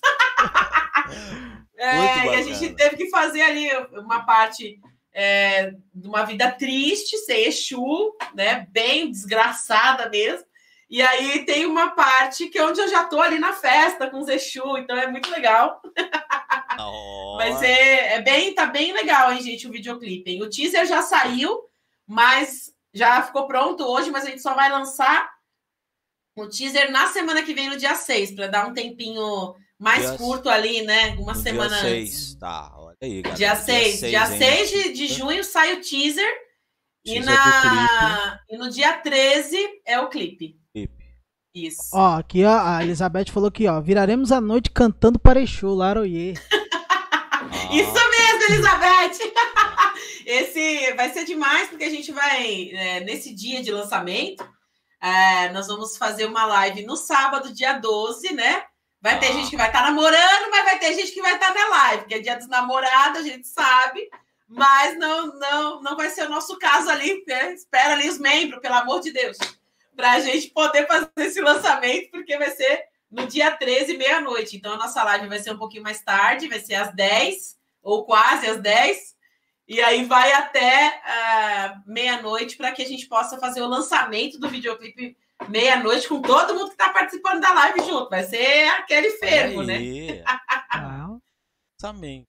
é, 1.76 2.26
e 2.26 2.34
a 2.36 2.42
gente 2.42 2.74
teve 2.74 2.96
que 2.96 3.10
fazer 3.10 3.42
ali 3.42 3.68
uma 3.92 4.24
parte 4.24 4.78
é, 5.14 5.72
de 5.94 6.08
uma 6.08 6.24
vida 6.24 6.50
triste, 6.50 7.16
ser 7.18 7.46
Exu, 7.46 8.14
né? 8.34 8.66
Bem 8.70 9.10
desgraçada 9.10 10.08
mesmo. 10.10 10.44
E 10.90 11.00
aí 11.00 11.44
tem 11.46 11.64
uma 11.64 11.90
parte 11.90 12.48
que 12.48 12.58
é 12.58 12.64
onde 12.64 12.80
eu 12.80 12.88
já 12.88 13.04
tô 13.04 13.20
ali 13.20 13.38
na 13.38 13.52
festa 13.52 14.10
com 14.10 14.20
os 14.20 14.28
Exu, 14.28 14.76
então 14.76 14.96
é 14.96 15.06
muito 15.06 15.30
legal. 15.30 15.80
Oh. 16.78 17.36
Mas 17.38 17.62
é, 17.62 18.14
é, 18.14 18.22
bem, 18.22 18.52
tá 18.54 18.66
bem 18.66 18.92
legal, 18.92 19.32
hein, 19.32 19.40
gente, 19.40 19.66
o 19.66 19.70
videoclipe. 19.70 20.30
Hein? 20.30 20.42
O 20.42 20.50
teaser 20.50 20.84
já 20.86 21.02
saiu, 21.02 21.60
mas 22.06 22.72
já 22.92 23.22
ficou 23.22 23.46
pronto 23.46 23.84
hoje, 23.84 24.10
mas 24.10 24.24
a 24.24 24.30
gente 24.30 24.42
só 24.42 24.54
vai 24.54 24.70
lançar 24.70 25.30
o 26.36 26.48
teaser 26.48 26.90
na 26.90 27.06
semana 27.06 27.42
que 27.42 27.54
vem, 27.54 27.68
no 27.68 27.76
dia 27.76 27.94
6, 27.94 28.32
para 28.32 28.48
dar 28.48 28.66
um 28.66 28.74
tempinho 28.74 29.54
mais 29.78 30.02
dia, 30.02 30.18
curto 30.18 30.48
ali, 30.48 30.82
né? 30.82 31.10
Uma 31.18 31.34
semana 31.34 31.80
dia 31.80 31.88
6, 31.88 32.08
antes. 32.08 32.34
Tá, 32.36 32.73
aí, 33.04 33.22
galera. 33.22 33.38
Dia 33.38 33.56
6, 33.56 34.00
dia 34.00 34.26
6, 34.26 34.38
dia 34.38 34.48
6 34.66 34.70
de, 34.70 34.92
de 34.92 35.06
junho 35.08 35.44
sai 35.44 35.74
o 35.74 35.80
teaser. 35.80 36.26
teaser 37.04 37.20
e, 37.20 37.20
na, 37.20 38.40
e 38.50 38.56
no 38.56 38.68
dia 38.70 38.94
13 38.94 39.56
é 39.86 40.00
o 40.00 40.08
clipe. 40.08 40.58
Isso. 41.54 41.90
Ó, 41.92 42.16
aqui 42.16 42.44
ó, 42.44 42.58
a 42.58 42.82
Elizabeth 42.82 43.30
falou 43.30 43.48
aqui, 43.48 43.68
ó. 43.68 43.80
Viraremos 43.80 44.32
a 44.32 44.40
noite 44.40 44.70
cantando 44.70 45.20
para 45.20 45.40
Exu, 45.40 45.72
Laroye. 45.72 46.34
Isso 47.70 47.94
mesmo, 48.10 48.42
Elizabeth! 48.50 49.32
Esse 50.26 50.92
vai 50.94 51.12
ser 51.12 51.24
demais, 51.24 51.68
porque 51.68 51.84
a 51.84 51.90
gente 51.90 52.10
vai, 52.10 52.70
é, 52.72 53.00
nesse 53.00 53.32
dia 53.32 53.62
de 53.62 53.70
lançamento, 53.70 54.44
é, 55.00 55.52
nós 55.52 55.68
vamos 55.68 55.96
fazer 55.96 56.24
uma 56.24 56.44
live 56.44 56.84
no 56.84 56.96
sábado, 56.96 57.54
dia 57.54 57.74
12, 57.74 58.32
né? 58.32 58.64
Vai 59.04 59.20
ter 59.20 59.32
gente 59.34 59.50
que 59.50 59.56
vai 59.56 59.68
estar 59.68 59.82
tá 59.82 59.90
namorando, 59.90 60.50
mas 60.50 60.64
vai 60.64 60.78
ter 60.80 60.94
gente 60.94 61.12
que 61.12 61.22
vai 61.22 61.34
estar 61.34 61.52
tá 61.52 61.54
na 61.54 61.68
live, 61.68 62.02
porque 62.02 62.14
é 62.14 62.18
dia 62.18 62.36
dos 62.36 62.48
namorados, 62.48 63.20
a 63.20 63.22
gente 63.22 63.46
sabe, 63.46 64.10
mas 64.48 64.98
não, 64.98 65.38
não, 65.38 65.82
não 65.82 65.96
vai 65.96 66.08
ser 66.08 66.26
o 66.26 66.30
nosso 66.30 66.58
caso 66.58 66.90
ali. 66.90 67.22
Né? 67.28 67.52
Espera 67.52 67.92
ali 67.92 68.08
os 68.08 68.18
membros, 68.18 68.60
pelo 68.60 68.74
amor 68.74 69.00
de 69.00 69.12
Deus 69.12 69.38
para 69.94 70.12
a 70.12 70.20
gente 70.20 70.50
poder 70.50 70.86
fazer 70.86 71.10
esse 71.18 71.40
lançamento, 71.40 72.10
porque 72.10 72.36
vai 72.36 72.50
ser 72.50 72.84
no 73.10 73.26
dia 73.26 73.50
13, 73.50 73.96
meia-noite. 73.96 74.56
Então, 74.56 74.74
a 74.74 74.76
nossa 74.76 75.02
live 75.04 75.28
vai 75.28 75.38
ser 75.38 75.52
um 75.52 75.58
pouquinho 75.58 75.82
mais 75.82 76.00
tarde, 76.02 76.48
vai 76.48 76.58
ser 76.58 76.74
às 76.74 76.92
10, 76.94 77.56
ou 77.82 78.04
quase 78.04 78.46
às 78.46 78.60
10. 78.60 79.14
E 79.66 79.80
aí 79.80 80.04
vai 80.04 80.32
até 80.32 81.00
uh, 81.00 81.82
meia-noite 81.90 82.56
para 82.56 82.72
que 82.72 82.82
a 82.82 82.86
gente 82.86 83.06
possa 83.06 83.38
fazer 83.38 83.62
o 83.62 83.68
lançamento 83.68 84.38
do 84.38 84.48
videoclipe 84.48 85.16
meia-noite 85.48 86.08
com 86.08 86.20
todo 86.20 86.54
mundo 86.54 86.66
que 86.66 86.72
está 86.72 86.90
participando 86.90 87.40
da 87.40 87.52
live 87.52 87.80
junto. 87.80 88.10
Vai 88.10 88.24
ser 88.24 88.68
aquele 88.68 89.10
fervo, 89.12 89.62
né? 89.62 90.22
Também. 91.78 92.24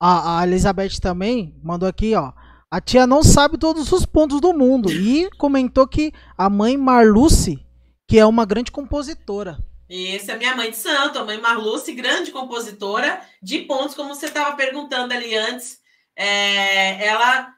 A, 0.00 0.40
a 0.40 0.46
Elizabeth 0.46 1.00
também 1.00 1.58
mandou 1.62 1.88
aqui, 1.88 2.14
ó. 2.14 2.32
A 2.70 2.80
tia 2.80 3.06
não 3.06 3.22
sabe 3.22 3.56
todos 3.56 3.90
os 3.90 4.04
pontos 4.04 4.40
do 4.40 4.52
mundo. 4.52 4.92
E 4.92 5.30
comentou 5.38 5.88
que 5.88 6.12
a 6.36 6.50
mãe 6.50 6.76
Marluce, 6.76 7.64
que 8.08 8.18
é 8.18 8.26
uma 8.26 8.44
grande 8.44 8.70
compositora. 8.70 9.58
Essa 9.90 10.32
é 10.32 10.34
a 10.34 10.38
minha 10.38 10.54
mãe 10.54 10.70
de 10.70 10.76
santo, 10.76 11.18
a 11.18 11.24
mãe 11.24 11.40
Marluce, 11.40 11.94
grande 11.94 12.30
compositora 12.30 13.22
de 13.42 13.60
pontos, 13.60 13.94
como 13.94 14.14
você 14.14 14.26
estava 14.26 14.54
perguntando 14.54 15.14
ali 15.14 15.34
antes. 15.34 15.78
É, 16.14 17.06
ela 17.06 17.54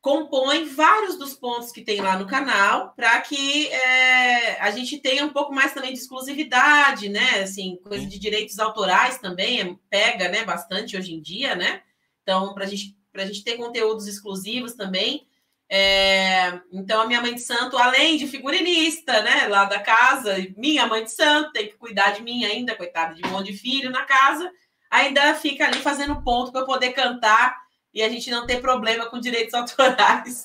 compõe 0.00 0.64
vários 0.64 1.18
dos 1.18 1.34
pontos 1.34 1.72
que 1.72 1.82
tem 1.82 2.00
lá 2.00 2.18
no 2.18 2.26
canal 2.26 2.92
para 2.94 3.20
que 3.20 3.66
é, 3.68 4.60
a 4.60 4.70
gente 4.70 4.98
tenha 4.98 5.24
um 5.24 5.30
pouco 5.30 5.52
mais 5.52 5.72
também 5.72 5.92
de 5.92 5.98
exclusividade, 5.98 7.08
né? 7.08 7.40
Assim, 7.40 7.78
coisa 7.82 8.06
de 8.06 8.18
direitos 8.18 8.58
autorais 8.58 9.18
também 9.18 9.60
é, 9.60 9.76
pega, 9.90 10.28
né? 10.28 10.44
Bastante 10.44 10.96
hoje 10.96 11.14
em 11.14 11.20
dia, 11.20 11.54
né? 11.54 11.82
Então, 12.22 12.54
para 12.54 12.64
a 12.64 12.68
gente 12.68 12.96
para 13.12 13.24
a 13.24 13.26
gente 13.26 13.42
ter 13.42 13.56
conteúdos 13.56 14.06
exclusivos 14.06 14.74
também. 14.74 15.26
É, 15.68 16.60
então, 16.72 17.02
a 17.02 17.06
minha 17.06 17.20
mãe 17.20 17.34
de 17.34 17.40
santo, 17.40 17.76
além 17.76 18.16
de 18.16 18.26
figurinista, 18.26 19.22
né, 19.22 19.48
lá 19.48 19.64
da 19.64 19.80
casa, 19.80 20.36
minha 20.56 20.86
mãe 20.86 21.04
de 21.04 21.10
santo, 21.10 21.52
tem 21.52 21.66
que 21.66 21.76
cuidar 21.76 22.12
de 22.12 22.22
mim 22.22 22.44
ainda, 22.44 22.76
coitada 22.76 23.14
de 23.14 23.26
um 23.26 23.30
monte 23.30 23.52
de 23.52 23.58
filho 23.58 23.90
na 23.90 24.04
casa, 24.04 24.50
ainda 24.90 25.34
fica 25.34 25.66
ali 25.66 25.78
fazendo 25.80 26.22
ponto 26.22 26.52
para 26.52 26.62
eu 26.62 26.66
poder 26.66 26.92
cantar 26.92 27.56
e 27.92 28.02
a 28.02 28.08
gente 28.08 28.30
não 28.30 28.46
ter 28.46 28.60
problema 28.60 29.06
com 29.06 29.20
direitos 29.20 29.54
autorais. 29.54 30.44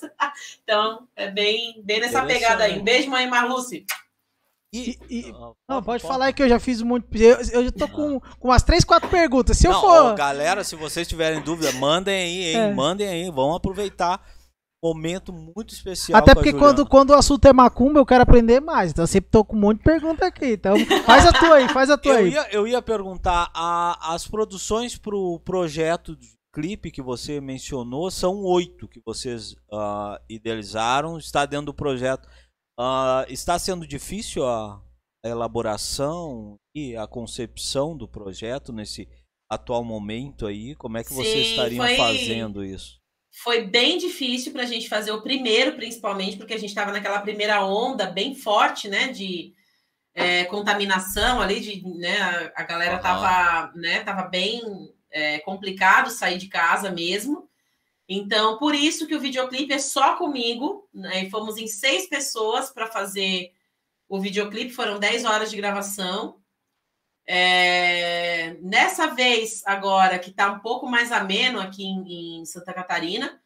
então, 0.62 1.06
é 1.16 1.30
bem, 1.30 1.80
bem 1.84 2.00
nessa 2.00 2.24
pegada 2.24 2.64
aí. 2.64 2.78
Um 2.78 2.84
beijo, 2.84 3.10
mãe 3.10 3.28
Marluce. 3.28 3.84
E, 4.74 4.98
e, 5.08 5.32
não, 5.68 5.80
pode, 5.80 6.02
falar 6.02 6.32
que 6.32 6.42
eu 6.42 6.48
já 6.48 6.58
fiz 6.58 6.82
muito. 6.82 7.06
Eu, 7.16 7.36
eu 7.52 7.64
já 7.66 7.70
tô 7.70 7.86
com, 7.86 8.18
com 8.18 8.48
umas 8.48 8.64
3, 8.64 8.82
4 8.82 9.08
perguntas. 9.08 9.56
Se 9.56 9.68
não, 9.68 9.74
eu 9.74 9.80
for. 9.80 10.02
Ó, 10.06 10.14
galera, 10.14 10.64
se 10.64 10.74
vocês 10.74 11.06
tiverem 11.06 11.40
dúvida, 11.42 11.70
mandem 11.74 12.12
aí, 12.12 12.44
hein? 12.46 12.56
É. 12.56 12.74
Mandem 12.74 13.06
aí. 13.06 13.30
Vamos 13.30 13.56
aproveitar. 13.56 14.20
Momento 14.82 15.32
muito 15.32 15.72
especial. 15.72 16.18
Até 16.18 16.34
porque 16.34 16.52
quando, 16.52 16.84
quando 16.84 17.10
o 17.10 17.14
assunto 17.14 17.46
é 17.46 17.52
macumba, 17.52 18.00
eu 18.00 18.04
quero 18.04 18.24
aprender 18.24 18.60
mais. 18.60 18.90
Então 18.90 19.04
eu 19.04 19.08
sempre 19.08 19.30
tô 19.30 19.44
com 19.44 19.56
um 19.56 19.60
monte 19.60 19.78
de 19.78 19.84
pergunta 19.84 20.26
aqui. 20.26 20.52
Então 20.52 20.74
faz 21.06 21.24
a 21.24 21.32
tua 21.32 21.54
aí, 21.54 21.68
faz 21.68 21.88
a 21.88 21.96
tua 21.96 22.12
eu 22.12 22.18
aí. 22.18 22.30
Ia, 22.32 22.48
eu 22.50 22.66
ia 22.66 22.82
perguntar: 22.82 23.50
a, 23.54 24.12
as 24.12 24.26
produções 24.26 24.98
pro 24.98 25.40
projeto 25.44 26.16
de 26.16 26.33
clipe 26.54 26.92
que 26.92 27.02
você 27.02 27.40
mencionou 27.40 28.12
são 28.12 28.42
oito 28.44 28.86
que 28.86 29.00
vocês 29.04 29.54
uh, 29.72 30.16
idealizaram. 30.28 31.18
Está 31.18 31.44
dentro 31.44 31.66
do 31.66 31.74
projeto. 31.74 32.28
Uh, 32.78 33.26
está 33.28 33.58
sendo 33.58 33.84
difícil 33.84 34.46
a, 34.46 34.80
elaboração 35.24 36.56
e 36.74 36.94
a 36.96 37.06
concepção 37.06 37.96
do 37.96 38.06
projeto 38.06 38.72
nesse 38.72 39.08
atual 39.50 39.82
momento 39.82 40.46
aí? 40.46 40.74
Como 40.76 40.96
é 40.98 41.02
que 41.02 41.12
vocês 41.12 41.48
estariam 41.48 41.84
foi, 41.84 41.96
fazendo 41.96 42.62
isso? 42.62 43.00
Foi 43.42 43.66
bem 43.66 43.98
difícil 43.98 44.52
para 44.52 44.62
a 44.62 44.66
gente 44.66 44.88
fazer 44.88 45.12
o 45.12 45.22
primeiro, 45.22 45.76
principalmente 45.76 46.36
porque 46.36 46.54
a 46.54 46.58
gente 46.58 46.68
estava 46.68 46.92
naquela 46.92 47.20
primeira 47.20 47.64
onda 47.64 48.06
bem 48.06 48.34
forte, 48.34 48.86
né, 48.86 49.08
de 49.08 49.54
é, 50.14 50.44
contaminação 50.44 51.40
ali, 51.40 51.58
de, 51.58 51.82
né, 51.98 52.52
a, 52.54 52.62
galera 52.62 52.96
estava 52.96 53.72
né, 53.74 54.04
tava 54.04 54.28
bem 54.28 54.60
é, 55.14 55.38
complicado 55.38 56.10
sair 56.10 56.36
de 56.36 56.48
casa 56.48 56.90
mesmo. 56.90 57.48
Então, 58.08 58.58
por 58.58 58.74
isso 58.74 59.06
que 59.06 59.14
o 59.14 59.20
videoclipe 59.20 59.72
é 59.72 59.78
só 59.78 60.16
comigo. 60.16 60.88
Né? 60.92 61.30
Fomos 61.30 61.56
em 61.56 61.68
seis 61.68 62.08
pessoas 62.08 62.70
para 62.70 62.88
fazer 62.88 63.52
o 64.08 64.20
videoclipe, 64.20 64.72
foram 64.72 64.98
dez 64.98 65.24
horas 65.24 65.50
de 65.50 65.56
gravação. 65.56 66.40
É... 67.26 68.56
Nessa 68.60 69.06
vez, 69.14 69.62
agora, 69.64 70.18
que 70.18 70.30
está 70.30 70.50
um 70.50 70.58
pouco 70.58 70.86
mais 70.86 71.12
ameno 71.12 71.60
aqui 71.60 71.84
em, 71.84 72.40
em 72.40 72.44
Santa 72.44 72.74
Catarina, 72.74 73.40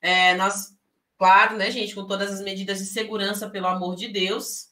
é, 0.00 0.34
nós, 0.36 0.74
claro, 1.18 1.56
né, 1.56 1.70
gente, 1.70 1.94
com 1.94 2.06
todas 2.06 2.32
as 2.32 2.40
medidas 2.40 2.78
de 2.78 2.86
segurança, 2.86 3.50
pelo 3.50 3.66
amor 3.66 3.96
de 3.96 4.08
Deus, 4.08 4.68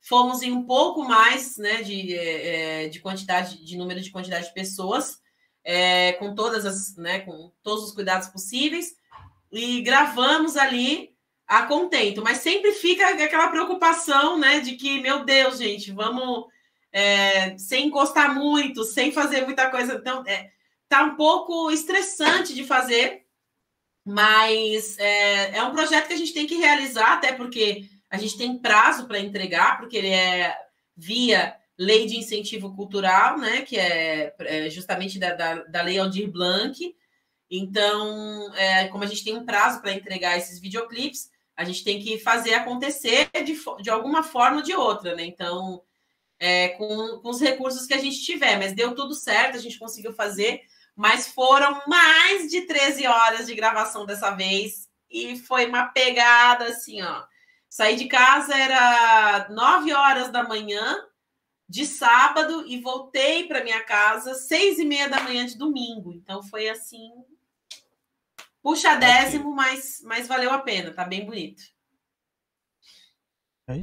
fomos 0.00 0.42
em 0.42 0.50
um 0.50 0.64
pouco 0.64 1.04
mais 1.04 1.56
né, 1.58 1.82
de, 1.82 2.16
é, 2.16 2.86
é 2.86 2.88
de 2.88 2.98
quantidade, 2.98 3.62
de 3.62 3.76
número 3.76 4.00
de 4.00 4.10
quantidade 4.10 4.46
de 4.46 4.54
pessoas 4.54 5.21
é, 5.64 6.12
com 6.14 6.34
todas 6.34 6.66
as, 6.66 6.96
né, 6.96 7.20
com 7.20 7.52
todos 7.62 7.84
os 7.84 7.92
cuidados 7.92 8.28
possíveis. 8.28 8.94
E 9.50 9.82
gravamos 9.82 10.56
ali 10.56 11.12
a 11.46 11.64
contento, 11.66 12.22
mas 12.22 12.38
sempre 12.38 12.72
fica 12.72 13.08
aquela 13.08 13.48
preocupação, 13.48 14.38
né, 14.38 14.60
de 14.60 14.72
que 14.72 15.00
meu 15.00 15.24
Deus, 15.24 15.58
gente, 15.58 15.92
vamos 15.92 16.46
é, 16.90 17.56
sem 17.58 17.86
encostar 17.86 18.34
muito, 18.34 18.84
sem 18.84 19.12
fazer 19.12 19.44
muita 19.44 19.70
coisa, 19.70 19.94
então 19.94 20.22
é, 20.26 20.50
tá 20.88 21.02
um 21.04 21.16
pouco 21.16 21.70
estressante 21.70 22.54
de 22.54 22.64
fazer, 22.64 23.26
mas 24.04 24.98
é, 24.98 25.58
é 25.58 25.62
um 25.62 25.72
projeto 25.72 26.08
que 26.08 26.14
a 26.14 26.18
gente 26.18 26.34
tem 26.34 26.46
que 26.46 26.56
realizar, 26.56 27.12
até 27.12 27.32
porque 27.32 27.84
a 28.10 28.16
gente 28.16 28.36
tem 28.36 28.58
prazo 28.58 29.06
para 29.06 29.18
entregar, 29.18 29.78
porque 29.78 29.96
ele 29.96 30.10
é 30.10 30.56
via 30.96 31.56
lei 31.78 32.06
de 32.06 32.16
incentivo 32.16 32.74
cultural, 32.74 33.38
né, 33.38 33.62
que 33.62 33.78
é, 33.78 34.34
é 34.40 34.70
justamente 34.70 35.18
da, 35.18 35.34
da, 35.34 35.54
da, 35.64 35.82
lei 35.82 35.98
Aldir 35.98 36.30
Blanc. 36.30 36.94
Então, 37.50 38.54
é, 38.54 38.88
como 38.88 39.04
a 39.04 39.06
gente 39.06 39.24
tem 39.24 39.36
um 39.36 39.44
prazo 39.44 39.80
para 39.80 39.92
entregar 39.92 40.36
esses 40.38 40.60
videoclipes, 40.60 41.30
a 41.56 41.64
gente 41.64 41.84
tem 41.84 42.00
que 42.00 42.18
fazer 42.18 42.54
acontecer 42.54 43.30
de, 43.44 43.58
de 43.82 43.90
alguma 43.90 44.22
forma 44.22 44.58
ou 44.58 44.62
de 44.62 44.74
outra, 44.74 45.14
né? 45.14 45.24
Então, 45.24 45.82
é, 46.38 46.70
com, 46.70 47.20
com 47.20 47.28
os 47.28 47.40
recursos 47.40 47.86
que 47.86 47.94
a 47.94 47.98
gente 47.98 48.22
tiver, 48.22 48.58
mas 48.58 48.74
deu 48.74 48.94
tudo 48.94 49.14
certo, 49.14 49.56
a 49.56 49.60
gente 49.60 49.78
conseguiu 49.78 50.12
fazer, 50.12 50.62
mas 50.96 51.28
foram 51.28 51.82
mais 51.86 52.50
de 52.50 52.62
13 52.62 53.06
horas 53.06 53.46
de 53.46 53.54
gravação 53.54 54.04
dessa 54.06 54.30
vez, 54.30 54.88
e 55.10 55.36
foi 55.36 55.66
uma 55.66 55.86
pegada 55.88 56.64
assim, 56.64 57.02
ó. 57.02 57.24
Saí 57.68 57.96
de 57.96 58.06
casa 58.06 58.54
era 58.56 59.48
9 59.50 59.92
horas 59.92 60.30
da 60.30 60.42
manhã, 60.42 60.98
de 61.72 61.86
sábado 61.86 62.66
e 62.66 62.78
voltei 62.82 63.48
para 63.48 63.64
minha 63.64 63.82
casa 63.82 64.34
seis 64.34 64.78
e 64.78 64.84
meia 64.84 65.08
da 65.08 65.22
manhã 65.22 65.46
de 65.46 65.56
domingo. 65.56 66.12
Então 66.12 66.42
foi 66.42 66.68
assim, 66.68 67.10
puxa 68.62 68.94
décimo, 68.96 69.54
mas, 69.54 70.02
mas 70.04 70.28
valeu 70.28 70.52
a 70.52 70.58
pena, 70.58 70.92
tá 70.92 71.02
bem 71.02 71.24
bonito. 71.24 71.62
É 73.70 73.80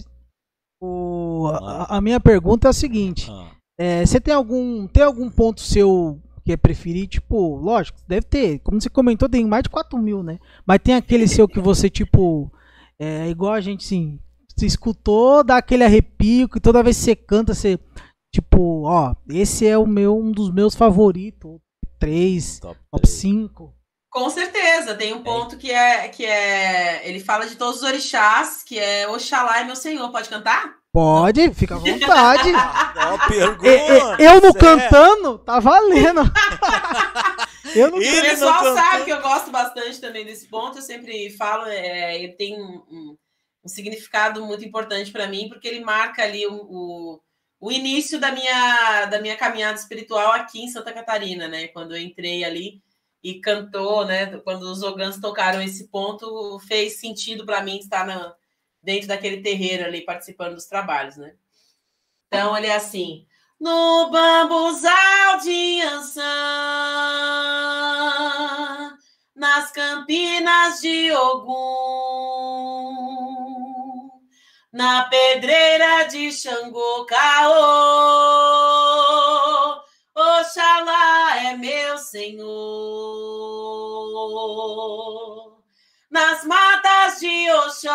o, 0.80 1.48
a, 1.48 1.98
a, 1.98 2.02
minha 2.02 2.20
pergunta 2.20 2.68
é 2.68 2.70
a 2.70 2.74
seguinte: 2.74 3.28
ah. 3.32 3.56
é, 3.76 4.06
você 4.06 4.22
tem 4.22 4.36
algum, 4.36 4.88
tem 4.88 5.02
algum 5.02 5.28
ponto 5.28 5.60
seu 5.60 6.22
que 6.46 6.52
é 6.52 6.58
preferir? 6.58 7.08
Tipo, 7.08 7.56
lógico, 7.56 7.98
deve 8.08 8.28
ter. 8.28 8.60
Como 8.60 8.80
você 8.80 8.90
comentou, 8.90 9.28
tem 9.28 9.44
mais 9.48 9.64
de 9.64 9.70
4 9.70 9.98
mil, 9.98 10.22
né? 10.22 10.38
Mas 10.64 10.80
tem 10.84 10.94
aquele 10.94 11.28
seu 11.28 11.48
que 11.48 11.60
você, 11.60 11.90
tipo, 11.90 12.52
é 13.00 13.28
igual 13.30 13.54
a 13.54 13.62
gente, 13.62 13.84
assim, 13.84 14.20
você 14.60 14.66
escutou, 14.66 15.44
dá 15.44 15.58
aquele 15.58 15.86
arrepio 15.86 16.50
que 16.50 16.60
toda 16.60 16.84
vez 16.84 16.98
que 16.98 17.04
você 17.04 17.16
canta, 17.16 17.54
você. 17.54 17.80
Tipo, 18.34 18.84
ó, 18.84 19.16
esse 19.30 19.66
é 19.66 19.78
o 19.78 19.88
meu, 19.88 20.18
um 20.18 20.32
dos 20.32 20.54
meus 20.54 20.76
favoritos. 20.76 21.58
Três, 21.98 22.60
top, 22.60 22.78
top 22.92 23.08
5. 23.08 23.74
Com 24.12 24.30
certeza, 24.30 24.96
tem 24.96 25.14
um 25.14 25.24
ponto 25.24 25.58
que 25.58 25.72
é 25.72 26.08
que 26.10 26.26
é. 26.26 27.08
Ele 27.08 27.20
fala 27.20 27.48
de 27.48 27.56
todos 27.56 27.78
os 27.78 27.84
orixás, 27.84 28.64
que 28.64 28.78
é 28.78 29.08
Oxalá 29.08 29.60
é 29.60 29.64
meu 29.64 29.76
senhor. 29.76 30.12
Pode 30.12 30.30
cantar? 30.30 30.76
Pode, 30.92 31.54
fica 31.54 31.76
à 31.76 31.78
vontade. 31.78 32.52
Ó, 32.98 33.28
pergunta. 33.28 34.22
Eu 34.22 34.42
não 34.42 34.54
cantando, 34.54 35.38
tá 35.40 35.60
valendo. 35.60 36.22
eu 37.76 37.92
não 37.92 37.98
O 37.98 38.02
pessoal 38.02 38.76
sabe 38.76 39.06
que 39.06 39.12
eu 39.12 39.22
gosto 39.22 39.52
bastante 39.52 40.02
também 40.02 40.26
desse 40.26 40.48
ponto. 40.48 40.80
Eu 40.80 40.82
sempre 40.82 41.30
falo, 41.38 41.66
é, 41.68 42.16
ele 42.16 42.34
tem 42.34 42.60
um, 42.60 42.84
um 42.92 43.18
um 43.64 43.68
significado 43.68 44.46
muito 44.46 44.64
importante 44.66 45.12
para 45.12 45.28
mim, 45.28 45.50
porque 45.50 45.68
ele 45.68 45.82
marca 45.82 46.24
ali 46.24 46.46
o, 46.48 46.54
o, 46.54 47.22
o, 47.60 47.72
início 47.72 48.20
da 48.20 48.32
minha, 48.32 49.06
da 49.06 49.22
minha 49.22 49.38
caminhada 49.38 49.78
espiritual 49.78 50.32
aqui 50.32 50.62
em 50.62 50.70
Santa 50.70 50.94
Catarina, 50.94 51.48
né? 51.48 51.68
Quando 51.70 51.96
eu 51.96 52.02
entrei 52.02 52.44
ali 52.44 52.82
e 53.24 53.40
cantou, 53.42 54.06
né? 54.06 54.38
Quando 54.40 54.64
os 54.64 54.82
Ogãs 54.82 55.20
tocaram 55.20 55.62
esse 55.62 55.88
ponto, 55.90 56.60
fez 56.68 57.00
sentido 57.00 57.46
para 57.46 57.62
mim 57.62 57.78
estar 57.78 58.06
na, 58.06 58.34
dentro 58.82 59.08
daquele 59.08 59.42
terreiro 59.42 59.86
ali, 59.86 60.02
participando 60.02 60.56
dos 60.56 60.66
trabalhos, 60.66 61.18
né? 61.18 61.36
Então, 62.28 62.58
ele 62.58 62.68
é 62.68 62.76
assim. 62.76 63.26
No 63.60 64.10
bambuzal 64.10 65.40
de 65.44 65.82
Ançã, 65.82 66.24
nas 69.36 69.72
campinas 69.72 70.80
de 70.80 71.12
Ogum, 71.12 72.39
na 74.72 75.04
pedreira 75.04 76.04
de 76.04 76.32
Xangô 76.32 77.06
Caô. 77.06 77.50
Oxalá 80.16 81.38
é 81.38 81.56
meu 81.56 81.98
Senhor. 81.98 82.50
Nas 86.10 86.44
matas 86.44 87.20
de 87.20 87.52
Oxóssi, 87.52 87.86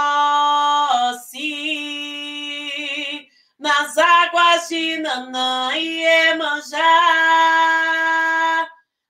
nas 3.58 3.98
águas 3.98 4.68
de 4.68 4.98
Nanã 4.98 5.76
e 5.76 6.04
Emanjá, 6.30 6.78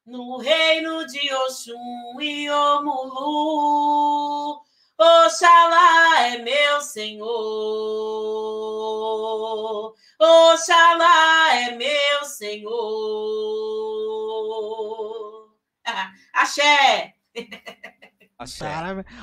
no 0.06 0.38
reino 0.38 1.06
de 1.06 1.34
Oxum 1.34 2.18
e 2.20 2.50
Omulu, 2.50 3.84
Oxalá 4.98 6.20
é 6.20 6.38
meu 6.38 6.80
Senhor. 6.80 7.24
Oxalá 10.20 11.54
é 11.56 11.72
meu 11.72 12.24
Senhor. 12.24 12.74
Axé. 16.32 17.14
Axé. 18.38 18.72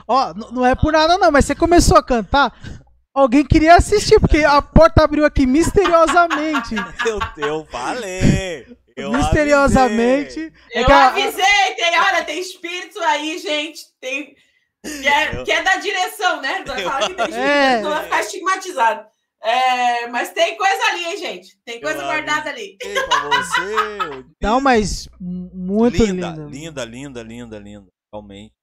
Ó, 0.07 0.33
não 0.33 0.65
é 0.65 0.75
por 0.75 0.91
nada 0.91 1.17
não, 1.17 1.31
mas 1.31 1.45
você 1.45 1.55
começou 1.55 1.97
a 1.97 2.03
cantar. 2.03 2.53
Alguém 3.13 3.45
queria 3.45 3.75
assistir, 3.75 4.19
porque 4.19 4.43
a 4.43 4.61
porta 4.61 5.03
abriu 5.03 5.25
aqui 5.25 5.45
misteriosamente. 5.45 6.75
Meu 7.03 7.19
Deus, 7.35 7.69
falei! 7.69 8.65
Eu 8.95 9.11
misteriosamente. 9.11 10.39
Avisei. 10.39 10.53
É 10.73 10.81
eu 10.83 10.89
a... 10.89 11.07
avisei, 11.07 11.75
tem, 11.75 11.99
olha, 11.99 12.23
tem 12.23 12.39
espírito 12.39 12.99
aí, 12.99 13.37
gente. 13.37 13.81
Tem 13.99 14.33
que 14.83 15.07
é, 15.07 15.35
eu... 15.35 15.43
que 15.43 15.51
é 15.51 15.61
da 15.61 15.75
direção, 15.77 16.41
né? 16.41 16.63
Vai 16.65 17.07
que 17.07 17.13
tem 17.13 17.33
é... 17.33 17.81
vai 17.81 18.03
ficar 18.03 18.19
estigmatizado. 18.21 19.11
É, 19.43 20.07
mas 20.07 20.31
tem 20.31 20.55
coisa 20.55 20.83
ali, 20.91 21.03
hein, 21.05 21.17
gente? 21.17 21.57
Tem 21.65 21.81
coisa 21.81 21.99
eu 21.99 22.05
guardada 22.05 22.49
ali. 22.51 22.77
Você. 22.79 24.25
Não, 24.39 24.61
mas 24.61 25.09
muito 25.19 26.03
linda. 26.03 26.29
Linda, 26.31 26.45
linda, 26.45 26.85
linda, 26.85 27.23
linda, 27.23 27.59
linda. 27.59 27.87
Realmente. 28.13 28.53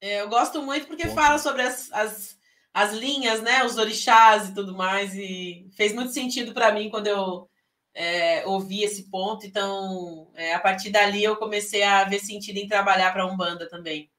É, 0.00 0.20
eu 0.20 0.28
gosto 0.28 0.62
muito 0.62 0.86
porque 0.86 1.06
Bom, 1.06 1.14
fala 1.14 1.38
sobre 1.38 1.62
as, 1.62 1.90
as, 1.90 2.36
as 2.74 2.92
linhas, 2.92 3.40
né? 3.40 3.64
Os 3.64 3.78
orixás 3.78 4.50
e 4.50 4.54
tudo 4.54 4.74
mais. 4.74 5.14
E 5.14 5.70
fez 5.74 5.94
muito 5.94 6.12
sentido 6.12 6.52
para 6.52 6.70
mim 6.70 6.90
quando 6.90 7.06
eu 7.06 7.48
é, 7.94 8.46
ouvi 8.46 8.82
esse 8.84 9.08
ponto. 9.08 9.46
Então, 9.46 10.30
é, 10.34 10.52
a 10.52 10.60
partir 10.60 10.90
dali, 10.90 11.24
eu 11.24 11.36
comecei 11.36 11.82
a 11.82 12.04
ver 12.04 12.18
sentido 12.18 12.58
em 12.58 12.68
trabalhar 12.68 13.10
para 13.10 13.22
a 13.22 13.26
Umbanda 13.26 13.66
também. 13.70 14.10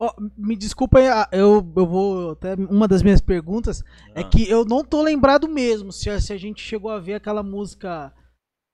Oh, 0.00 0.12
me 0.36 0.54
desculpa, 0.54 1.00
eu, 1.32 1.72
eu 1.76 1.86
vou. 1.86 2.30
Até 2.30 2.54
uma 2.54 2.86
das 2.86 3.02
minhas 3.02 3.20
perguntas 3.20 3.82
é 4.14 4.18
ah. 4.18 4.20
é 4.20 4.24
que 4.24 4.48
eu 4.48 4.64
não 4.64 4.84
tô 4.84 5.02
lembrado 5.02 5.48
mesmo 5.48 5.90
se 5.90 6.08
a, 6.08 6.20
se 6.20 6.32
a 6.32 6.38
gente 6.38 6.62
chegou 6.62 6.90
a 6.90 7.00
ver 7.00 7.14
aquela 7.14 7.42
música 7.42 8.12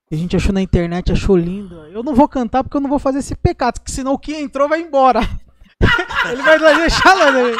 que 0.06 0.14
a 0.14 0.18
gente 0.18 0.36
achou 0.36 0.52
na 0.52 0.60
internet, 0.60 1.10
achou 1.10 1.34
linda. 1.34 1.88
Eu 1.90 2.02
não 2.02 2.14
vou 2.14 2.28
cantar 2.28 2.62
porque 2.62 2.76
eu 2.76 2.80
não 2.80 2.90
vou 2.90 2.98
fazer 2.98 3.20
esse 3.20 3.34
pecado, 3.34 3.80
porque 3.80 3.90
senão 3.90 4.12
o 4.12 4.18
que 4.18 4.36
entrou 4.36 4.68
vai 4.68 4.82
embora. 4.82 5.20
Ele 6.30 6.42
vai 6.42 6.76
deixar 6.76 7.14
lá, 7.14 7.32
né? 7.32 7.52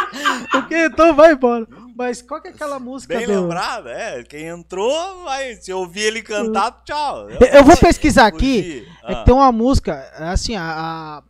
O 0.54 0.62
que 0.66 0.84
entrou 0.84 1.14
vai 1.14 1.32
embora. 1.32 1.66
Mas 1.96 2.20
qual 2.20 2.42
que 2.42 2.48
é 2.48 2.50
aquela 2.50 2.78
música? 2.78 3.16
Bem 3.16 3.26
do... 3.26 3.40
lembrado, 3.40 3.88
é. 3.88 4.24
Quem 4.24 4.46
entrou, 4.46 5.24
vai. 5.24 5.54
Se 5.54 5.72
ouvir 5.72 6.02
ele 6.02 6.22
cantar, 6.22 6.82
tchau. 6.84 7.30
Eu, 7.30 7.46
eu 7.46 7.64
vou 7.64 7.76
pesquisar 7.76 8.26
aqui. 8.26 8.86
É 9.04 9.14
ah. 9.14 9.20
É 9.20 9.24
tem 9.24 9.34
uma 9.34 9.52
música, 9.52 10.10
assim, 10.18 10.56
a, 10.56 10.62
a 10.62 11.22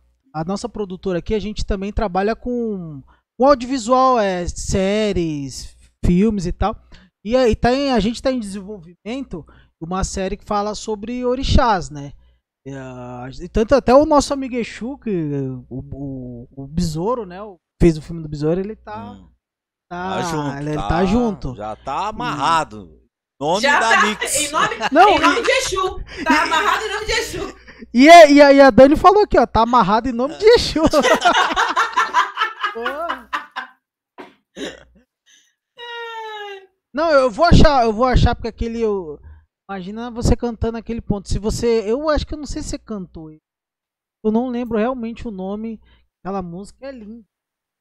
nossa 0.43 0.67
produtora 0.67 1.19
aqui, 1.19 1.33
a 1.33 1.39
gente 1.39 1.65
também 1.65 1.93
trabalha 1.93 2.35
com, 2.35 3.01
com 3.37 3.47
audiovisual, 3.47 4.19
é, 4.19 4.47
séries, 4.47 5.75
filmes 6.05 6.45
e 6.45 6.51
tal. 6.51 6.75
E 7.23 7.35
aí 7.35 7.55
tá 7.55 7.73
em, 7.73 7.91
a 7.91 7.99
gente 7.99 8.15
está 8.15 8.31
em 8.31 8.39
desenvolvimento 8.39 9.45
uma 9.81 10.03
série 10.03 10.37
que 10.37 10.45
fala 10.45 10.75
sobre 10.75 11.25
orixás, 11.25 11.89
né? 11.89 12.13
E, 12.65 13.47
tanto 13.47 13.75
até 13.75 13.93
o 13.93 14.05
nosso 14.05 14.33
amigo 14.33 14.55
Exu, 14.55 14.97
que 14.97 15.11
o, 15.69 15.79
o, 15.93 16.47
o 16.63 16.67
Besouro, 16.67 17.25
né? 17.25 17.37
Fez 17.79 17.97
o 17.97 18.01
filme 18.01 18.23
do 18.23 18.29
Besouro, 18.29 18.59
ele 18.59 18.75
tá. 18.75 19.11
Hum. 19.11 19.29
Tá, 19.87 20.15
tá, 20.15 20.21
junto, 20.23 20.57
ele 20.57 20.75
tá, 20.75 20.87
tá, 20.87 21.05
junto. 21.05 21.55
Já 21.55 21.75
tá 21.75 22.07
amarrado. 22.07 22.99
Nome 23.39 23.61
já 23.61 23.79
da 23.79 23.89
tá, 23.89 24.05
Mix. 24.07 24.35
Em 24.35 24.51
nome, 24.51 24.75
Não, 24.91 25.09
em 25.09 25.19
nome 25.19 25.41
de 25.43 25.51
Exu. 25.51 26.03
Tá 26.23 26.41
amarrado 26.43 26.85
em 26.85 26.93
nome 26.93 27.05
de 27.05 27.11
Exu. 27.11 27.55
E 27.97 28.09
a, 28.09 28.29
e, 28.29 28.41
a, 28.41 28.51
e 28.51 28.59
a 28.59 28.69
Dani 28.69 28.97
falou 28.97 29.23
aqui, 29.23 29.39
ó, 29.39 29.47
tá 29.47 29.61
amarrado 29.61 30.09
em 30.09 30.11
nome 30.11 30.37
de 30.37 30.45
Exu. 30.45 30.81
Não, 36.93 37.09
eu 37.09 37.31
vou 37.31 37.45
achar, 37.45 37.85
eu 37.85 37.93
vou 37.93 38.03
achar 38.05 38.35
porque 38.35 38.49
aquele. 38.49 38.81
Eu, 38.81 39.17
imagina 39.69 40.11
você 40.11 40.35
cantando 40.35 40.77
aquele 40.77 40.99
ponto. 40.99 41.29
Se 41.29 41.39
você. 41.39 41.89
Eu 41.89 42.09
acho 42.09 42.27
que 42.27 42.33
eu 42.33 42.37
não 42.37 42.45
sei 42.45 42.61
se 42.61 42.67
você 42.67 42.77
cantou. 42.77 43.31
Eu 43.31 44.29
não 44.29 44.49
lembro 44.49 44.77
realmente 44.77 45.25
o 45.25 45.31
nome. 45.31 45.79
Aquela 46.21 46.41
música 46.41 46.87
é 46.87 46.91
linda. 46.91 47.23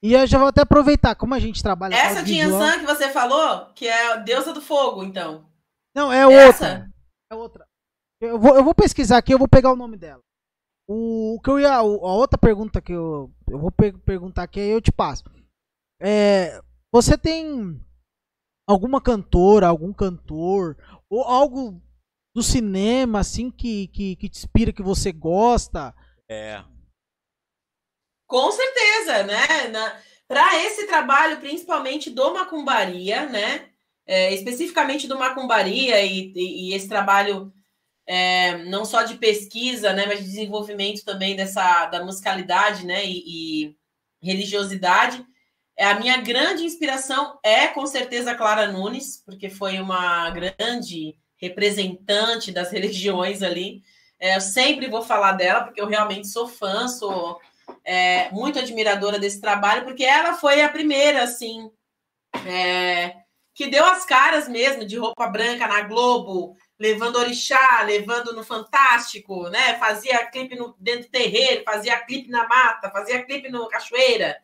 E 0.00 0.12
eu 0.12 0.26
já 0.28 0.38
vou 0.38 0.46
até 0.46 0.60
aproveitar, 0.62 1.16
como 1.16 1.34
a 1.34 1.40
gente 1.40 1.60
trabalha. 1.60 1.92
Essa 1.92 2.22
Dinhan 2.22 2.78
que 2.78 2.86
você 2.86 3.10
falou, 3.10 3.66
que 3.74 3.88
é 3.88 4.12
a 4.12 4.16
deusa 4.16 4.52
do 4.52 4.60
fogo, 4.60 5.02
então. 5.02 5.44
Não, 5.92 6.12
é 6.12 6.20
Essa? 6.20 6.64
outra. 6.64 6.90
É 7.32 7.34
outra. 7.34 7.73
Eu 8.24 8.38
vou, 8.38 8.56
eu 8.56 8.64
vou 8.64 8.74
pesquisar 8.74 9.18
aqui, 9.18 9.32
eu 9.32 9.38
vou 9.38 9.48
pegar 9.48 9.72
o 9.72 9.76
nome 9.76 9.96
dela. 9.96 10.22
O, 10.88 11.36
o 11.36 11.40
que 11.40 11.50
eu 11.50 11.60
ia. 11.60 11.74
A 11.74 11.82
outra 11.82 12.38
pergunta 12.38 12.80
que 12.80 12.92
eu, 12.92 13.30
eu 13.48 13.58
vou 13.58 13.70
per 13.70 13.96
perguntar 13.98 14.42
aqui, 14.42 14.60
aí 14.60 14.70
eu 14.70 14.80
te 14.80 14.92
passo. 14.92 15.24
É, 16.00 16.60
você 16.92 17.16
tem 17.16 17.80
alguma 18.66 19.00
cantora, 19.00 19.68
algum 19.68 19.92
cantor, 19.92 20.76
ou 21.08 21.22
algo 21.22 21.80
do 22.34 22.42
cinema, 22.42 23.20
assim, 23.20 23.50
que, 23.50 23.88
que, 23.88 24.16
que 24.16 24.28
te 24.28 24.38
inspira, 24.38 24.72
que 24.72 24.82
você 24.82 25.12
gosta? 25.12 25.94
É. 26.28 26.62
Com 28.26 28.50
certeza, 28.50 29.22
né? 29.24 30.02
Para 30.26 30.56
esse 30.64 30.86
trabalho, 30.86 31.38
principalmente 31.40 32.10
do 32.10 32.32
Macumbaria, 32.32 33.26
né? 33.28 33.70
É, 34.06 34.34
especificamente 34.34 35.06
do 35.06 35.18
Macumbaria 35.18 36.02
e, 36.02 36.32
e, 36.34 36.70
e 36.70 36.74
esse 36.74 36.88
trabalho 36.88 37.52
é, 38.06 38.58
não 38.64 38.84
só 38.84 39.02
de 39.02 39.16
pesquisa, 39.16 39.92
né, 39.92 40.06
mas 40.06 40.18
de 40.20 40.26
desenvolvimento 40.26 41.04
também 41.04 41.34
dessa 41.34 41.86
da 41.86 42.04
musicalidade, 42.04 42.86
né, 42.86 43.04
e, 43.04 43.66
e 43.66 43.76
religiosidade. 44.22 45.24
É, 45.76 45.86
a 45.86 45.98
minha 45.98 46.18
grande 46.18 46.64
inspiração 46.64 47.38
é 47.42 47.66
com 47.68 47.86
certeza 47.86 48.34
Clara 48.34 48.70
Nunes, 48.70 49.22
porque 49.24 49.50
foi 49.50 49.80
uma 49.80 50.30
grande 50.30 51.16
representante 51.36 52.52
das 52.52 52.70
religiões 52.72 53.42
ali. 53.42 53.82
É, 54.20 54.36
eu 54.36 54.40
sempre 54.40 54.88
vou 54.88 55.02
falar 55.02 55.32
dela, 55.32 55.64
porque 55.64 55.80
eu 55.80 55.86
realmente 55.86 56.28
sou 56.28 56.46
fã, 56.46 56.86
sou 56.88 57.40
é, 57.84 58.30
muito 58.30 58.58
admiradora 58.58 59.18
desse 59.18 59.40
trabalho, 59.40 59.84
porque 59.84 60.04
ela 60.04 60.34
foi 60.34 60.62
a 60.62 60.68
primeira, 60.68 61.22
assim, 61.22 61.70
é, 62.46 63.16
que 63.54 63.66
deu 63.66 63.84
as 63.84 64.04
caras 64.04 64.48
mesmo 64.48 64.84
de 64.84 64.96
roupa 64.96 65.26
branca 65.26 65.66
na 65.66 65.82
Globo, 65.82 66.56
levando 66.78 67.16
orixá, 67.16 67.82
levando 67.82 68.32
no 68.32 68.42
Fantástico, 68.42 69.48
né? 69.48 69.78
Fazia 69.78 70.26
clipe 70.26 70.56
no, 70.56 70.74
dentro 70.78 71.02
do 71.02 71.10
terreiro, 71.10 71.64
fazia 71.64 72.00
clipe 72.00 72.30
na 72.30 72.46
mata, 72.48 72.90
fazia 72.90 73.24
clipe 73.24 73.48
no 73.48 73.68
cachoeira. 73.68 74.36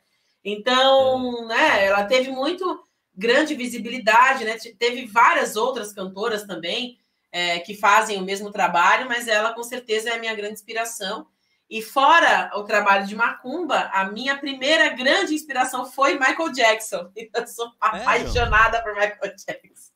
Então, 0.44 1.44
é. 1.44 1.46
né, 1.46 1.86
ela 1.86 2.04
teve 2.04 2.30
muito 2.30 2.84
grande 3.14 3.54
visibilidade, 3.54 4.44
né? 4.44 4.56
Teve 4.78 5.06
várias 5.06 5.56
outras 5.56 5.92
cantoras 5.92 6.44
também 6.44 6.98
é, 7.32 7.58
que 7.60 7.74
fazem 7.74 8.18
o 8.18 8.24
mesmo 8.24 8.50
trabalho, 8.50 9.08
mas 9.08 9.28
ela 9.28 9.52
com 9.52 9.62
certeza 9.62 10.10
é 10.10 10.14
a 10.14 10.18
minha 10.18 10.34
grande 10.34 10.54
inspiração. 10.54 11.26
E 11.68 11.80
fora 11.82 12.50
o 12.54 12.64
trabalho 12.64 13.06
de 13.06 13.14
Macumba, 13.14 13.90
a 13.92 14.04
minha 14.10 14.36
primeira 14.36 14.88
grande 14.88 15.34
inspiração 15.34 15.86
foi 15.86 16.14
Michael 16.14 16.50
Jackson. 16.52 17.12
Eu 17.14 17.46
sou 17.46 17.70
apaixonada 17.80 18.82
por 18.82 18.94
Michael 18.94 19.36
Jackson. 19.36 19.90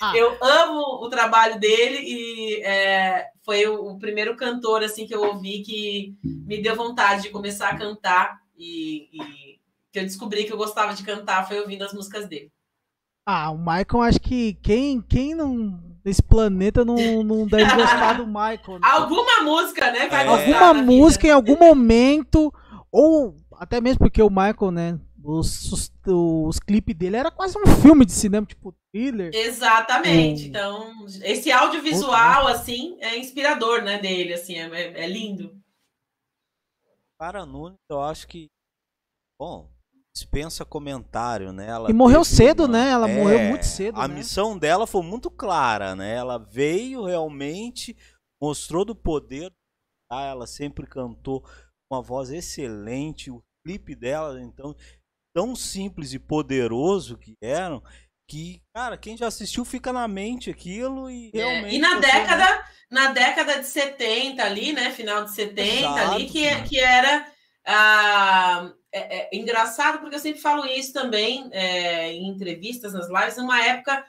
Ah. 0.00 0.12
Eu 0.16 0.36
amo 0.40 1.04
o 1.04 1.08
trabalho 1.08 1.58
dele 1.58 1.98
e 2.02 2.62
é, 2.62 3.28
foi 3.44 3.66
o, 3.66 3.92
o, 3.92 3.98
primeiro 3.98 4.36
cantor 4.36 4.82
assim 4.82 5.06
que 5.06 5.14
eu 5.14 5.22
ouvi 5.22 5.62
que 5.62 6.14
me 6.22 6.60
deu 6.60 6.76
vontade 6.76 7.22
de 7.22 7.30
começar 7.30 7.68
a 7.68 7.78
cantar 7.78 8.40
e, 8.56 9.08
e, 9.12 9.58
que 9.92 9.98
eu 9.98 10.02
descobri 10.02 10.44
que 10.44 10.52
eu 10.52 10.56
gostava 10.56 10.94
de 10.94 11.02
cantar 11.02 11.46
foi 11.46 11.60
ouvindo 11.60 11.84
as 11.84 11.92
músicas 11.92 12.28
dele. 12.28 12.50
Ah, 13.24 13.50
o 13.50 13.58
Michael, 13.58 14.02
acho 14.02 14.20
que 14.20 14.54
quem, 14.54 15.00
quem 15.00 15.34
não 15.34 15.80
nesse 16.04 16.22
planeta 16.22 16.84
não, 16.84 17.22
não 17.22 17.46
deve 17.46 17.72
gostar 17.76 18.14
do 18.14 18.26
Michael. 18.26 18.80
Né? 18.80 18.80
Alguma 18.82 19.42
música, 19.44 19.92
né? 19.92 20.08
Vai 20.08 20.26
é. 20.26 20.28
Alguma 20.28 20.74
música 20.74 21.22
vida. 21.22 21.28
em 21.28 21.36
algum 21.36 21.56
momento 21.56 22.52
ou 22.90 23.36
até 23.58 23.80
mesmo 23.80 24.00
porque 24.00 24.20
o 24.20 24.28
Michael, 24.28 24.70
né? 24.72 25.00
Os, 25.24 25.72
os, 25.72 25.92
os 26.04 26.58
clipes 26.58 26.96
dele 26.96 27.16
era 27.16 27.30
quase 27.30 27.56
um 27.56 27.66
filme 27.80 28.04
de 28.04 28.10
cinema, 28.10 28.44
tipo 28.44 28.74
thriller. 28.92 29.30
Exatamente. 29.34 30.48
Então, 30.48 31.06
esse 31.22 31.50
audiovisual, 31.50 32.46
assim, 32.46 32.96
é 33.00 33.16
inspirador, 33.18 33.82
né, 33.82 33.98
dele, 33.98 34.34
assim, 34.34 34.56
é, 34.56 34.68
é, 34.68 35.04
é 35.04 35.06
lindo. 35.06 35.58
Para 37.18 37.46
Nunes, 37.46 37.78
eu 37.88 38.00
acho 38.00 38.26
que, 38.26 38.48
bom, 39.40 39.70
dispensa 40.14 40.64
comentário, 40.64 41.52
né? 41.52 41.68
Ela 41.68 41.90
e 41.90 41.92
morreu 41.92 42.24
cedo, 42.24 42.64
uma... 42.64 42.68
né? 42.68 42.90
Ela 42.90 43.08
é, 43.08 43.16
morreu 43.16 43.38
muito 43.40 43.64
cedo. 43.64 43.98
A 43.98 44.06
né? 44.06 44.14
missão 44.14 44.58
dela 44.58 44.86
foi 44.86 45.02
muito 45.02 45.30
clara, 45.30 45.96
né? 45.96 46.14
Ela 46.14 46.38
veio 46.38 47.04
realmente, 47.04 47.96
mostrou 48.40 48.84
do 48.84 48.94
poder. 48.94 49.52
Tá? 50.10 50.22
Ela 50.22 50.46
sempre 50.46 50.86
cantou 50.86 51.44
uma 51.90 52.02
voz 52.02 52.30
excelente. 52.30 53.30
O 53.30 53.42
clipe 53.64 53.94
dela, 53.94 54.40
então, 54.42 54.76
tão 55.34 55.56
simples 55.56 56.12
e 56.12 56.18
poderoso 56.18 57.16
que 57.16 57.34
eram, 57.40 57.82
que, 58.32 58.62
cara, 58.72 58.96
quem 58.96 59.14
já 59.14 59.26
assistiu 59.26 59.62
fica 59.62 59.92
na 59.92 60.08
mente 60.08 60.48
aquilo 60.48 61.10
e 61.10 61.30
realmente. 61.34 61.74
É, 61.74 61.74
e 61.74 61.78
na 61.78 62.00
década, 62.00 62.64
na 62.90 63.08
década 63.08 63.58
de 63.58 63.66
70 63.66 64.42
ali, 64.42 64.72
né? 64.72 64.90
Final 64.90 65.24
de 65.26 65.34
70 65.34 65.62
Exato, 65.62 66.14
ali, 66.14 66.24
que, 66.24 66.62
que 66.62 66.80
era. 66.80 67.26
Ah, 67.66 68.72
é, 68.90 69.18
é, 69.18 69.36
engraçado, 69.36 69.98
porque 69.98 70.14
eu 70.14 70.18
sempre 70.18 70.40
falo 70.40 70.64
isso 70.64 70.94
também 70.94 71.50
é, 71.52 72.10
em 72.14 72.26
entrevistas, 72.26 72.94
nas 72.94 73.06
lives, 73.06 73.36
numa 73.36 73.62
época 73.62 74.02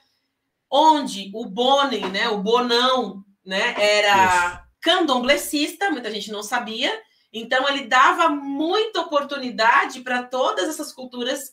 onde 0.71 1.29
o 1.35 1.45
Boni, 1.45 1.99
né, 2.09 2.29
o 2.29 2.37
Bonão, 2.37 3.25
né, 3.45 3.75
era 3.77 4.47
isso. 4.47 4.59
candomblessista, 4.81 5.91
muita 5.91 6.09
gente 6.09 6.31
não 6.31 6.41
sabia, 6.41 6.91
então, 7.33 7.67
ele 7.67 7.87
dava 7.87 8.29
muita 8.29 9.01
oportunidade 9.01 10.01
para 10.01 10.21
todas 10.21 10.69
essas 10.69 10.93
culturas 10.93 11.51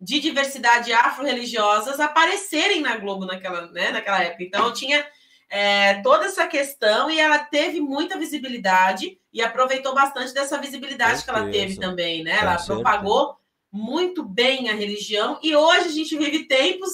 de 0.00 0.20
diversidade 0.20 0.92
afro-religiosas 0.92 1.98
aparecerem 2.00 2.80
na 2.80 2.96
Globo 2.96 3.24
naquela, 3.24 3.70
né, 3.72 3.90
naquela 3.90 4.22
época. 4.22 4.44
Então, 4.44 4.72
tinha 4.72 5.06
é, 5.48 6.00
toda 6.02 6.26
essa 6.26 6.46
questão 6.46 7.10
e 7.10 7.18
ela 7.18 7.38
teve 7.38 7.80
muita 7.80 8.18
visibilidade 8.18 9.18
e 9.32 9.42
aproveitou 9.42 9.94
bastante 9.94 10.34
dessa 10.34 10.58
visibilidade 10.58 11.22
que 11.22 11.30
ela 11.30 11.48
teve 11.50 11.78
também, 11.78 12.22
né? 12.22 12.38
Ela 12.40 12.56
propagou 12.56 13.36
muito 13.70 14.24
bem 14.24 14.70
a 14.70 14.74
religião 14.74 15.38
e 15.42 15.54
hoje 15.54 15.88
a 15.88 15.92
gente 15.92 16.16
vive 16.16 16.46
tempos 16.46 16.90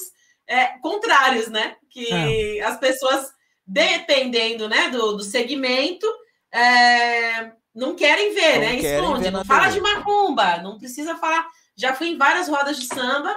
é, 0.47 0.79
contrários, 0.79 1.49
né? 1.49 1.77
Que 1.89 2.59
é. 2.59 2.63
as 2.63 2.79
pessoas, 2.79 3.33
dependendo 3.67 4.69
né, 4.69 4.91
do, 4.91 5.17
do 5.17 5.23
segmento, 5.23 6.07
é, 6.53 7.53
não 7.75 7.95
querem 7.95 8.35
ver, 8.35 8.55
não 8.55 8.61
né? 8.61 8.77
Esconde. 8.77 9.23
Ver 9.25 9.31
não 9.31 9.45
fala 9.45 9.69
de 9.69 9.81
macumba, 9.81 10.59
não 10.59 10.79
precisa 10.79 11.17
falar. 11.17 11.47
Já 11.83 11.95
fui 11.95 12.11
em 12.11 12.17
várias 12.17 12.47
rodas 12.47 12.77
de 12.77 12.87
samba 12.87 13.35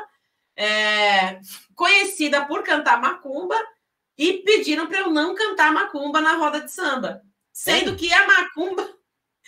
é, 0.56 1.39
conhecida 1.74 2.46
por 2.46 2.62
cantar 2.62 3.02
macumba 3.02 3.56
e 4.16 4.34
pediram 4.34 4.86
para 4.86 5.00
eu 5.00 5.10
não 5.10 5.34
cantar 5.34 5.74
macumba 5.74 6.22
na 6.22 6.36
roda 6.36 6.62
de 6.62 6.72
samba. 6.72 7.24
Sendo 7.52 7.93
é. 7.93 7.96
que 7.96 8.14
a 8.14 8.28
macumba 8.28 8.88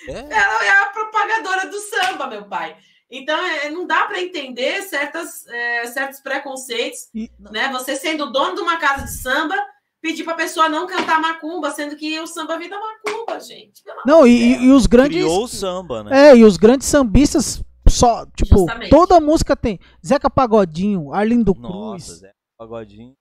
é. 0.08 0.14
ela 0.14 0.66
é 0.66 0.70
a 0.82 0.86
propagadora 0.88 1.68
do 1.68 1.80
samba, 1.80 2.26
meu 2.26 2.46
pai. 2.46 2.76
Então, 3.08 3.38
é, 3.40 3.70
não 3.70 3.86
dá 3.86 4.06
para 4.06 4.20
entender 4.20 4.82
certas, 4.82 5.46
é, 5.46 5.86
certos 5.86 6.20
preconceitos, 6.20 7.08
e, 7.14 7.32
né? 7.40 7.70
Você 7.74 7.96
sendo 7.96 8.32
dono 8.32 8.56
de 8.56 8.62
uma 8.62 8.78
casa 8.78 9.06
de 9.06 9.14
samba, 9.14 9.56
pedir 10.02 10.24
para 10.24 10.34
a 10.34 10.38
pessoa 10.38 10.68
não 10.68 10.88
cantar 10.88 11.22
macumba, 11.22 11.70
sendo 11.70 11.96
que 11.96 12.20
o 12.20 12.26
samba 12.26 12.58
vem 12.58 12.68
da 12.68 12.80
macumba, 12.80 13.40
gente. 13.40 13.84
Não, 14.08 14.26
e, 14.26 14.56
e, 14.56 14.72
os 14.72 14.88
grandes. 14.88 15.18
Criou 15.18 15.44
o 15.44 15.48
samba, 15.48 16.04
né? 16.04 16.32
É, 16.32 16.36
e 16.36 16.44
os 16.44 16.58
grandes 16.58 16.88
sambistas, 16.88 17.62
só, 17.98 18.26
tipo, 18.28 18.60
Justamente. 18.60 18.90
toda 18.90 19.20
música 19.20 19.56
tem. 19.56 19.80
Zeca 20.06 20.30
Pagodinho, 20.30 21.14
Arlindo 21.14 21.54
Cruz. 21.54 21.70
Nossa, 21.70 22.16
Zeca 22.16 22.36
Pagodinho, 22.58 23.14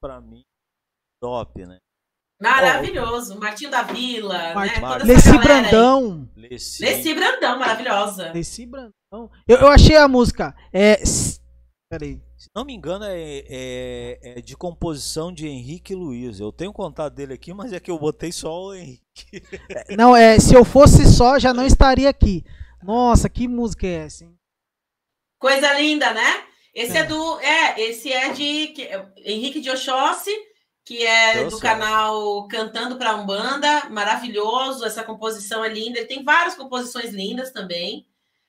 para 0.00 0.20
mim, 0.20 0.42
top, 1.20 1.66
né? 1.66 1.78
Maravilhoso. 2.40 3.34
Oh, 3.36 3.40
Martinho 3.40 3.70
da 3.70 3.82
Vila, 3.82 4.54
Mart... 4.54 4.80
né? 4.80 5.04
Leci 5.04 5.38
Brandão. 5.38 6.28
Leci. 6.36 6.84
Leci 6.84 7.14
Brandão, 7.14 7.58
maravilhosa. 7.58 8.32
Leci 8.32 8.64
Brandão. 8.64 8.92
Eu, 9.46 9.56
eu 9.56 9.68
achei 9.68 9.96
a 9.96 10.06
música. 10.06 10.54
É. 10.72 11.02
Peraí. 11.90 12.20
Se 12.36 12.46
não 12.54 12.64
me 12.64 12.72
engano, 12.72 13.04
é, 13.04 13.44
é, 13.48 14.18
é, 14.22 14.40
de 14.40 14.56
composição 14.56 15.32
de 15.32 15.48
Henrique 15.48 15.92
Luiz. 15.94 16.38
Eu 16.38 16.52
tenho 16.52 16.72
contato 16.72 17.12
dele 17.12 17.32
aqui, 17.32 17.52
mas 17.52 17.72
é 17.72 17.80
que 17.80 17.90
eu 17.90 17.98
botei 17.98 18.30
só 18.30 18.66
o 18.66 18.74
Henrique. 18.74 19.02
É, 19.68 19.96
não, 19.96 20.14
é, 20.14 20.38
se 20.38 20.54
eu 20.54 20.64
fosse 20.64 21.04
só, 21.06 21.38
já 21.38 21.52
não 21.52 21.66
estaria 21.66 22.08
aqui. 22.08 22.44
Nossa, 22.82 23.28
que 23.28 23.48
música 23.48 23.86
é 23.86 24.04
essa, 24.06 24.24
hein? 24.24 24.38
Coisa 25.38 25.72
linda, 25.74 26.12
né? 26.12 26.44
Esse 26.74 26.96
é, 26.96 27.00
é 27.00 27.04
do. 27.04 27.40
É, 27.40 27.80
esse 27.80 28.12
é 28.12 28.32
de 28.32 28.74
Henrique 29.24 29.60
de 29.60 29.70
Oxóssi 29.70 30.30
que 30.88 31.04
é 31.04 31.44
do 31.44 31.58
canal 31.58 32.48
Cantando 32.48 32.96
para 32.96 33.14
Umbanda, 33.14 33.90
maravilhoso, 33.90 34.86
essa 34.86 35.04
composição 35.04 35.62
é 35.62 35.68
linda. 35.68 35.98
Ele 35.98 36.08
tem 36.08 36.24
várias 36.24 36.54
composições 36.54 37.12
lindas 37.12 37.52
também 37.52 38.06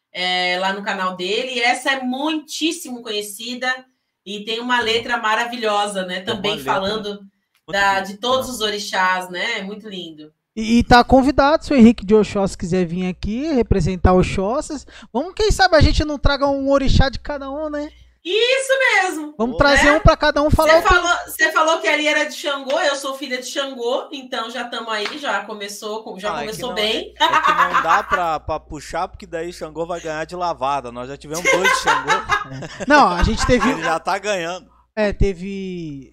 é, 0.09 0.57
lá 0.57 0.71
no 0.71 0.81
canal 0.81 1.17
dele. 1.17 1.55
E 1.55 1.59
essa 1.59 1.91
é 1.91 2.01
muitíssimo 2.01 3.03
conhecida 3.03 3.85
e 4.25 4.45
tem 4.45 4.61
uma 4.61 4.79
letra 4.79 5.17
maravilhosa, 5.17 6.05
né? 6.05 6.21
Também 6.21 6.57
falando 6.57 7.19
da, 7.67 7.99
de 7.99 8.15
todos 8.15 8.47
os 8.47 8.61
orixás, 8.61 9.29
né? 9.29 9.59
É 9.59 9.61
muito 9.61 9.89
lindo. 9.89 10.33
E, 10.55 10.79
e 10.79 10.83
tá 10.83 11.03
convidado, 11.03 11.63
se 11.63 11.73
o 11.73 11.75
Henrique 11.75 12.05
de 12.05 12.15
Oxóssi 12.15 12.57
quiser 12.57 12.85
vir 12.85 13.07
aqui 13.07 13.51
representar 13.53 14.13
Oxóssis. 14.13 14.85
Vamos, 15.13 15.33
quem 15.33 15.51
sabe 15.51 15.75
a 15.75 15.81
gente 15.81 16.03
não 16.03 16.17
traga 16.17 16.47
um 16.47 16.69
orixá 16.69 17.09
de 17.09 17.19
cada 17.19 17.49
um, 17.49 17.69
né? 17.69 17.89
Isso 18.23 18.71
mesmo. 18.79 19.33
Vamos 19.37 19.57
trazer 19.57 19.91
um 19.91 19.99
para 20.01 20.17
cada 20.17 20.41
um 20.41 20.49
falar. 20.49 20.81
Você 20.81 20.87
falou, 20.87 21.17
você 21.25 21.51
falou 21.51 21.79
que 21.79 21.87
ali 21.87 22.05
era 22.05 22.25
de 22.25 22.33
Xangô, 22.33 22.77
eu 22.79 22.95
sou 22.95 23.15
filha 23.15 23.37
de 23.37 23.45
Xangô, 23.45 24.09
então 24.11 24.49
já 24.49 24.63
estamos 24.63 24.91
aí, 24.91 25.17
já 25.17 25.45
começou, 25.45 26.17
já 26.19 26.33
ah, 26.35 26.39
começou 26.39 26.71
é 26.71 26.75
bem. 26.75 27.13
É, 27.17 27.23
é, 27.23 27.41
que 27.41 27.51
não 27.51 27.81
dá 27.81 28.03
para 28.03 28.59
puxar, 28.59 29.07
porque 29.07 29.25
daí 29.25 29.53
Xangô 29.53 29.85
vai 29.85 30.01
ganhar 30.01 30.25
de 30.25 30.35
lavada. 30.35 30.91
Nós 30.91 31.07
já 31.07 31.15
tivemos 31.15 31.49
dois 31.49 31.69
de 31.69 31.79
Xangô. 31.79 32.09
Não, 32.87 33.09
a 33.09 33.23
gente 33.23 33.45
teve. 33.45 33.69
Ele 33.69 33.83
já 33.83 33.99
tá 33.99 34.17
ganhando. 34.17 34.69
É, 34.95 35.13
teve. 35.13 36.11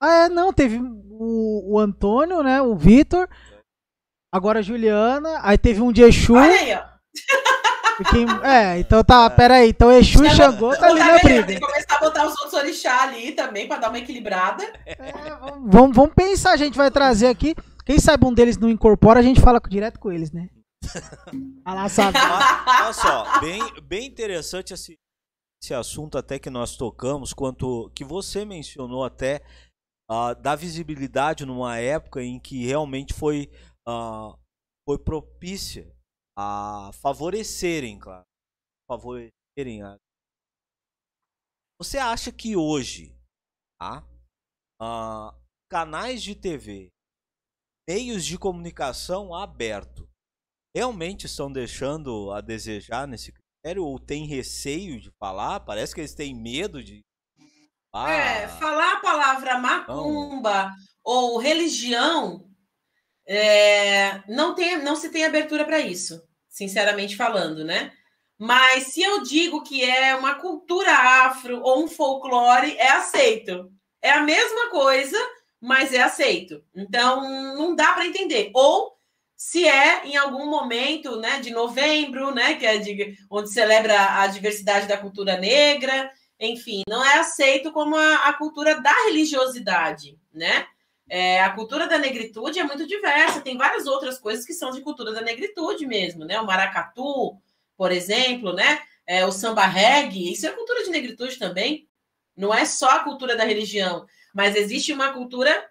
Ah, 0.00 0.24
é, 0.24 0.28
não, 0.28 0.52
teve 0.52 0.78
o, 0.78 1.74
o 1.74 1.78
Antônio, 1.78 2.42
né? 2.42 2.60
O 2.60 2.74
Vitor. 2.74 3.28
Agora 4.34 4.58
a 4.58 4.62
Juliana. 4.62 5.38
Aí 5.44 5.56
teve 5.56 5.80
um 5.80 5.92
de 5.92 6.02
Exu. 6.02 6.34
Olha 6.34 6.50
aí, 6.50 6.74
ó. 6.74 6.94
Quem... 8.10 8.26
É, 8.42 8.80
então 8.80 9.04
tá, 9.04 9.30
pera 9.30 9.58
aí. 9.58 9.68
Então 9.68 9.92
Exu 9.92 10.24
e 10.24 10.30
Xangô 10.30 10.76
tá 10.76 10.86
ali 10.86 10.98
na 10.98 11.18
briga. 11.20 11.46
Tem 11.46 11.60
que 11.60 11.64
começar 11.64 11.94
a 11.94 12.00
botar 12.00 12.26
os 12.26 12.32
outros 12.40 12.52
orixá 12.54 13.04
ali 13.04 13.30
também 13.30 13.68
pra 13.68 13.76
dar 13.76 13.90
uma 13.90 13.98
equilibrada. 13.98 14.64
É, 14.84 14.96
vamos, 15.64 15.94
vamos 15.94 16.12
pensar, 16.16 16.50
a 16.50 16.56
gente 16.56 16.76
vai 16.76 16.90
trazer 16.90 17.28
aqui. 17.28 17.54
Quem 17.86 18.00
sabe 18.00 18.26
um 18.26 18.34
deles 18.34 18.58
não 18.58 18.68
incorpora, 18.68 19.20
a 19.20 19.22
gente 19.22 19.40
fala 19.40 19.60
direto 19.68 20.00
com 20.00 20.10
eles, 20.10 20.32
né? 20.32 20.48
Olha 21.64 21.88
sabe. 21.88 22.18
Olha 22.18 22.92
só, 22.92 23.38
bem, 23.38 23.62
bem 23.84 24.04
interessante 24.04 24.74
esse, 24.74 24.98
esse 25.62 25.72
assunto 25.72 26.18
até 26.18 26.40
que 26.40 26.50
nós 26.50 26.76
tocamos, 26.76 27.32
quanto 27.32 27.88
que 27.94 28.02
você 28.02 28.44
mencionou 28.44 29.04
até 29.04 29.42
uh, 30.10 30.34
da 30.42 30.56
visibilidade 30.56 31.46
numa 31.46 31.78
época 31.78 32.20
em 32.20 32.40
que 32.40 32.66
realmente 32.66 33.14
foi, 33.14 33.48
uh, 33.88 34.38
foi 34.84 34.98
propícia 34.98 35.94
a 36.36 36.90
favorecerem, 36.94 37.98
claro, 37.98 38.24
favorecerem 38.88 39.82
a... 39.82 39.96
Você 41.78 41.98
acha 41.98 42.32
que 42.32 42.56
hoje, 42.56 43.16
tá? 43.78 44.06
Uh, 44.80 45.34
canais 45.70 46.22
de 46.22 46.34
TV, 46.34 46.90
meios 47.88 48.24
de 48.24 48.38
comunicação 48.38 49.34
aberto, 49.34 50.08
realmente 50.74 51.26
estão 51.26 51.50
deixando 51.50 52.30
a 52.32 52.40
desejar 52.40 53.06
nesse 53.06 53.32
critério 53.32 53.84
ou 53.84 53.98
tem 53.98 54.26
receio 54.26 55.00
de 55.00 55.10
falar? 55.18 55.60
Parece 55.60 55.94
que 55.94 56.00
eles 56.00 56.14
têm 56.14 56.34
medo 56.34 56.82
de 56.82 57.02
ah, 57.92 58.10
é, 58.10 58.48
falar 58.48 58.94
a 58.94 59.00
palavra 59.00 59.58
macumba 59.58 60.64
não. 60.64 60.74
ou 61.04 61.38
religião 61.38 62.53
é, 63.26 64.22
não, 64.28 64.54
tem, 64.54 64.78
não 64.82 64.96
se 64.96 65.10
tem 65.10 65.24
abertura 65.24 65.64
para 65.64 65.80
isso, 65.80 66.22
sinceramente 66.48 67.16
falando, 67.16 67.64
né? 67.64 67.92
Mas 68.38 68.88
se 68.88 69.02
eu 69.02 69.22
digo 69.22 69.62
que 69.62 69.82
é 69.82 70.14
uma 70.14 70.34
cultura 70.34 70.90
afro 70.90 71.60
ou 71.62 71.84
um 71.84 71.88
folclore, 71.88 72.76
é 72.76 72.88
aceito. 72.88 73.70
É 74.02 74.10
a 74.10 74.22
mesma 74.22 74.70
coisa, 74.70 75.16
mas 75.60 75.94
é 75.94 76.02
aceito. 76.02 76.62
Então, 76.74 77.22
não 77.56 77.74
dá 77.74 77.92
para 77.92 78.06
entender. 78.06 78.50
Ou 78.54 78.94
se 79.36 79.66
é 79.66 80.06
em 80.06 80.16
algum 80.16 80.46
momento, 80.46 81.16
né, 81.16 81.38
de 81.40 81.50
novembro, 81.50 82.34
né, 82.34 82.54
que 82.54 82.66
é 82.66 82.78
de, 82.78 83.16
onde 83.30 83.50
celebra 83.50 84.20
a 84.20 84.26
diversidade 84.26 84.86
da 84.86 84.98
cultura 84.98 85.36
negra, 85.36 86.10
enfim, 86.38 86.82
não 86.88 87.04
é 87.04 87.18
aceito 87.18 87.72
como 87.72 87.96
a, 87.96 88.28
a 88.28 88.32
cultura 88.34 88.80
da 88.80 88.92
religiosidade, 89.04 90.18
né? 90.32 90.66
É, 91.08 91.42
a 91.42 91.50
cultura 91.50 91.86
da 91.86 91.98
negritude 91.98 92.58
é 92.58 92.64
muito 92.64 92.86
diversa, 92.86 93.40
tem 93.40 93.58
várias 93.58 93.86
outras 93.86 94.18
coisas 94.18 94.44
que 94.44 94.54
são 94.54 94.70
de 94.70 94.80
cultura 94.80 95.12
da 95.12 95.20
negritude 95.20 95.86
mesmo, 95.86 96.24
né? 96.24 96.40
O 96.40 96.46
maracatu, 96.46 97.36
por 97.76 97.92
exemplo, 97.92 98.52
né? 98.52 98.80
É, 99.06 99.26
o 99.26 99.32
samba 99.32 99.66
reggae, 99.66 100.32
isso 100.32 100.46
é 100.46 100.50
cultura 100.50 100.82
de 100.82 100.90
negritude 100.90 101.38
também. 101.38 101.86
Não 102.36 102.52
é 102.52 102.64
só 102.64 102.88
a 102.90 102.98
cultura 103.00 103.36
da 103.36 103.44
religião, 103.44 104.06
mas 104.34 104.56
existe 104.56 104.92
uma 104.92 105.12
cultura 105.12 105.70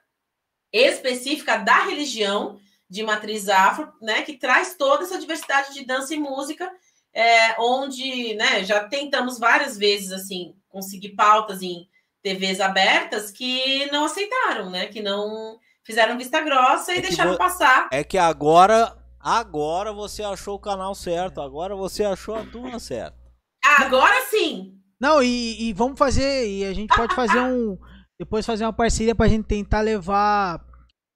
específica 0.71 1.57
da 1.57 1.84
religião 1.86 2.59
de 2.89 3.03
matriz 3.03 3.49
afro, 3.49 3.91
né? 4.01 4.21
Que 4.21 4.38
traz 4.38 4.75
toda 4.75 5.03
essa 5.03 5.19
diversidade 5.19 5.73
de 5.73 5.84
dança 5.84 6.13
e 6.13 6.19
música, 6.19 6.71
é, 7.11 7.59
onde, 7.59 8.36
né? 8.36 8.63
Já 8.63 8.88
tentamos 8.88 9.39
várias 9.39 9.77
vezes 9.77 10.11
assim 10.11 10.55
conseguir 10.69 11.09
pautas 11.09 11.61
em 11.63 11.88
TVs 12.24 12.59
abertas 12.59 13.30
que 13.32 13.91
não 13.91 14.05
aceitaram, 14.05 14.69
né? 14.69 14.88
Que 14.88 15.01
não 15.01 15.59
fizeram 15.84 16.17
vista 16.17 16.41
grossa 16.41 16.93
e 16.93 16.99
é 16.99 17.01
deixaram 17.01 17.38
passar. 17.38 17.89
É 17.91 18.03
que 18.03 18.17
agora, 18.17 18.97
agora 19.19 19.91
você 19.91 20.24
achou 20.24 20.55
o 20.55 20.59
canal 20.59 20.95
certo, 20.95 21.41
agora 21.41 21.76
você 21.76 22.03
achou 22.03 22.36
a 22.36 22.45
turma 22.45 22.80
certa. 22.80 23.17
Agora 23.80 24.26
sim. 24.30 24.80
Não, 24.99 25.21
e, 25.21 25.69
e 25.69 25.74
vamos 25.74 25.99
fazer, 25.99 26.47
e 26.47 26.63
a 26.63 26.74
gente 26.74 26.95
pode 26.95 27.13
fazer 27.13 27.39
um, 27.39 27.78
depois 28.17 28.45
fazer 28.45 28.63
uma 28.63 28.71
parceria 28.71 29.13
pra 29.13 29.28
gente 29.28 29.45
tentar 29.45 29.82
levar 29.82 30.63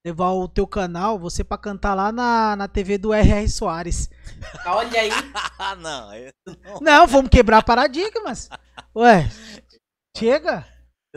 levar 0.04 0.30
o 0.30 0.48
teu 0.48 0.66
canal, 0.66 1.18
você 1.18 1.42
para 1.42 1.58
cantar 1.58 1.94
lá 1.94 2.12
na, 2.12 2.56
na 2.56 2.68
TV 2.68 2.96
do 2.96 3.12
R.R. 3.12 3.48
Soares. 3.48 4.08
Olha 4.64 5.00
aí. 5.00 5.10
não, 5.80 6.10
não. 6.46 6.80
Não, 6.80 7.06
vamos 7.06 7.30
quebrar 7.30 7.62
paradigmas. 7.62 8.48
Ué, 8.94 9.28
chega. 10.16 10.66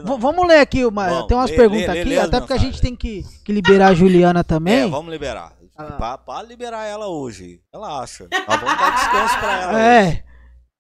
Vamos 0.04 0.48
ler 0.48 0.60
aqui, 0.60 0.86
uma, 0.86 1.28
tem 1.28 1.38
umas 1.38 1.52
lê, 1.52 1.56
perguntas 1.56 1.88
lê, 1.88 2.00
aqui, 2.00 2.10
lê, 2.10 2.20
até 2.20 2.40
porque 2.40 2.54
a 2.54 2.58
gente 2.58 2.82
tem 2.82 2.96
que, 2.96 3.24
que 3.44 3.52
liberar 3.52 3.88
a 3.88 3.94
Juliana 3.94 4.44
também. 4.44 4.82
É, 4.82 4.88
vamos 4.88 5.12
liberar. 5.12 5.54
Ah. 5.78 6.18
Pra, 6.18 6.44
liberar 6.44 6.86
ela 6.86 7.08
hoje. 7.08 7.62
Ela 7.74 8.02
acha. 8.02 8.28
Tá, 8.28 8.56
vamos 8.56 8.78
dar 8.78 8.96
descanso 8.96 9.40
pra 9.40 9.62
ela. 9.62 9.82
É. 9.82 10.08
Hoje. 10.08 10.24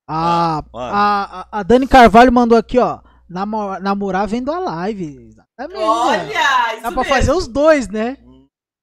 A, 0.08 0.64
a, 0.74 1.48
a, 1.52 1.64
Dani 1.64 1.88
Carvalho 1.88 2.32
mandou 2.32 2.58
aqui, 2.58 2.78
ó. 2.78 3.00
Namorar 3.30 4.28
vendo 4.28 4.52
a 4.52 4.60
live. 4.60 5.30
Exatamente. 5.30 5.80
Olha, 5.80 6.74
isso 6.74 6.84
Dá 6.84 6.92
pra 6.92 6.92
mesmo. 6.92 7.06
fazer 7.06 7.32
os 7.32 7.48
dois, 7.48 7.88
né? 7.88 8.18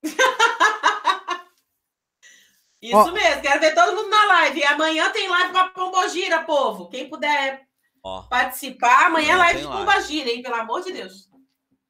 isso 2.81 2.97
ó, 2.97 3.13
mesmo. 3.13 3.43
Quero 3.43 3.61
ver 3.61 3.75
todo 3.75 3.95
mundo 3.95 4.09
na 4.09 4.25
live. 4.25 4.61
E 4.61 4.65
amanhã 4.65 5.11
tem 5.11 5.29
live 5.29 5.53
pra 5.53 5.69
Pombogira, 5.69 6.45
povo. 6.45 6.89
Quem 6.89 7.11
puder 7.11 7.68
Ó. 8.03 8.23
Participar. 8.23 9.07
Amanhã 9.07 9.35
é 9.35 9.37
live 9.37 9.61
de 9.61 9.67
Pomba 9.67 10.01
Gira, 10.01 10.31
hein? 10.31 10.43
Pelo 10.43 10.55
amor 10.55 10.83
de 10.83 10.93
Deus. 10.93 11.29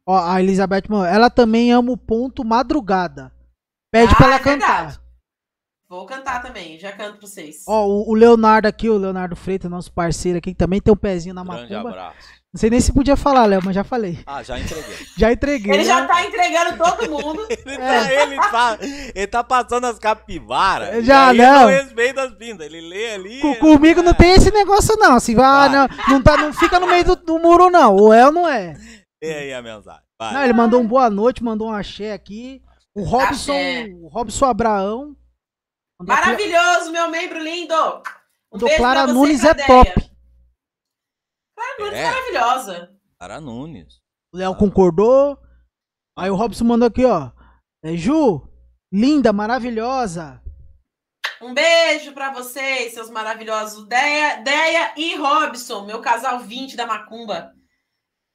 Ó, 0.06 0.18
a 0.18 0.40
Elizabeth, 0.40 0.84
ela 1.10 1.28
também 1.28 1.70
ama 1.72 1.92
o 1.92 1.96
ponto 1.96 2.44
madrugada. 2.44 3.32
Pede 3.90 4.12
ah, 4.12 4.16
pra 4.16 4.26
ela 4.26 4.34
é 4.36 4.38
cantar. 4.38 5.00
Vou 5.88 6.04
cantar 6.04 6.42
também, 6.42 6.78
já 6.78 6.92
canto 6.92 7.18
pra 7.18 7.26
vocês. 7.26 7.64
Ó, 7.66 7.86
o, 7.86 8.10
o 8.10 8.14
Leonardo 8.14 8.68
aqui, 8.68 8.90
o 8.90 8.98
Leonardo 8.98 9.34
Freitas, 9.34 9.70
nosso 9.70 9.90
parceiro 9.90 10.38
aqui, 10.38 10.52
que 10.52 10.58
também 10.58 10.80
tem 10.80 10.92
um 10.92 10.96
pezinho 10.96 11.34
na 11.34 11.42
Grande 11.42 11.72
macumba. 11.72 11.90
abraço. 11.90 12.28
Não 12.58 12.60
sei 12.60 12.70
nem 12.70 12.80
se 12.80 12.92
podia 12.92 13.14
falar, 13.16 13.46
Léo, 13.46 13.60
mas 13.64 13.72
já 13.72 13.84
falei. 13.84 14.18
Ah, 14.26 14.42
já 14.42 14.58
entreguei. 14.58 14.96
Já 15.16 15.30
entreguei. 15.32 15.72
Ele 15.74 15.84
já 15.84 16.04
tá 16.08 16.24
entregando 16.24 16.76
todo 16.76 17.08
mundo. 17.08 17.46
Ele 17.48 17.76
tá, 17.78 18.12
ele 18.12 18.36
tá, 18.36 18.78
ele 19.14 19.26
tá 19.28 19.44
passando 19.44 19.84
as 19.86 19.96
capivaras. 19.96 20.88
É. 20.88 21.02
Já, 21.02 21.32
e 21.32 21.40
aí 21.40 21.46
não. 21.46 21.60
não 21.60 21.68
respeita 21.68 22.22
as 22.24 22.34
pintas. 22.34 22.66
Ele 22.66 22.80
lê 22.80 23.14
ali. 23.14 23.40
Co- 23.40 23.46
ele- 23.50 23.56
comigo 23.58 24.02
não 24.02 24.10
é. 24.10 24.14
tem 24.14 24.32
esse 24.32 24.50
negócio, 24.50 24.96
não. 24.96 25.14
Assim, 25.14 25.36
vai, 25.36 25.44
ah, 25.46 25.68
não, 25.68 26.14
não, 26.14 26.20
tá, 26.22 26.36
não 26.36 26.52
fica 26.52 26.80
no 26.80 26.88
meio 26.88 27.04
do, 27.04 27.14
do 27.14 27.38
muro, 27.38 27.70
não. 27.70 27.94
O 27.94 28.12
El 28.12 28.32
não 28.32 28.48
é. 28.48 28.74
Lê 29.22 29.34
aí 29.34 29.52
a 29.54 29.62
mensagem. 29.62 30.02
Vai. 30.20 30.34
Não, 30.34 30.42
ele 30.42 30.52
mandou 30.52 30.80
um 30.80 30.86
boa 30.86 31.08
noite, 31.08 31.44
mandou 31.44 31.68
um 31.68 31.72
axé 31.72 32.12
aqui. 32.12 32.60
O 32.92 33.04
Robson, 33.04 33.52
Axé. 33.52 33.86
o 34.02 34.08
Robson 34.08 34.46
Abraão. 34.46 35.14
mandou 36.00 36.12
aqui- 36.16 36.26
Maravilhoso, 36.26 36.90
meu 36.90 37.08
membro 37.08 37.38
lindo. 37.38 37.72
Um 38.52 38.58
Do 38.58 38.68
Clara 38.70 39.04
pra 39.04 39.12
você, 39.12 39.14
Nunes 39.14 39.44
é 39.44 39.54
top. 39.54 40.07
Nunes 41.78 41.98
É. 41.98 42.04
maravilhosa. 42.04 42.90
Para 43.18 43.40
Nunes. 43.40 44.00
O 44.32 44.36
Léo 44.36 44.54
concordou. 44.56 45.38
Aí 46.16 46.30
o 46.30 46.34
Robson 46.34 46.64
mandou 46.64 46.88
aqui, 46.88 47.04
ó. 47.04 47.30
É, 47.82 47.96
Ju, 47.96 48.42
linda, 48.92 49.32
maravilhosa. 49.32 50.42
Um 51.40 51.54
beijo 51.54 52.12
pra 52.12 52.32
vocês, 52.32 52.92
seus 52.94 53.08
maravilhosos 53.10 53.86
Deia, 53.86 54.36
Deia 54.42 54.92
e 54.96 55.14
Robson, 55.14 55.84
meu 55.86 56.00
casal 56.00 56.40
20 56.40 56.76
da 56.76 56.84
Macumba. 56.86 57.52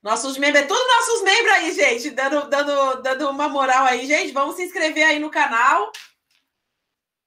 Nossos 0.02 0.38
membros, 0.38 0.64
é 0.64 0.68
tudo 0.68 0.80
nossos 0.88 1.24
membros 1.24 1.54
aí, 1.54 1.74
gente, 1.74 2.10
dando, 2.12 2.50
dando, 2.50 3.02
dando 3.02 3.30
uma 3.30 3.48
moral 3.50 3.86
aí, 3.86 4.06
gente. 4.06 4.32
Vamos 4.34 4.56
se 4.56 4.64
inscrever 4.64 5.04
aí 5.06 5.20
no 5.20 5.30
canal 5.30 5.92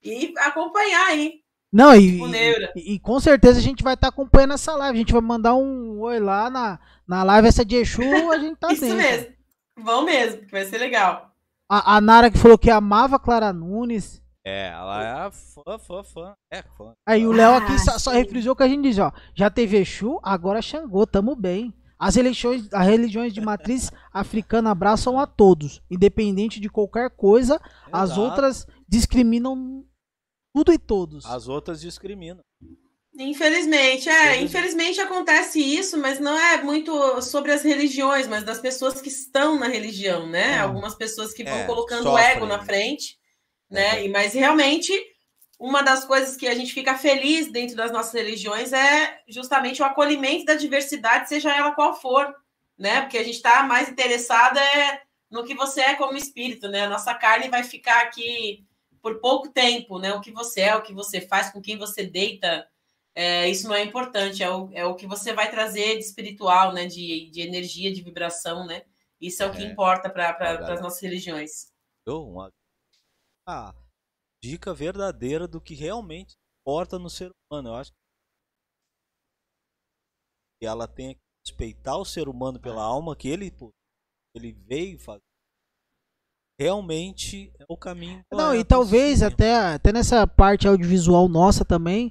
e 0.02 0.32
acompanhar 0.38 1.06
aí 1.08 1.40
Não, 1.72 1.94
e, 1.94 2.20
o 2.20 2.26
Neura. 2.28 2.72
e, 2.76 2.94
e 2.94 2.98
com 2.98 3.18
certeza 3.20 3.58
a 3.58 3.62
gente 3.62 3.82
vai 3.82 3.94
estar 3.94 4.08
acompanhando 4.08 4.54
essa 4.54 4.74
live. 4.76 4.96
A 4.96 5.00
gente 5.00 5.12
vai 5.12 5.20
mandar 5.22 5.54
um 5.54 6.00
oi 6.00 6.18
lá 6.20 6.48
na, 6.48 6.78
na 7.06 7.22
live 7.22 7.48
essa 7.48 7.64
de 7.64 7.76
Exu, 7.76 8.02
a 8.30 8.38
gente 8.38 8.56
tá 8.56 8.68
Isso 8.72 8.82
dentro. 8.82 8.96
mesmo. 8.96 9.26
Vão 9.78 10.04
mesmo, 10.04 10.42
que 10.42 10.50
vai 10.52 10.64
ser 10.64 10.78
legal. 10.78 11.32
A, 11.68 11.96
a 11.96 12.00
Nara 12.00 12.30
que 12.30 12.38
falou 12.38 12.56
que 12.56 12.70
amava 12.70 13.18
Clara 13.18 13.52
Nunes. 13.52 14.22
É, 14.44 14.68
ela 14.68 15.26
é 15.26 15.30
fã, 15.32 15.78
fã, 15.78 16.04
fã. 16.04 16.34
É 16.50 16.62
fã. 16.62 16.92
Aí 17.04 17.26
o 17.26 17.32
Léo 17.32 17.54
Ah, 17.54 17.56
aqui 17.58 17.78
só, 17.80 17.98
só 17.98 18.12
sim. 18.12 18.16
refrisou 18.18 18.52
o 18.52 18.56
que 18.56 18.62
a 18.62 18.68
gente 18.68 18.82
diz, 18.84 18.96
ó. 18.98 19.12
Já 19.34 19.50
teve 19.50 19.76
Exu, 19.76 20.20
agora 20.22 20.62
Xangô, 20.62 21.04
tamo 21.06 21.34
bem. 21.34 21.74
As 21.98 22.14
religiões, 22.14 22.68
as 22.72 22.86
religiões 22.86 23.34
de 23.34 23.40
matriz 23.40 23.90
africana 24.14 24.70
abraçam 24.70 25.18
a 25.18 25.26
todos, 25.26 25.82
independente 25.90 26.60
de 26.60 26.68
qualquer 26.68 27.10
coisa. 27.10 27.60
As 27.92 28.10
Exato. 28.10 28.20
outras 28.20 28.66
discriminam 28.88 29.84
tudo 30.56 30.72
e 30.72 30.78
todos. 30.78 31.26
As 31.26 31.48
outras 31.48 31.82
discriminam. 31.82 32.42
Infelizmente, 33.18 34.08
é, 34.08 34.40
infelizmente 34.40 34.98
acontece 34.98 35.60
isso, 35.60 35.98
mas 35.98 36.18
não 36.18 36.38
é 36.38 36.62
muito 36.62 37.20
sobre 37.20 37.52
as 37.52 37.62
religiões, 37.62 38.26
mas 38.26 38.42
das 38.42 38.58
pessoas 38.58 38.98
que 39.02 39.08
estão 39.08 39.58
na 39.58 39.68
religião, 39.68 40.26
né? 40.26 40.54
É. 40.54 40.58
Algumas 40.60 40.94
pessoas 40.94 41.34
que 41.34 41.44
vão 41.44 41.58
É, 41.58 41.64
colocando 41.64 42.10
o 42.10 42.16
ego 42.16 42.46
na 42.46 42.64
frente, 42.64 43.18
né? 43.70 43.98
É. 43.98 44.04
E, 44.06 44.08
mas 44.08 44.32
realmente, 44.32 44.92
uma 45.60 45.82
das 45.82 46.06
coisas 46.06 46.38
que 46.38 46.48
a 46.48 46.54
gente 46.54 46.72
fica 46.72 46.96
feliz 46.96 47.52
dentro 47.52 47.76
das 47.76 47.92
nossas 47.92 48.14
religiões 48.14 48.72
é 48.72 49.20
justamente 49.28 49.82
o 49.82 49.84
acolhimento 49.84 50.46
da 50.46 50.54
diversidade, 50.54 51.28
seja 51.28 51.54
ela 51.54 51.72
qual 51.72 52.00
for, 52.00 52.34
né? 52.78 53.02
Porque 53.02 53.18
a 53.18 53.24
gente 53.24 53.36
está 53.36 53.62
mais 53.62 53.90
interessada 53.90 54.58
é 54.58 55.02
no 55.30 55.44
que 55.44 55.54
você 55.54 55.82
é 55.82 55.94
como 55.96 56.16
espírito, 56.16 56.66
né? 56.68 56.84
A 56.84 56.90
nossa 56.90 57.14
carne 57.14 57.50
vai 57.50 57.62
ficar 57.62 58.00
aqui 58.00 58.64
por 59.02 59.20
pouco 59.20 59.48
tempo, 59.50 59.98
né? 59.98 60.12
O 60.14 60.20
que 60.20 60.30
você 60.32 60.62
é, 60.62 60.76
o 60.76 60.82
que 60.82 60.92
você 60.92 61.20
faz, 61.20 61.50
com 61.52 61.60
quem 61.60 61.76
você 61.78 62.04
deita, 62.06 62.68
é, 63.14 63.48
isso 63.48 63.68
não 63.68 63.74
é 63.74 63.82
importante, 63.82 64.42
é 64.42 64.50
o, 64.50 64.70
é 64.72 64.84
o 64.84 64.94
que 64.94 65.06
você 65.06 65.32
vai 65.32 65.50
trazer 65.50 65.94
de 65.94 66.04
espiritual, 66.04 66.72
né? 66.72 66.86
De, 66.86 67.30
de 67.30 67.40
energia, 67.40 67.92
de 67.92 68.02
vibração, 68.02 68.66
né? 68.66 68.82
Isso 69.20 69.42
é 69.42 69.46
o 69.46 69.52
que 69.52 69.62
É. 69.62 69.66
importa 69.66 70.10
para 70.10 70.72
as 70.72 70.80
nossas 70.80 71.00
religiões. 71.00 71.72
Uma 72.06 72.50
a 73.48 73.74
dica 74.42 74.74
verdadeira 74.74 75.46
do 75.48 75.60
que 75.60 75.74
realmente 75.74 76.34
importa 76.60 76.98
no 76.98 77.08
ser 77.08 77.30
humano. 77.50 77.70
Eu 77.70 77.74
acho 77.74 77.92
que 80.58 80.66
ela 80.66 80.86
tem 80.88 81.14
que 81.14 81.20
respeitar 81.46 81.96
o 81.96 82.04
ser 82.04 82.28
humano 82.28 82.60
pela 82.60 82.82
alma 82.82 83.16
que 83.16 83.28
ele, 83.28 83.52
ele 84.34 84.52
veio 84.52 84.98
fazer. 84.98 85.22
Realmente 86.58 87.52
é 87.60 87.64
o 87.68 87.76
caminho. 87.76 88.22
Não, 88.32 88.48
e 88.48 88.64
correto, 88.64 88.68
talvez 88.68 89.22
até, 89.22 89.74
até 89.74 89.92
nessa 89.92 90.26
parte 90.26 90.66
audiovisual 90.66 91.28
nossa 91.28 91.64
também, 91.64 92.10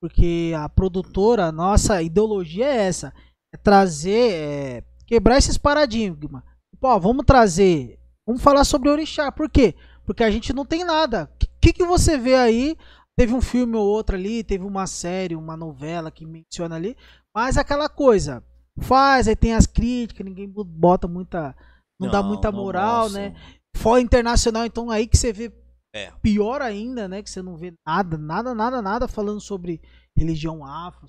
porque 0.00 0.52
a 0.56 0.68
produtora, 0.68 1.46
a 1.46 1.52
nossa 1.52 2.02
ideologia 2.02 2.66
é 2.66 2.86
essa, 2.86 3.12
é 3.54 3.56
trazer, 3.56 4.32
é, 4.32 4.84
quebrar 5.06 5.38
esses 5.38 5.56
paradigmas. 5.56 6.42
Tipo, 6.74 6.88
ó, 6.88 6.98
vamos 6.98 7.24
trazer, 7.24 7.98
vamos 8.26 8.42
falar 8.42 8.64
sobre 8.64 8.90
orixá, 8.90 9.32
por 9.32 9.48
quê? 9.48 9.74
Porque 10.04 10.22
a 10.22 10.30
gente 10.30 10.52
não 10.52 10.66
tem 10.66 10.84
nada. 10.84 11.30
O 11.42 11.46
que, 11.60 11.72
que 11.72 11.84
você 11.84 12.18
vê 12.18 12.34
aí? 12.34 12.76
Teve 13.18 13.32
um 13.32 13.40
filme 13.40 13.76
ou 13.76 13.86
outro 13.86 14.14
ali, 14.14 14.44
teve 14.44 14.64
uma 14.64 14.86
série, 14.86 15.34
uma 15.34 15.56
novela 15.56 16.10
que 16.10 16.26
menciona 16.26 16.76
ali, 16.76 16.94
mas 17.34 17.56
aquela 17.56 17.88
coisa, 17.88 18.44
faz, 18.78 19.26
aí 19.26 19.34
tem 19.34 19.54
as 19.54 19.66
críticas, 19.66 20.24
ninguém 20.24 20.46
bota 20.48 21.08
muita, 21.08 21.56
não, 21.98 22.10
dá 22.10 22.22
muita 22.22 22.52
não 22.52 22.58
moral, 22.58 23.04
mostra. 23.04 23.30
né? 23.30 23.36
Fora 23.76 24.00
internacional, 24.00 24.64
então 24.66 24.90
aí 24.90 25.06
que 25.06 25.16
você 25.16 25.32
vê 25.32 25.52
É. 25.94 26.10
pior 26.22 26.60
ainda, 26.62 27.06
né? 27.08 27.22
Que 27.22 27.30
você 27.30 27.42
não 27.42 27.56
vê 27.56 27.72
nada, 27.86 28.16
nada, 28.18 28.54
nada, 28.54 28.82
nada 28.82 29.08
falando 29.08 29.40
sobre 29.40 29.80
religião 30.16 30.64
afro. 30.64 31.06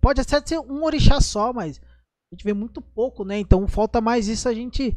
Pode 0.00 0.20
até 0.20 0.40
ser 0.44 0.58
um 0.58 0.82
orixá 0.84 1.20
só, 1.20 1.52
mas 1.52 1.78
a 1.78 2.34
gente 2.34 2.44
vê 2.44 2.54
muito 2.54 2.80
pouco, 2.80 3.24
né? 3.24 3.38
Então 3.38 3.66
falta 3.68 4.00
mais 4.00 4.26
isso 4.26 4.48
a 4.48 4.54
gente 4.54 4.94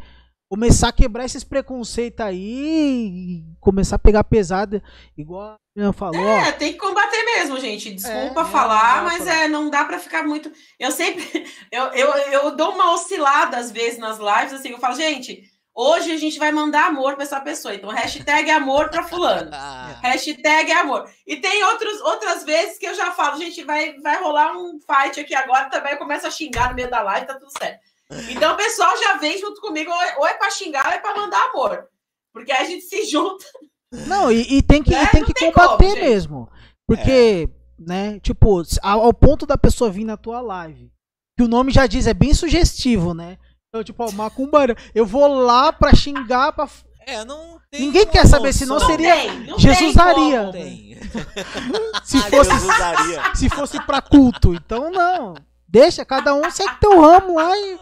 começar 0.52 0.88
a 0.90 0.94
quebrar 0.94 1.26
esses 1.26 1.44
preconceitos 1.44 2.26
aí 2.26 3.42
e 3.42 3.46
começar 3.60 3.98
a 3.98 4.00
pegar 4.00 4.24
pesado, 4.24 4.82
igual 5.18 5.42
a 5.52 5.56
Juliana 5.76 5.94
falou. 5.94 6.20
É, 6.28 6.52
tem 6.54 6.74
que 6.74 6.80
combater 6.80 7.24
mesmo, 7.24 7.60
gente. 7.60 7.94
Desculpa 7.94 8.42
É, 8.42 8.46
falar, 8.46 8.96
dá 8.98 9.04
mas 9.04 9.24
pra- 9.24 9.34
é, 9.36 9.48
não 9.48 9.70
dá 9.70 9.84
para 9.86 10.00
ficar 10.00 10.24
muito. 10.24 10.52
Eu 10.80 10.92
sempre. 10.92 11.24
Eu, 11.72 11.84
eu, 11.94 12.08
eu 12.32 12.56
dou 12.56 12.72
uma 12.74 12.94
oscilada 12.94 13.58
às 13.58 13.70
vezes 13.70 14.00
nas 14.00 14.18
lives, 14.18 14.54
assim, 14.54 14.70
eu 14.70 14.80
falo, 14.80 14.96
gente, 14.96 15.48
hoje 15.76 16.12
a 16.12 16.18
gente 16.18 16.38
vai 16.40 16.52
mandar 16.52 16.88
amor 16.88 17.16
para 17.16 17.24
essa 17.24 17.40
pessoa. 17.40 17.74
Então, 17.76 17.90
hashtag 17.90 18.50
amor 18.52 18.90
para 18.90 19.04
fulano. 19.04 19.50
Ah, 19.54 19.96
Hashtag 20.02 20.72
amor. 20.72 21.10
E 21.28 21.38
tem 21.38 21.64
outros, 21.66 22.00
outras 22.02 22.44
vezes 22.44 22.78
que 22.78 22.86
eu 22.88 22.94
já 22.96 23.12
falo, 23.12 23.38
gente, 23.38 23.64
vai, 23.64 23.98
vai 24.00 24.22
rolar 24.22 24.56
um 24.58 24.80
fight 24.80 25.20
aqui 25.20 25.34
agora 25.36 25.70
também. 25.70 25.94
Eu 25.94 25.98
começo 25.98 26.26
a 26.28 26.32
xingar 26.32 26.70
no 26.70 26.76
meio 26.76 26.90
da 26.90 27.02
live, 27.02 27.28
tá 27.28 27.34
tudo 27.34 27.52
certo. 27.58 27.80
Então 28.30 28.54
o 28.54 28.58
pessoal 28.58 28.98
já 28.98 29.18
vem 29.18 29.38
junto 29.38 29.60
comigo, 29.62 29.92
ou 29.92 30.28
é- 30.28 30.32
é 30.32 30.34
para 30.36 30.50
xingar 30.52 30.86
ou 30.88 30.92
é 30.94 31.00
para 31.00 31.16
mandar 31.16 31.50
amor. 31.50 31.86
Porque 32.34 32.52
aí 32.52 32.64
a 32.64 32.68
gente 32.68 32.84
se 32.86 33.06
junta. 33.06 33.46
Não, 34.08 34.32
e, 34.32 34.58
e 34.58 34.62
tem 34.62 34.82
que, 34.84 34.92
Né? 34.92 35.04
e 35.04 35.08
tem 35.08 35.22
Não 35.22 35.28
que 35.28 35.34
tem 35.34 35.52
combater 35.52 35.90
como, 35.90 35.96
mesmo. 36.02 36.50
Porque, 36.88 37.50
né, 37.78 38.20
tipo, 38.20 38.62
ao, 38.82 39.02
ao 39.06 39.14
ponto 39.14 39.46
da 39.46 39.58
pessoa 39.58 39.92
vir 39.92 40.06
na 40.06 40.16
tua 40.18 40.42
live, 40.42 40.92
que 41.38 41.44
o 41.44 41.48
nome 41.48 41.72
já 41.72 41.86
diz, 41.88 42.08
é 42.08 42.14
bem 42.14 42.34
sugestivo, 42.34 43.14
né? 43.14 43.38
Então, 43.70 43.84
tipo, 43.84 44.04
ó, 44.04 44.12
macumba, 44.12 44.66
eu 44.96 45.06
vou 45.06 45.28
lá 45.28 45.72
pra 45.72 45.94
xingar, 45.96 46.52
pra... 46.54 46.68
É, 47.06 47.24
não 47.24 47.60
tem 47.72 47.82
Ninguém 47.82 48.06
quer 48.08 48.26
saber, 48.26 48.52
senão 48.54 48.76
noção. 48.76 48.90
seria 48.90 49.16
tem, 49.16 49.40
não 49.48 49.60
Jesus 49.60 49.94
tem 49.94 50.02
Aria. 50.04 50.40
como. 50.40 50.52
Tem. 50.52 51.00
se 52.04 52.18
Ah, 52.18 52.22
fosse, 52.30 53.40
se 53.40 53.50
fosse 53.50 53.86
pra 53.86 54.02
culto. 54.02 54.54
Então, 54.54 54.92
não. 54.92 55.34
Deixa, 55.68 56.04
cada 56.06 56.34
um 56.36 56.50
segue 56.52 56.80
teu 56.80 57.00
ramo 57.00 57.36
lá 57.36 57.56
e 57.58 57.80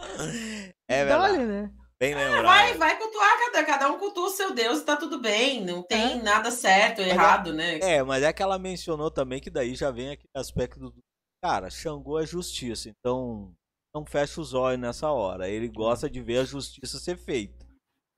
É 0.88 1.04
verdade. 1.04 1.38
né? 1.38 1.70
Bem 2.00 2.14
lembrado. 2.14 2.44
Vai, 2.44 2.74
vai 2.74 2.96
cultuar, 2.96 3.28
cada, 3.46 3.64
cada 3.66 3.88
um 3.90 3.98
cultua 3.98 4.28
o 4.28 4.30
seu 4.30 4.54
Deus 4.54 4.78
e 4.80 4.84
tá 4.84 4.96
tudo 4.96 5.18
bem. 5.20 5.64
Não 5.64 5.82
tem 5.82 6.12
É. 6.20 6.22
nada 6.22 6.50
certo 6.50 7.00
ou 7.00 7.04
errado, 7.06 7.52
né? 7.52 7.78
É, 7.80 8.02
mas 8.02 8.22
é 8.22 8.32
que 8.32 8.42
ela 8.42 8.58
mencionou 8.58 9.10
também 9.10 9.40
que 9.40 9.50
daí 9.50 9.74
já 9.74 9.90
vem 9.90 10.10
aquele 10.10 10.28
aspecto 10.36 10.78
do. 10.78 10.94
Cara, 11.42 11.68
Xangô 11.70 12.18
é 12.18 12.26
justiça, 12.26 12.88
então 12.90 13.52
não 13.94 14.04
fecha 14.04 14.40
os 14.40 14.54
olhos 14.54 14.80
nessa 14.80 15.10
hora. 15.10 15.48
Ele 15.48 15.68
gosta 15.68 16.08
de 16.08 16.20
ver 16.20 16.38
a 16.38 16.44
justiça 16.44 16.98
ser 16.98 17.16
feita. 17.16 17.66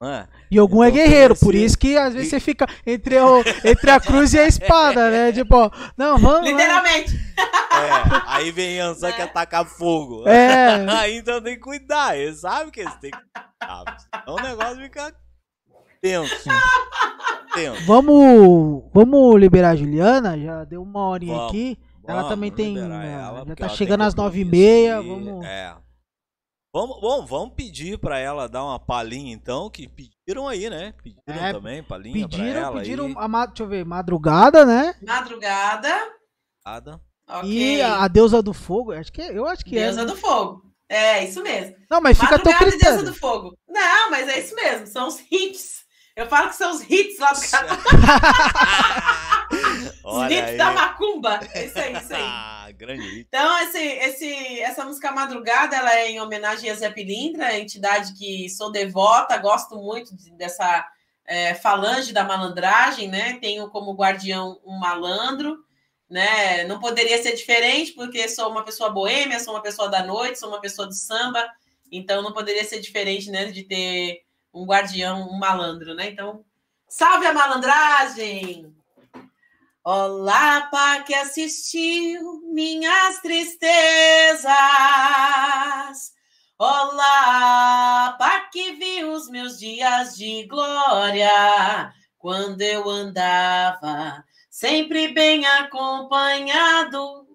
É? 0.02 0.26
E 0.50 0.58
algum 0.58 0.82
é 0.82 0.88
Então, 0.88 0.96
guerreiro, 1.02 1.34
tem 1.34 1.44
por 1.44 1.54
esse- 1.54 1.64
isso 1.66 1.78
que 1.78 1.98
às 1.98 2.14
vezes 2.14 2.28
e- 2.28 2.30
você 2.30 2.40
fica 2.40 2.66
entre, 2.86 3.18
o, 3.20 3.42
entre 3.62 3.90
a 3.90 4.00
cruz 4.00 4.32
e 4.32 4.38
a 4.38 4.46
espada, 4.46 5.10
né? 5.10 5.30
Tipo, 5.32 5.70
não, 5.94 6.16
vamos 6.16 6.40
lá. 6.40 6.56
Literalmente. 6.56 7.12
É, 7.36 8.22
aí 8.26 8.50
vem 8.50 8.76
Yansan 8.76 9.12
que 9.12 9.20
ataca 9.20 9.62
fogo. 9.64 10.26
É, 10.26 10.86
Aí 10.98 11.18
então 11.18 11.40
tem 11.42 11.54
que 11.54 11.60
cuidar, 11.60 12.16
ele 12.18 12.34
sabe 12.34 12.70
que 12.70 12.80
eles 12.80 12.94
têm 12.96 13.10
que 13.10 13.18
cuidar. 13.18 13.96
Então 14.22 14.34
o 14.36 14.40
negócio 14.42 14.76
fica 14.82 15.14
tenso. 16.00 16.48
Tenso. 17.52 17.84
vamos, 17.84 18.84
vamos 18.94 19.38
liberar 19.40 19.70
a 19.70 19.76
Juliana, 19.76 20.38
já 20.38 20.64
deu 20.64 20.82
uma 20.82 21.08
horinha 21.08 21.34
Vamos, 21.36 21.50
aqui. 21.50 21.78
Ela 22.06 22.28
também 22.28 22.50
tem, 22.50 22.76
ela, 22.78 23.44
já 23.46 23.54
tá 23.56 23.68
chegando 23.68 24.02
às 24.02 24.14
nove 24.14 24.40
e 24.40 24.44
meia, 24.44 25.00
e- 25.02 25.06
vamos- 25.08 25.44
É. 25.44 25.74
Vamos, 26.72 27.00
bom, 27.00 27.26
vamos 27.26 27.54
pedir 27.56 27.98
pra 27.98 28.18
ela 28.20 28.48
dar 28.48 28.62
uma 28.64 28.78
palhinha 28.78 29.32
então, 29.32 29.68
que 29.68 29.88
pediram 29.88 30.46
aí, 30.46 30.70
né? 30.70 30.94
Pediram 31.02 31.44
É, 31.44 31.52
também 31.52 31.82
palhinha 31.82 32.28
Pediram, 32.28 32.44
pra 32.52 32.60
ela 32.60 32.78
pediram 32.78 33.06
aí. 33.06 33.14
a, 33.16 33.46
deixa 33.46 33.62
eu 33.64 33.68
ver, 33.68 33.84
madrugada, 33.84 34.64
né? 34.64 34.94
Madrugada. 35.02 35.88
Nada. 36.64 37.00
Ok. 37.28 37.48
E 37.50 37.82
a, 37.82 38.04
a 38.04 38.08
deusa 38.08 38.40
do 38.40 38.52
fogo, 38.54 38.92
acho 38.92 39.12
que, 39.12 39.20
eu 39.20 39.46
acho 39.46 39.64
que 39.64 39.72
Deusa 39.72 40.02
é. 40.02 40.04
né? 40.04 40.10
do 40.12 40.16
fogo. 40.16 40.62
É, 40.88 41.24
isso 41.24 41.42
mesmo. 41.42 41.76
Não, 41.90 42.00
mas 42.00 42.18
fica 42.18 42.34
a 42.36 42.38
teu 42.38 42.52
Madrugada 42.52 42.74
e 42.76 42.78
Deusa 42.78 42.96
critério. 42.98 43.12
do 43.12 43.18
Fogo. 43.18 43.56
Não, 43.68 44.10
mas 44.10 44.28
é 44.28 44.40
isso 44.40 44.54
mesmo. 44.56 44.86
São 44.88 45.06
os 45.08 45.20
hits. 45.30 45.84
Eu 46.16 46.26
falo 46.26 46.48
que 46.50 46.56
são 46.56 46.72
os 46.72 46.82
hits 46.82 47.18
lá 47.18 47.32
do 47.32 47.40
canal. 47.50 47.76
Os 50.04 50.24
hits 50.30 50.42
aí. 50.50 50.56
da 50.56 50.70
macumba. 50.72 51.40
Isso 51.54 51.78
aí, 51.78 51.92
isso 51.96 52.14
aí. 52.14 52.22
Ah, 52.22 52.68
grande 52.72 53.02
hit. 53.02 53.26
Então, 53.28 53.58
esse, 53.62 53.78
esse, 53.78 54.60
essa 54.60 54.84
música 54.84 55.12
Madrugada, 55.12 55.76
ela 55.76 55.94
é 55.94 56.10
em 56.10 56.20
homenagem 56.20 56.70
a 56.70 56.74
Zé 56.74 56.90
Pilintra, 56.90 57.56
entidade 57.58 58.12
que 58.14 58.48
sou 58.48 58.70
devota, 58.72 59.36
gosto 59.38 59.76
muito 59.76 60.16
de- 60.16 60.30
dessa 60.32 60.86
é, 61.26 61.54
falange 61.54 62.12
da 62.12 62.24
malandragem, 62.24 63.08
né? 63.08 63.38
Tenho 63.40 63.68
como 63.70 63.94
guardião 63.94 64.60
um 64.64 64.78
malandro, 64.78 65.58
né? 66.08 66.64
Não 66.64 66.78
poderia 66.80 67.22
ser 67.22 67.34
diferente, 67.36 67.92
porque 67.92 68.28
sou 68.28 68.50
uma 68.50 68.64
pessoa 68.64 68.90
boêmia, 68.90 69.38
sou 69.40 69.54
uma 69.54 69.62
pessoa 69.62 69.88
da 69.88 70.02
noite, 70.02 70.38
sou 70.38 70.48
uma 70.48 70.60
pessoa 70.60 70.88
do 70.88 70.94
samba, 70.94 71.44
então 71.90 72.22
não 72.22 72.32
poderia 72.32 72.64
ser 72.64 72.80
diferente, 72.80 73.30
né? 73.30 73.46
De 73.46 73.62
ter 73.64 74.22
um 74.52 74.64
guardião, 74.64 75.28
um 75.28 75.38
malandro, 75.38 75.94
né? 75.94 76.10
Então, 76.10 76.44
salve 76.88 77.26
a 77.26 77.32
malandragem! 77.32 78.74
Olá, 79.82 80.68
pá 80.70 81.00
que 81.00 81.14
assistiu 81.14 82.42
minhas 82.52 83.18
tristezas. 83.20 84.52
Olá, 86.58 88.14
pá 88.18 88.40
que 88.52 88.72
viu 88.72 89.12
os 89.12 89.30
meus 89.30 89.58
dias 89.58 90.16
de 90.16 90.46
glória. 90.46 91.94
Quando 92.18 92.60
eu 92.60 92.90
andava 92.90 94.22
sempre 94.50 95.08
bem 95.08 95.46
acompanhado 95.46 97.26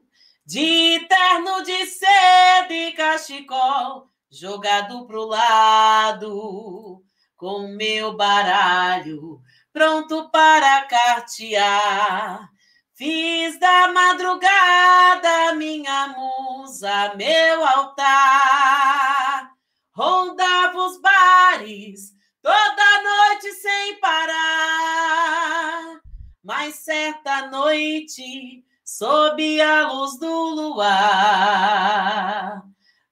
de 0.45 0.99
terno 1.09 1.63
de 1.63 1.86
seda 1.88 2.72
e 2.72 2.91
cachecol 2.91 4.07
jogado 4.30 5.07
pro 5.07 5.26
lado 5.26 7.05
com 7.36 7.68
meu 7.68 8.16
baralho 8.16 9.42
pronto 9.76 10.30
para 10.30 10.84
cartear. 10.84 12.50
Fiz 12.94 13.60
da 13.60 13.92
madrugada 13.92 15.54
minha 15.56 16.08
musa, 16.08 17.14
meu 17.16 17.68
altar. 17.68 19.52
Rondava 19.92 20.78
os 20.78 21.02
bares 21.02 22.14
toda 22.42 23.04
noite 23.04 23.52
sem 23.52 24.00
parar. 24.00 26.00
Mas 26.42 26.76
certa 26.76 27.48
noite, 27.48 28.64
sob 28.82 29.62
a 29.62 29.90
luz 29.90 30.18
do 30.20 30.52
luar, 30.52 32.64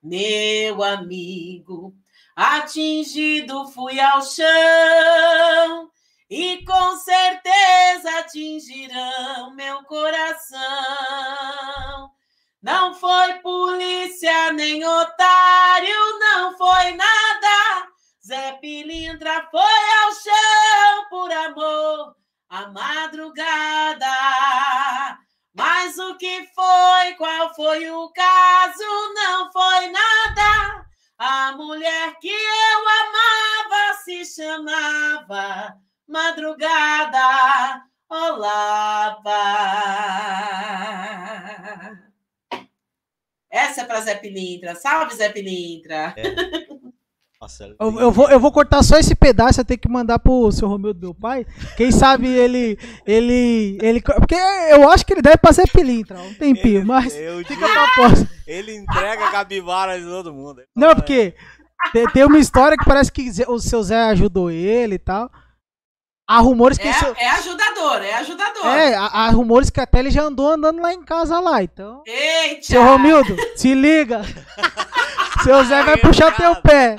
meu 0.01 0.82
amigo, 0.82 1.93
atingido 2.36 3.67
fui 3.67 3.99
ao 3.99 4.21
chão 4.21 5.89
e 6.29 6.63
com 6.65 6.97
certeza 6.97 8.19
atingirão 8.19 9.53
meu 9.55 9.84
coração. 9.84 10.61
Não 12.61 12.93
foi 12.93 13.34
polícia 13.41 14.51
nem 14.53 14.86
otário, 14.86 16.19
não 16.19 16.57
foi 16.57 16.93
nada. 16.93 17.88
Zé 18.25 18.53
Pilintra 18.53 19.47
foi 19.51 19.61
ao 19.61 20.13
chão 20.13 21.09
por 21.09 21.31
amor 21.31 22.15
à 22.49 22.67
madrugada. 22.67 24.07
Mas 25.53 25.99
o 25.99 26.15
que 26.15 26.47
foi, 26.55 27.13
qual 27.17 27.53
foi 27.53 27.89
o 27.91 28.09
caso? 28.09 29.02
A 31.36 31.53
mulher 31.53 32.19
que 32.19 32.29
eu 32.29 32.79
amava 33.01 33.97
se 34.03 34.23
chamava 34.23 35.75
madrugada. 36.07 37.81
Pá. 39.23 39.73
Essa 43.49 43.81
é 43.81 43.86
para 43.86 44.01
Zé 44.01 44.13
Pilintra. 44.13 44.75
Salve, 44.75 45.15
Zé 45.15 45.29
Pilintra. 45.29 46.13
Nossa, 46.13 46.62
ela 47.59 47.75
Eu, 47.79 47.99
eu 47.99 48.11
vou, 48.11 48.29
eu 48.29 48.39
vou 48.39 48.51
cortar 48.51 48.83
só 48.83 48.97
esse 48.97 49.13
pedaço, 49.15 49.59
eu 49.61 49.65
tenho 49.65 49.79
que 49.79 49.89
mandar 49.89 50.19
pro 50.19 50.51
seu 50.51 50.67
Romildo, 50.67 50.99
meu 50.99 51.13
pai. 51.13 51.45
Quem 51.77 51.91
sabe 51.91 52.27
ele. 52.27 52.77
ele, 53.05 53.77
ele 53.81 54.01
porque 54.01 54.35
eu 54.35 54.89
acho 54.89 55.05
que 55.05 55.13
ele 55.13 55.21
deve 55.21 55.37
passar 55.37 55.63
pilintra 55.67 56.19
um 56.19 56.33
tempinho, 56.33 56.79
Ele- 56.79 56.85
mas 56.85 57.15
eu 57.15 57.37
fica 57.39 57.55
digo- 57.55 57.67
pra 57.73 57.87
próxima. 57.93 58.29
Ele 58.47 58.75
entrega 58.75 59.31
capivara 59.31 59.99
de 59.99 60.05
todo 60.05 60.33
mundo. 60.33 60.61
Não, 60.75 60.93
porque 60.95 61.33
tem, 61.91 62.05
tem 62.09 62.23
uma 62.25 62.39
história 62.39 62.77
que 62.77 62.85
parece 62.85 63.11
que 63.11 63.29
o 63.47 63.59
seu 63.59 63.81
Zé 63.83 64.03
ajudou 64.09 64.49
ele 64.51 64.95
e 64.95 64.99
tal. 64.99 65.29
Há 66.25 66.39
rumores 66.39 66.77
que. 66.77 66.87
o 66.87 66.93
seu- 66.93 67.13
É, 67.17 67.25
é 67.25 67.29
ajudador, 67.31 68.01
é 68.01 68.13
ajudador. 68.15 68.65
É, 68.65 68.95
há, 68.95 69.05
há 69.07 69.29
rumores 69.29 69.69
que 69.69 69.81
até 69.81 69.99
ele 69.99 70.09
já 70.09 70.23
andou 70.23 70.49
andando 70.49 70.81
lá 70.81 70.93
em 70.93 71.03
casa 71.03 71.37
lá, 71.39 71.61
então. 71.61 72.01
Eita! 72.07 72.63
Seu 72.63 72.81
Romildo, 72.83 73.35
se 73.57 73.73
liga. 73.75 74.21
Seu 75.43 75.63
Zé 75.65 75.83
vai 75.83 75.93
Ai, 75.95 76.01
puxar 76.01 76.35
teu 76.35 76.55
pé. 76.61 76.95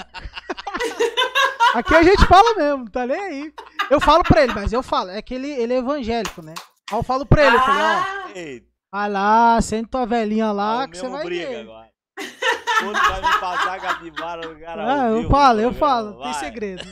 Aqui 1.75 1.95
a 1.95 2.03
gente 2.03 2.25
fala 2.27 2.55
mesmo, 2.55 2.91
tá 2.91 3.07
nem 3.07 3.19
aí. 3.21 3.53
Eu 3.91 4.01
falo 4.01 4.23
pra 4.23 4.43
ele, 4.45 4.55
mas 4.55 4.73
eu 4.73 4.83
falo, 4.83 5.11
é 5.11 5.21
que 5.21 5.35
ele, 5.35 5.51
ele 5.51 5.75
é 5.75 5.79
evangélico, 5.79 6.43
né? 6.43 6.55
Aí 6.91 6.99
eu 6.99 7.03
falo 7.03 7.27
pra 7.27 7.45
ele, 7.47 7.57
eu 7.57 7.61
falei, 7.61 7.83
ó, 7.83 7.87
Ah, 7.87 8.31
vai 8.93 9.11
lá, 9.11 9.61
senta 9.61 9.89
tua 9.91 10.07
velhinha 10.07 10.53
lá 10.53 10.85
o 10.85 10.89
que 10.89 10.97
você 10.99 11.09
vai 11.09 11.25
briga 11.25 11.49
ver. 11.49 11.61
agora. 11.63 11.89
Quando 12.79 12.93
vai 12.99 13.21
me 13.23 13.39
passar 13.41 13.81
capivara 13.81 14.47
no 14.49 14.61
cara 14.61 14.85
Ah, 15.03 15.09
eu 15.09 15.29
falo, 15.31 15.61
eu 15.61 15.73
falo, 15.75 16.13
tem 16.13 16.21
vai. 16.33 16.35
segredo. 16.35 16.85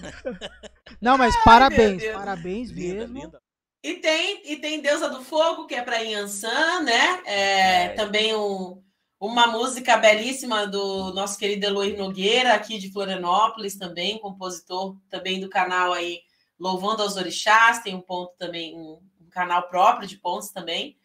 Não, 1.00 1.16
mas 1.18 1.34
parabéns, 1.44 2.02
Deus. 2.02 2.16
parabéns 2.16 2.70
Linda, 2.70 3.06
mesmo. 3.06 3.18
linda. 3.20 3.38
E 3.84 3.94
tem, 3.94 4.40
e 4.44 4.56
tem 4.56 4.80
Deusa 4.80 5.08
do 5.08 5.22
Fogo, 5.24 5.66
que 5.66 5.74
é 5.74 5.82
para 5.82 5.96
Yansan, 5.98 6.82
né? 6.82 7.20
É, 7.24 7.84
É. 7.84 7.88
Também 7.90 8.34
um, 8.34 8.80
uma 9.24 9.46
música 9.46 9.96
belíssima 9.96 10.66
do 10.66 11.14
nosso 11.14 11.38
querido 11.38 11.64
Eloy 11.64 11.96
Nogueira, 11.96 12.54
aqui 12.54 12.76
de 12.76 12.90
Florianópolis, 12.90 13.76
também, 13.76 14.18
compositor 14.18 14.96
também 15.08 15.40
do 15.40 15.48
canal 15.48 15.92
aí 15.92 16.22
Louvando 16.58 17.02
aos 17.02 17.16
Orixás, 17.16 17.80
tem 17.80 17.94
um 17.94 18.00
ponto 18.00 18.34
também, 18.36 18.76
um, 18.76 19.00
um 19.20 19.30
canal 19.30 19.68
próprio 19.68 20.08
de 20.08 20.16
pontos 20.16 20.50
também. 20.50 20.96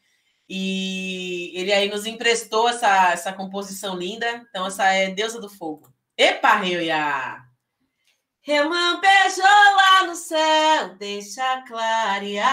E 0.49 1.51
ele 1.55 1.72
aí 1.72 1.89
nos 1.89 2.07
emprestou 2.07 2.68
essa, 2.70 3.11
essa 3.11 3.34
composição 3.34 3.95
linda. 3.95 4.45
Então, 4.49 4.65
essa 4.65 4.86
é 4.86 5.11
Deusa 5.11 5.39
do 5.39 5.49
Fogo. 5.49 5.93
Epa, 6.18 6.55
Reuia! 6.55 7.43
Relampejou 8.41 9.43
lá 9.43 10.07
no 10.07 10.15
céu, 10.15 10.95
deixa 10.97 11.61
clarear. 11.68 12.47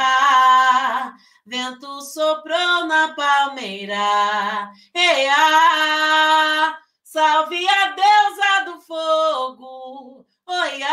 Vento 1.46 2.00
soprou 2.00 2.86
na 2.86 3.14
palmeira. 3.14 4.72
Eia, 4.94 6.78
salve 7.02 7.68
a 7.68 7.90
deusa 7.90 8.64
do 8.64 8.80
fogo. 8.80 10.26
Oiá, 10.46 10.90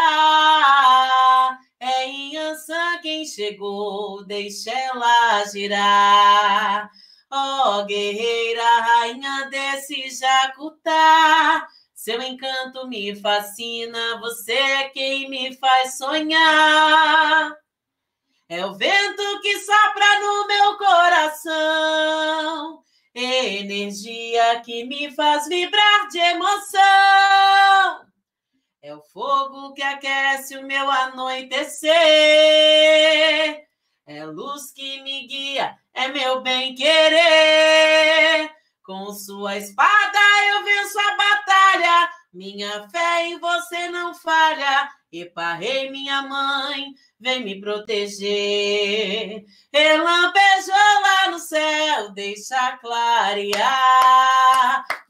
é 1.79 2.07
Inhansã 2.09 2.99
quem 3.01 3.25
chegou, 3.25 4.25
deixa 4.25 4.71
ela 4.71 5.45
girar. 5.45 6.89
Ó 7.29 7.83
guerreira, 7.83 8.79
rainha 8.81 9.49
desse 9.49 10.09
jacutá. 10.09 11.65
Seu 11.93 12.21
encanto 12.21 12.87
me 12.89 13.15
fascina, 13.15 14.19
você 14.19 14.51
é 14.51 14.89
quem 14.89 15.29
me 15.29 15.55
faz 15.55 15.97
sonhar. 15.97 17.55
É 18.51 18.63
o 18.65 18.73
vento 18.73 19.39
que 19.41 19.57
sopra 19.59 20.19
no 20.19 20.45
meu 20.45 20.77
coração, 20.77 22.83
energia 23.15 24.59
que 24.59 24.83
me 24.83 25.09
faz 25.15 25.47
vibrar 25.47 26.09
de 26.09 26.19
emoção. 26.19 26.81
É 28.81 28.93
o 28.93 29.01
fogo 29.03 29.73
que 29.73 29.81
aquece 29.81 30.57
o 30.57 30.67
meu 30.67 30.91
anoitecer, 30.91 31.89
é 34.05 34.25
luz 34.25 34.73
que 34.73 35.01
me 35.01 35.27
guia, 35.27 35.77
é 35.93 36.09
meu 36.09 36.41
bem 36.41 36.75
querer. 36.75 38.53
Com 38.83 39.13
sua 39.13 39.55
espada 39.55 40.19
eu 40.49 40.61
venço 40.65 40.99
a 40.99 41.15
batalha, 41.15 42.11
minha 42.33 42.87
fé 42.89 43.27
em 43.27 43.39
você 43.39 43.89
não 43.89 44.13
falha. 44.13 44.89
Eparrei 45.11 45.91
minha 45.91 46.21
mãe, 46.21 46.93
vem 47.19 47.43
me 47.43 47.59
proteger. 47.59 49.43
Relampejou 49.73 50.73
lá 50.73 51.31
no 51.31 51.39
céu, 51.39 52.11
deixa 52.13 52.77
clarear. 52.77 53.65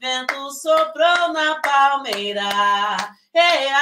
vento 0.00 0.50
soprou 0.50 1.32
na 1.32 1.60
palmeira. 1.60 2.42
Eia, 3.32 3.78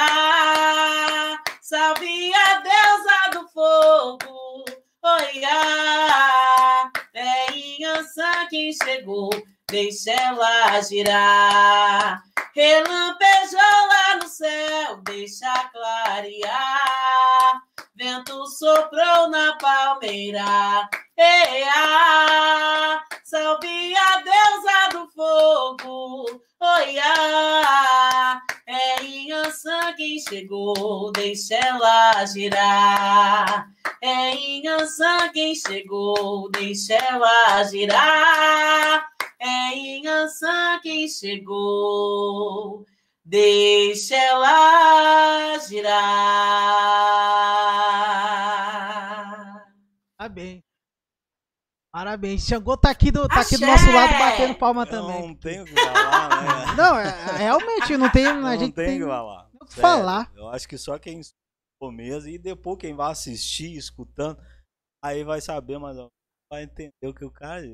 salve 1.59 2.33
a 2.35 2.59
deusa 2.59 3.31
do 3.33 3.47
fogo. 3.49 4.65
Oiá, 5.03 6.91
é 7.15 7.51
Inhansã 7.51 8.47
quem 8.51 8.71
chegou, 8.71 9.31
deixa 9.67 10.11
ela 10.11 10.79
girar. 10.81 12.21
Relampejou 12.53 13.87
lá 13.87 14.15
no 14.21 14.27
céu, 14.27 14.97
deixa 15.03 15.69
clarear. 15.69 17.61
Vento 17.95 18.45
soprou 18.47 19.29
na 19.29 19.57
palmeira. 19.57 20.89
Eia, 21.17 23.01
salve 23.23 23.95
a 23.95 24.17
deusa 24.17 24.89
do 24.91 25.07
fogo. 25.11 26.41
Oiá, 26.59 28.41
é 28.67 29.03
Inhansã 29.03 29.93
quem 29.95 30.19
chegou, 30.19 31.11
deixa 31.11 31.55
ela 31.55 32.25
girar. 32.25 33.67
É 34.01 34.35
Inhansã 34.35 35.29
quem 35.31 35.55
chegou, 35.55 36.49
deixa 36.51 36.95
ela 36.95 37.63
girar. 37.63 39.10
É 39.43 39.75
Inhansã 39.75 40.79
quem 40.83 41.07
chegou, 41.09 42.85
deixa 43.25 44.15
ela 44.15 45.57
girar. 45.57 45.97
Parabéns. 50.15 50.61
Parabéns. 51.91 52.45
Xangô 52.45 52.77
tá 52.77 52.91
aqui 52.91 53.11
do, 53.11 53.27
tá 53.27 53.41
aqui 53.41 53.57
do 53.57 53.65
nosso 53.65 53.91
lado 53.91 54.13
batendo 54.13 54.55
palma 54.59 54.83
Eu 54.83 54.87
também. 54.87 55.27
não 55.27 55.35
tenho 55.35 55.63
o 55.63 55.65
que 55.65 55.73
falar, 55.73 56.29
né? 56.29 56.75
Não, 56.77 56.97
é, 56.99 57.07
é, 57.07 57.37
realmente, 57.37 57.97
não 57.97 58.09
tem. 58.11 58.27
A 58.27 58.33
não 58.35 58.57
gente 58.59 58.73
tem 58.73 58.85
o 58.85 58.87
tem 58.87 58.99
que 58.99 59.05
falar. 59.05 59.49
o 59.53 59.65
que 59.65 59.73
Sério, 59.73 59.81
falar. 59.81 60.31
Eu 60.35 60.47
acho 60.49 60.67
que 60.67 60.77
só 60.77 60.99
quem 60.99 61.19
escutou 61.19 61.91
mesmo 61.91 62.29
e 62.29 62.37
depois 62.37 62.77
quem 62.79 62.93
vai 62.93 63.11
assistir, 63.11 63.75
escutando, 63.75 64.39
aí 65.03 65.23
vai 65.23 65.41
saber, 65.41 65.79
mas 65.79 65.97
ó, 65.97 66.07
vai 66.51 66.63
entender 66.63 67.07
o 67.07 67.13
que 67.13 67.25
o 67.25 67.31
cara. 67.31 67.65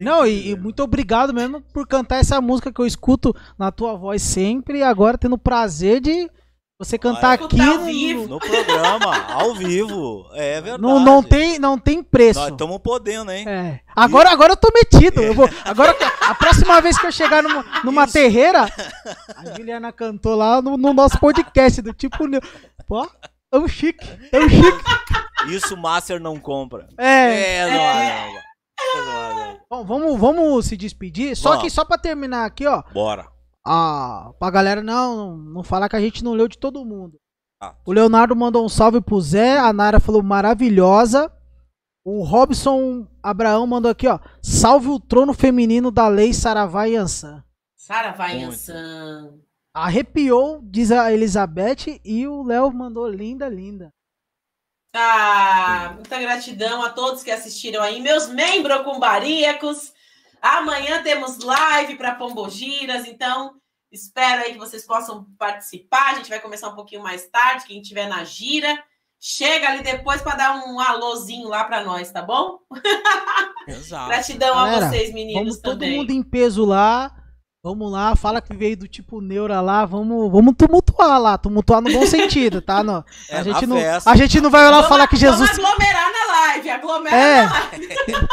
Não, 0.00 0.26
e, 0.26 0.50
e 0.50 0.54
né? 0.54 0.60
muito 0.60 0.82
obrigado 0.82 1.32
mesmo 1.32 1.60
por 1.72 1.86
cantar 1.86 2.16
essa 2.16 2.40
música 2.40 2.72
que 2.72 2.80
eu 2.80 2.86
escuto 2.86 3.34
na 3.58 3.70
tua 3.70 3.96
voz 3.96 4.22
sempre 4.22 4.78
e 4.78 4.82
agora 4.82 5.16
tendo 5.16 5.34
o 5.34 5.38
prazer 5.38 6.00
de 6.00 6.28
você 6.76 6.98
cantar 6.98 7.34
aqui 7.34 7.56
no, 7.56 7.84
vivo. 7.84 8.26
No 8.26 8.38
programa, 8.40 9.32
ao 9.32 9.54
vivo. 9.54 10.26
É 10.32 10.60
verdade. 10.60 10.82
não, 10.82 10.98
não 10.98 11.22
tem 11.22 11.58
não 11.58 11.78
tem 11.78 12.02
preço. 12.02 12.40
Nós 12.40 12.50
estamos 12.50 12.78
podendo, 12.78 13.30
hein? 13.30 13.48
É. 13.48 13.80
Agora, 13.94 14.30
agora 14.30 14.52
eu 14.52 14.56
tô 14.56 14.70
metido. 14.74 15.22
Eu 15.22 15.34
vou, 15.34 15.48
agora, 15.64 15.96
a 16.20 16.34
próxima 16.34 16.80
vez 16.80 16.98
que 16.98 17.06
eu 17.06 17.12
chegar 17.12 17.42
numa, 17.42 17.64
numa 17.84 18.06
terreira, 18.08 18.64
a 19.36 19.56
Juliana 19.56 19.92
cantou 19.92 20.34
lá 20.34 20.60
no, 20.60 20.76
no 20.76 20.92
nosso 20.92 21.18
podcast 21.20 21.80
do 21.80 21.92
tipo. 21.92 22.26
Neu- 22.26 22.42
Pô, 22.88 23.08
tão 23.50 23.68
chique, 23.68 24.06
tão 24.30 24.48
chique. 24.48 24.84
Isso 25.50 25.74
o 25.74 25.78
Master 25.78 26.20
não 26.20 26.38
compra. 26.40 26.88
É. 26.98 27.54
É, 27.58 27.66
não, 27.66 27.76
não, 27.76 28.26
não, 28.26 28.34
não. 28.34 28.53
Bom, 29.70 29.84
vamos, 29.84 30.18
vamos 30.20 30.66
se 30.66 30.76
despedir. 30.76 31.36
Só 31.36 31.58
que 31.60 31.70
só 31.70 31.84
pra 31.84 31.98
terminar 31.98 32.44
aqui, 32.44 32.66
ó. 32.66 32.82
Bora. 32.92 33.28
A, 33.66 34.32
pra 34.38 34.50
galera 34.50 34.82
não, 34.82 35.36
não, 35.36 35.62
falar 35.62 35.88
que 35.88 35.96
a 35.96 36.00
gente 36.00 36.22
não 36.22 36.34
leu 36.34 36.46
de 36.46 36.58
todo 36.58 36.84
mundo. 36.84 37.18
Ah. 37.60 37.74
O 37.86 37.92
Leonardo 37.92 38.36
mandou 38.36 38.64
um 38.64 38.68
salve 38.68 39.00
pro 39.00 39.20
Zé. 39.20 39.58
A 39.58 39.72
Nara 39.72 39.98
falou 39.98 40.22
maravilhosa. 40.22 41.32
O 42.04 42.22
Robson 42.22 43.06
Abraão 43.22 43.66
mandou 43.66 43.90
aqui, 43.90 44.06
ó. 44.06 44.18
Salve 44.42 44.88
o 44.88 45.00
trono 45.00 45.32
feminino 45.32 45.90
da 45.90 46.06
lei 46.06 46.34
Saravá 46.34 46.86
e 46.86 46.96
Ansan. 46.96 47.42
Sara 47.74 48.12
vai 48.12 48.36
Muito. 48.36 48.48
Ansan. 48.48 49.38
Arrepiou, 49.74 50.60
diz 50.62 50.92
a 50.92 51.10
Elizabeth. 51.10 52.00
E 52.04 52.26
o 52.28 52.42
Léo 52.42 52.70
mandou 52.70 53.08
linda, 53.08 53.48
linda. 53.48 53.93
Ah, 54.96 55.90
muita 55.94 56.20
gratidão 56.20 56.82
a 56.82 56.90
todos 56.90 57.24
que 57.24 57.30
assistiram 57.30 57.82
aí, 57.82 58.00
meus 58.00 58.28
membros 58.28 58.82
cumbaríacos. 58.82 59.92
Amanhã 60.40 61.02
temos 61.02 61.38
live 61.38 61.96
para 61.96 62.14
Pombogiras, 62.14 63.06
então 63.06 63.54
espero 63.90 64.42
aí 64.42 64.52
que 64.52 64.58
vocês 64.58 64.86
possam 64.86 65.26
participar. 65.36 66.12
A 66.12 66.14
gente 66.14 66.30
vai 66.30 66.38
começar 66.38 66.68
um 66.68 66.76
pouquinho 66.76 67.02
mais 67.02 67.26
tarde, 67.26 67.64
quem 67.66 67.80
estiver 67.80 68.08
na 68.08 68.22
gira. 68.24 68.78
Chega 69.18 69.70
ali 69.70 69.82
depois 69.82 70.20
para 70.22 70.36
dar 70.36 70.56
um 70.64 70.78
alôzinho 70.78 71.48
lá 71.48 71.64
para 71.64 71.82
nós, 71.82 72.12
tá 72.12 72.22
bom? 72.22 72.58
Exato. 73.66 74.08
Gratidão 74.08 74.54
Galera, 74.54 74.86
a 74.86 74.90
vocês, 74.90 75.12
meninos, 75.14 75.40
Vamos 75.40 75.58
todo 75.60 75.80
também. 75.80 75.96
mundo 75.96 76.10
em 76.10 76.22
peso 76.22 76.64
lá. 76.64 77.23
Vamos 77.64 77.90
lá, 77.90 78.14
fala 78.14 78.42
que 78.42 78.54
veio 78.54 78.76
do 78.76 78.86
tipo 78.86 79.22
Neura 79.22 79.62
lá. 79.62 79.86
Vamos, 79.86 80.30
vamos 80.30 80.54
tumultuar 80.54 81.18
lá. 81.18 81.38
Tumultuar 81.38 81.80
no 81.80 81.90
bom 81.90 82.04
sentido, 82.04 82.60
tá? 82.60 82.82
No, 82.82 83.02
É, 83.30 83.38
a, 83.38 83.42
gente 83.42 83.66
não, 83.66 83.76
festa. 83.78 84.10
a 84.10 84.16
gente 84.16 84.38
não 84.42 84.50
vai 84.50 84.64
lá 84.64 84.70
Vamos- 84.72 84.88
falar 84.88 85.06
que 85.08 85.16
Jesus. 85.16 85.50
Vamos 85.50 85.64
aglomerar 85.64 86.12
na 86.12 86.32
live, 86.32 86.68
aglomera 86.70 87.16
É. 87.16 87.42
na 87.46 87.52
live, 87.72 87.88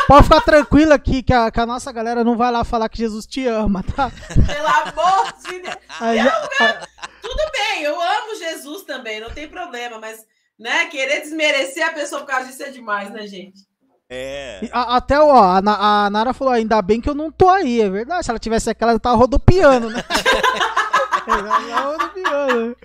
Pode 0.05 0.23
ficar 0.25 0.41
tranquilo 0.41 0.91
aqui 0.91 1.23
que 1.23 1.31
a, 1.31 1.49
que 1.49 1.61
a 1.61 1.65
nossa 1.65 1.93
galera 1.93 2.25
não 2.25 2.35
vai 2.35 2.51
lá 2.51 2.65
falar 2.65 2.89
que 2.89 2.97
Jesus 2.97 3.25
te 3.25 3.47
ama, 3.47 3.81
tá? 3.95 4.11
pelo 4.27 4.67
amor 4.67 5.33
de 5.45 5.61
Deus. 5.61 5.77
Aí, 6.01 6.19
a- 6.19 6.87
Tudo 7.21 7.51
bem, 7.53 7.83
eu 7.83 7.95
amo 8.01 8.35
Jesus 8.37 8.83
também, 8.83 9.21
não 9.21 9.29
tem 9.29 9.47
problema, 9.47 9.97
mas 9.97 10.25
né, 10.59 10.87
querer 10.87 11.21
desmerecer 11.21 11.87
a 11.87 11.93
pessoa 11.93 12.19
por 12.19 12.27
causa 12.27 12.47
disso 12.49 12.63
é 12.63 12.69
demais, 12.69 13.09
né, 13.11 13.25
gente? 13.27 13.70
É. 14.13 14.59
a- 14.73 14.97
até 14.97 15.17
ó, 15.21 15.31
a, 15.41 16.05
a 16.05 16.09
Nara 16.09 16.33
falou: 16.33 16.53
ainda 16.53 16.81
bem 16.81 16.99
que 16.99 17.09
eu 17.09 17.15
não 17.15 17.31
tô 17.31 17.47
aí, 17.47 17.79
é 17.81 17.89
verdade. 17.89 18.25
Se 18.25 18.29
ela 18.31 18.39
tivesse 18.39 18.69
aquela, 18.69 18.91
ela 18.91 18.99
tava 18.99 19.15
rodopiando, 19.15 19.89
né? 19.89 20.03
Ela 21.27 21.43
tava 21.47 21.91
rodopiando. 21.91 22.77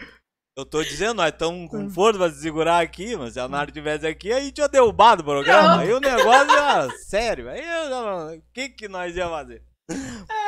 Eu 0.58 0.64
tô 0.64 0.82
dizendo, 0.82 1.14
nós 1.14 1.28
estamos 1.32 1.68
com 1.70 1.90
força 1.90 2.18
pra 2.18 2.30
se 2.30 2.40
segurar 2.40 2.80
aqui, 2.80 3.14
mas 3.16 3.34
se 3.34 3.40
a 3.40 3.46
Nara 3.48 3.70
tivesse 3.70 4.06
aqui, 4.06 4.32
aí 4.32 4.50
tinha 4.50 4.68
derrubado 4.68 5.20
o 5.20 5.24
programa. 5.24 5.68
Não. 5.74 5.78
Aí 5.80 5.92
o 5.92 6.00
negócio 6.00 6.50
era 6.50 6.88
sério. 6.98 7.50
Aí 7.50 7.62
o 8.38 8.42
que, 8.54 8.70
que 8.70 8.88
nós 8.88 9.14
ia 9.14 9.28
fazer? 9.28 9.62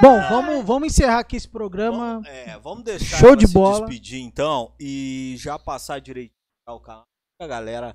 Bom, 0.00 0.18
vamos, 0.30 0.64
vamos 0.64 0.86
encerrar 0.88 1.18
aqui 1.18 1.36
esse 1.36 1.48
programa. 1.48 2.14
Vamos, 2.14 2.28
é, 2.28 2.58
vamos 2.58 2.84
deixar 2.84 3.18
Show 3.18 3.36
de 3.36 3.46
se 3.48 3.52
bola. 3.52 3.80
despedir 3.86 4.20
então 4.22 4.72
e 4.80 5.34
já 5.38 5.58
passar 5.58 6.00
direitinho 6.00 6.32
ao 6.66 6.80
canal. 6.80 7.04
A 7.40 7.46
galera 7.46 7.94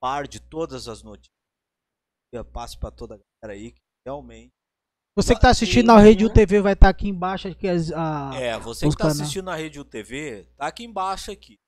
par 0.00 0.26
de 0.26 0.40
todas 0.40 0.88
as 0.88 1.02
notícias. 1.02 1.30
Eu 2.32 2.44
passo 2.44 2.78
pra 2.78 2.90
toda 2.90 3.16
a 3.16 3.18
galera 3.18 3.60
aí 3.60 3.72
que 3.72 3.80
realmente. 4.06 4.50
Você 5.16 5.34
que 5.34 5.40
tá 5.40 5.50
assistindo 5.50 5.86
na 5.88 5.98
Rede 5.98 6.24
UTV 6.24 6.60
vai 6.60 6.72
estar 6.72 6.88
aqui 6.88 7.08
embaixo. 7.08 7.48
Aqui 7.48 7.68
as, 7.68 7.90
a... 7.92 8.30
É, 8.34 8.58
você 8.58 8.86
os 8.86 8.94
que 8.94 8.98
tá 8.98 9.08
canais. 9.08 9.20
assistindo 9.20 9.44
na 9.44 9.56
Rede 9.56 9.80
UTV, 9.80 10.46
tá 10.56 10.66
aqui 10.68 10.84
embaixo 10.84 11.30
aqui. 11.30 11.58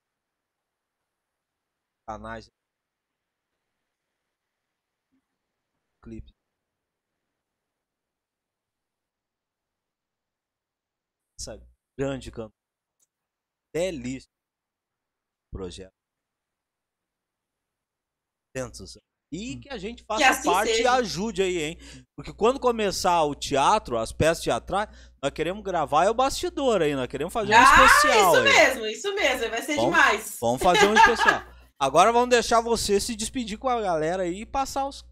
Canais. 2.08 2.48
Clipe. 6.02 6.32
Essa 11.38 11.60
grande 11.98 12.30
cantora. 12.30 12.52
Belíssimo 13.74 14.32
projeto. 15.52 16.01
Pensa, 18.54 18.84
E 19.32 19.56
que 19.56 19.68
a 19.70 19.78
gente 19.78 20.04
faça 20.04 20.28
assim 20.28 20.50
parte 20.50 20.70
e 20.72 20.76
seja. 20.76 20.92
ajude 20.92 21.42
aí, 21.42 21.62
hein? 21.62 21.78
Porque 22.16 22.32
quando 22.34 22.60
começar 22.60 23.22
o 23.24 23.34
teatro, 23.34 23.96
as 23.96 24.12
peças 24.12 24.44
teatrais, 24.44 24.88
nós 25.22 25.32
queremos 25.32 25.62
gravar 25.62 26.04
é 26.04 26.10
o 26.10 26.14
bastidor 26.14 26.82
aí, 26.82 26.94
nós 26.94 27.06
queremos 27.06 27.32
fazer 27.32 27.54
um 27.54 27.58
ah, 27.58 27.62
especial 27.86 28.28
isso 28.28 28.36
aí. 28.36 28.44
mesmo, 28.44 28.86
isso 28.86 29.14
mesmo, 29.14 29.48
vai 29.50 29.62
ser 29.62 29.76
Vamos- 29.76 29.90
demais. 29.94 30.36
Vamos 30.40 30.62
fazer 30.62 30.86
um 30.86 30.94
especial. 30.94 31.42
Agora 31.80 32.12
vamos 32.12 32.28
deixar 32.28 32.60
você 32.60 33.00
se 33.00 33.16
despedir 33.16 33.58
com 33.58 33.68
a 33.68 33.80
galera 33.80 34.22
aí 34.24 34.42
e 34.42 34.46
passar 34.46 34.86
os, 34.86 35.02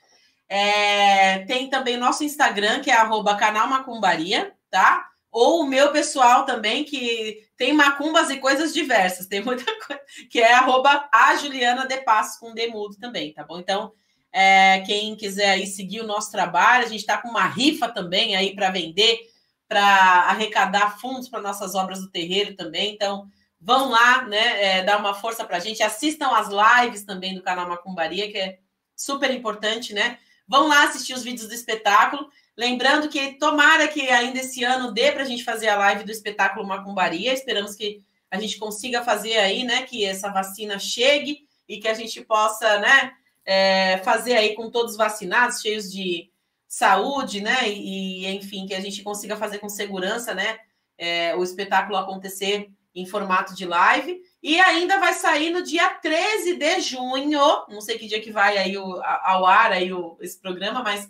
É, 0.53 1.45
tem 1.47 1.71
também 1.71 1.97
nosso 1.97 2.25
Instagram, 2.25 2.81
que 2.81 2.91
é 2.91 2.97
arroba 2.97 3.37
canal 3.37 3.69
Macumbaria, 3.69 4.53
tá? 4.69 5.09
Ou 5.31 5.63
o 5.63 5.67
meu 5.67 5.93
pessoal 5.93 6.45
também, 6.45 6.83
que 6.83 7.47
tem 7.57 7.73
macumbas 7.73 8.31
e 8.31 8.39
coisas 8.39 8.75
diversas, 8.75 9.29
tem 9.29 9.45
muita 9.45 9.65
coisa, 9.87 10.03
que 10.29 10.41
é 10.41 10.53
arroba 10.55 11.09
a 11.13 11.37
Juliana 11.37 11.87
de 11.87 11.99
Passos 11.99 12.37
com 12.41 12.53
Demudo 12.53 12.97
também, 12.99 13.33
tá 13.33 13.45
bom? 13.45 13.61
Então, 13.61 13.93
é, 14.33 14.81
quem 14.81 15.15
quiser 15.15 15.51
aí 15.51 15.69
seguir 15.69 16.01
o 16.01 16.07
nosso 16.07 16.33
trabalho, 16.33 16.85
a 16.85 16.89
gente 16.89 17.01
está 17.01 17.17
com 17.17 17.29
uma 17.29 17.47
rifa 17.47 17.89
também 17.89 18.35
aí 18.35 18.53
para 18.53 18.71
vender, 18.71 19.21
para 19.69 19.85
arrecadar 20.31 20.99
fundos 20.99 21.29
para 21.29 21.41
nossas 21.41 21.77
obras 21.77 22.01
do 22.01 22.11
terreiro 22.11 22.57
também. 22.57 22.93
Então, 22.93 23.29
vão 23.61 23.89
lá, 23.89 24.25
né? 24.25 24.79
É, 24.79 24.83
dar 24.83 24.99
uma 24.99 25.15
força 25.15 25.45
para 25.45 25.59
a 25.59 25.61
gente. 25.61 25.81
Assistam 25.81 26.31
as 26.31 26.49
lives 26.49 27.05
também 27.05 27.37
do 27.37 27.43
canal 27.43 27.69
Macumbaria, 27.69 28.33
que 28.33 28.37
é 28.37 28.59
super 28.97 29.31
importante, 29.31 29.95
né? 29.95 30.19
Vão 30.51 30.67
lá 30.67 30.83
assistir 30.83 31.15
os 31.15 31.23
vídeos 31.23 31.47
do 31.47 31.55
espetáculo. 31.55 32.29
Lembrando 32.57 33.09
que 33.09 33.39
tomara 33.39 33.87
que 33.87 34.11
ainda 34.11 34.41
esse 34.41 34.65
ano 34.65 34.91
dê 34.91 35.13
para 35.13 35.23
a 35.23 35.25
gente 35.25 35.45
fazer 35.45 35.69
a 35.69 35.77
live 35.77 36.03
do 36.03 36.11
espetáculo 36.11 36.67
Macumbaria. 36.67 37.33
Esperamos 37.33 37.77
que 37.77 38.03
a 38.29 38.37
gente 38.37 38.59
consiga 38.59 39.05
fazer 39.05 39.39
aí, 39.39 39.63
né? 39.63 39.85
Que 39.85 40.05
essa 40.05 40.29
vacina 40.29 40.77
chegue 40.77 41.47
e 41.69 41.79
que 41.79 41.87
a 41.87 41.95
gente 41.95 42.21
possa, 42.23 42.81
né? 42.81 43.13
É, 43.45 43.99
fazer 43.99 44.35
aí 44.35 44.57
com 44.57 44.73
todos 44.73 44.97
vacinados, 44.97 45.61
cheios 45.61 45.89
de 45.89 46.33
saúde, 46.67 47.41
né? 47.41 47.71
E, 47.71 48.27
enfim, 48.27 48.67
que 48.67 48.75
a 48.75 48.81
gente 48.81 49.05
consiga 49.05 49.37
fazer 49.37 49.59
com 49.59 49.69
segurança, 49.69 50.35
né? 50.35 50.59
É, 50.99 51.37
o 51.37 51.45
espetáculo 51.45 51.97
acontecer 51.97 52.69
em 52.95 53.07
formato 53.07 53.55
de 53.55 53.67
live. 53.67 54.21
E 54.43 54.59
ainda 54.59 54.99
vai 54.99 55.13
sair 55.13 55.51
no 55.51 55.63
dia 55.63 55.89
13 55.91 56.57
de 56.57 56.81
junho. 56.81 57.41
Não 57.69 57.81
sei 57.81 57.99
que 57.99 58.07
dia 58.07 58.21
que 58.21 58.33
vai 58.33 58.57
aí 58.59 58.77
o, 58.77 59.01
ao 59.03 59.47
ar 59.47 59.73
aí 59.73 59.93
o, 59.93 60.17
esse 60.21 60.41
programa, 60.41 60.83
mas 60.83 61.09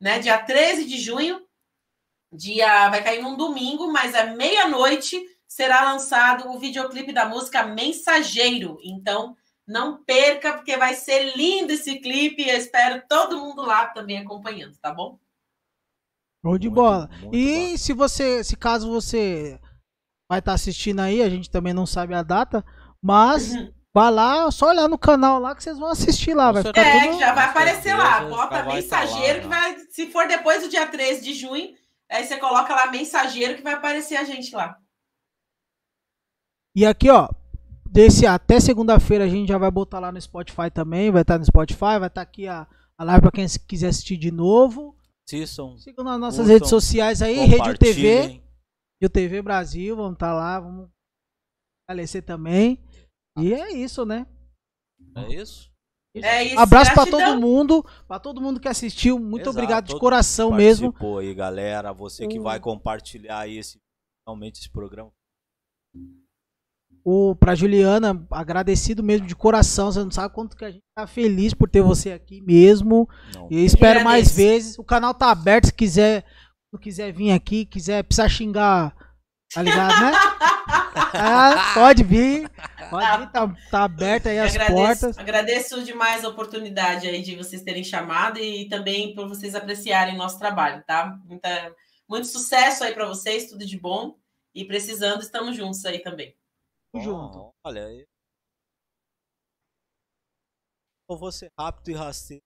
né, 0.00 0.18
dia 0.18 0.38
13 0.38 0.86
de 0.86 0.98
junho, 0.98 1.42
dia 2.32 2.88
vai 2.88 3.04
cair 3.04 3.22
num 3.22 3.36
domingo, 3.36 3.92
mas 3.92 4.14
à 4.14 4.26
meia-noite 4.26 5.20
será 5.46 5.82
lançado 5.82 6.48
o 6.50 6.58
videoclipe 6.58 7.12
da 7.12 7.26
música 7.26 7.64
Mensageiro. 7.64 8.78
Então, 8.82 9.36
não 9.66 10.02
perca, 10.02 10.54
porque 10.54 10.76
vai 10.76 10.94
ser 10.94 11.36
lindo 11.36 11.72
esse 11.72 11.98
clipe. 12.00 12.48
Eu 12.48 12.56
espero 12.56 13.02
todo 13.08 13.38
mundo 13.38 13.62
lá 13.62 13.86
também 13.86 14.18
acompanhando, 14.18 14.76
tá 14.78 14.92
bom? 14.92 15.18
Show 16.42 16.58
de 16.58 16.68
muito, 16.68 16.80
bola. 16.80 17.10
Muito 17.20 17.36
e 17.36 17.70
bom. 17.70 17.76
se 17.76 17.92
você, 17.92 18.42
se 18.42 18.56
caso 18.56 18.90
você 18.90 19.60
vai 20.30 20.38
estar 20.38 20.52
tá 20.52 20.54
assistindo 20.54 21.00
aí, 21.00 21.20
a 21.24 21.28
gente 21.28 21.50
também 21.50 21.74
não 21.74 21.84
sabe 21.84 22.14
a 22.14 22.22
data, 22.22 22.64
mas 23.02 23.50
uhum. 23.50 23.72
vai 23.92 24.12
lá, 24.12 24.48
só 24.52 24.68
olhar 24.68 24.88
no 24.88 24.96
canal 24.96 25.40
lá 25.40 25.56
que 25.56 25.64
vocês 25.64 25.76
vão 25.76 25.88
assistir 25.90 26.34
lá. 26.34 26.52
Vai 26.52 26.62
ficar 26.62 26.80
é, 26.80 27.08
tudo... 27.08 27.18
já 27.18 27.34
vai 27.34 27.46
aparecer 27.46 27.96
lá. 27.96 28.20
Bota 28.20 28.62
mensageiro, 28.62 29.40
tá 29.42 29.48
lá, 29.48 29.64
que 29.72 29.74
vai. 29.74 29.86
Se 29.90 30.06
for 30.06 30.28
depois 30.28 30.62
do 30.62 30.68
dia 30.68 30.86
13 30.86 31.20
de 31.20 31.34
junho, 31.34 31.70
aí 32.08 32.24
você 32.24 32.36
coloca 32.36 32.72
lá 32.72 32.92
mensageiro 32.92 33.56
que 33.56 33.62
vai 33.64 33.72
aparecer 33.72 34.16
a 34.16 34.22
gente 34.22 34.54
lá. 34.54 34.78
E 36.76 36.86
aqui, 36.86 37.10
ó, 37.10 37.28
desse 37.90 38.24
até 38.24 38.60
segunda-feira 38.60 39.24
a 39.24 39.28
gente 39.28 39.48
já 39.48 39.58
vai 39.58 39.72
botar 39.72 39.98
lá 39.98 40.12
no 40.12 40.20
Spotify 40.20 40.70
também, 40.72 41.10
vai 41.10 41.22
estar 41.22 41.34
tá 41.34 41.38
no 41.40 41.44
Spotify, 41.44 41.98
vai 41.98 42.06
estar 42.06 42.10
tá 42.10 42.20
aqui 42.22 42.46
a, 42.46 42.68
a 42.96 43.02
live 43.02 43.22
para 43.22 43.32
quem 43.32 43.46
quiser 43.66 43.88
assistir 43.88 44.16
de 44.16 44.30
novo. 44.30 44.94
Assistam. 45.26 45.76
Sigam 45.76 46.04
nas 46.04 46.20
nossas 46.20 46.46
redes 46.46 46.68
sociais 46.68 47.20
aí, 47.20 47.34
Rede 47.34 47.76
TV. 47.76 48.39
E 49.00 49.06
o 49.06 49.10
TV 49.10 49.40
Brasil, 49.40 49.96
vamos 49.96 50.12
estar 50.12 50.28
tá 50.28 50.34
lá, 50.34 50.60
vamos 50.60 50.88
fortalecer 51.82 52.22
também. 52.22 52.82
E 53.38 53.54
é 53.54 53.72
isso, 53.72 54.04
né? 54.04 54.26
É 55.16 55.34
isso. 55.34 55.70
É 56.14 56.44
isso. 56.44 56.58
Abraço 56.58 56.92
para 56.92 57.10
todo 57.10 57.40
mundo, 57.40 57.86
para 58.06 58.18
todo 58.18 58.40
mundo 58.40 58.60
que 58.60 58.68
assistiu. 58.68 59.18
Muito 59.18 59.42
Exato, 59.42 59.56
obrigado 59.56 59.86
de 59.86 59.98
coração 59.98 60.52
mesmo. 60.52 60.94
aí, 61.18 61.32
galera. 61.32 61.92
Você 61.92 62.26
que 62.26 62.38
vai 62.38 62.58
compartilhar 62.58 63.48
esse 63.48 63.80
realmente 64.26 64.60
esse 64.60 64.70
programa. 64.70 65.10
O 67.02 67.34
para 67.34 67.54
Juliana, 67.54 68.26
agradecido 68.30 69.02
mesmo 69.02 69.26
de 69.26 69.34
coração. 69.34 69.90
Você 69.90 70.04
não 70.04 70.10
sabe 70.10 70.34
quanto 70.34 70.56
que 70.56 70.64
a 70.64 70.70
gente 70.70 70.84
tá 70.94 71.06
feliz 71.06 71.54
por 71.54 71.68
ter 71.70 71.80
você 71.80 72.12
aqui 72.12 72.42
mesmo. 72.42 73.08
Não. 73.34 73.48
E 73.50 73.64
espero 73.64 74.04
mais 74.04 74.34
vezes. 74.34 74.78
O 74.78 74.84
canal 74.84 75.14
tá 75.14 75.30
aberto 75.30 75.66
se 75.66 75.72
quiser 75.72 76.26
quiser 76.78 77.12
vir 77.12 77.32
aqui, 77.32 77.66
quiser 77.66 78.04
precisar 78.04 78.28
xingar, 78.28 78.94
tá 79.52 79.62
ligado, 79.62 80.00
né? 80.00 80.12
ah, 81.14 81.72
pode 81.74 82.04
vir. 82.04 82.48
Pode 82.88 83.18
vir, 83.18 83.30
tá, 83.32 83.56
tá 83.70 83.84
aberta 83.84 84.28
aí 84.28 84.38
as 84.38 84.54
agradeço, 84.54 84.76
portas. 84.76 85.18
Agradeço 85.18 85.84
demais 85.84 86.24
a 86.24 86.28
oportunidade 86.28 87.08
aí 87.08 87.22
de 87.22 87.36
vocês 87.36 87.62
terem 87.62 87.82
chamado 87.82 88.38
e 88.38 88.68
também 88.68 89.14
por 89.14 89.28
vocês 89.28 89.54
apreciarem 89.54 90.16
nosso 90.16 90.38
trabalho, 90.38 90.84
tá? 90.86 91.18
Muita, 91.24 91.74
muito 92.08 92.26
sucesso 92.26 92.84
aí 92.84 92.94
para 92.94 93.06
vocês, 93.06 93.48
tudo 93.48 93.66
de 93.66 93.78
bom. 93.78 94.16
E 94.54 94.64
precisando, 94.64 95.22
estamos 95.22 95.56
juntos 95.56 95.84
aí 95.84 96.00
também. 96.00 96.36
Tamo 96.92 97.04
junto. 97.04 97.54
Olha 97.64 97.86
aí. 97.86 98.04
Eu 101.08 101.16
vou 101.16 101.30
ser 101.30 101.50
rápido 101.58 101.90
e 101.90 101.94
rasteiro 101.94 102.42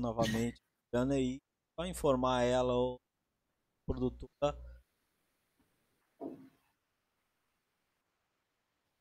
novamente. 0.00 0.60
aí, 1.12 1.40
só 1.78 1.86
informar 1.86 2.42
ela 2.42 2.72
produtora 3.86 4.28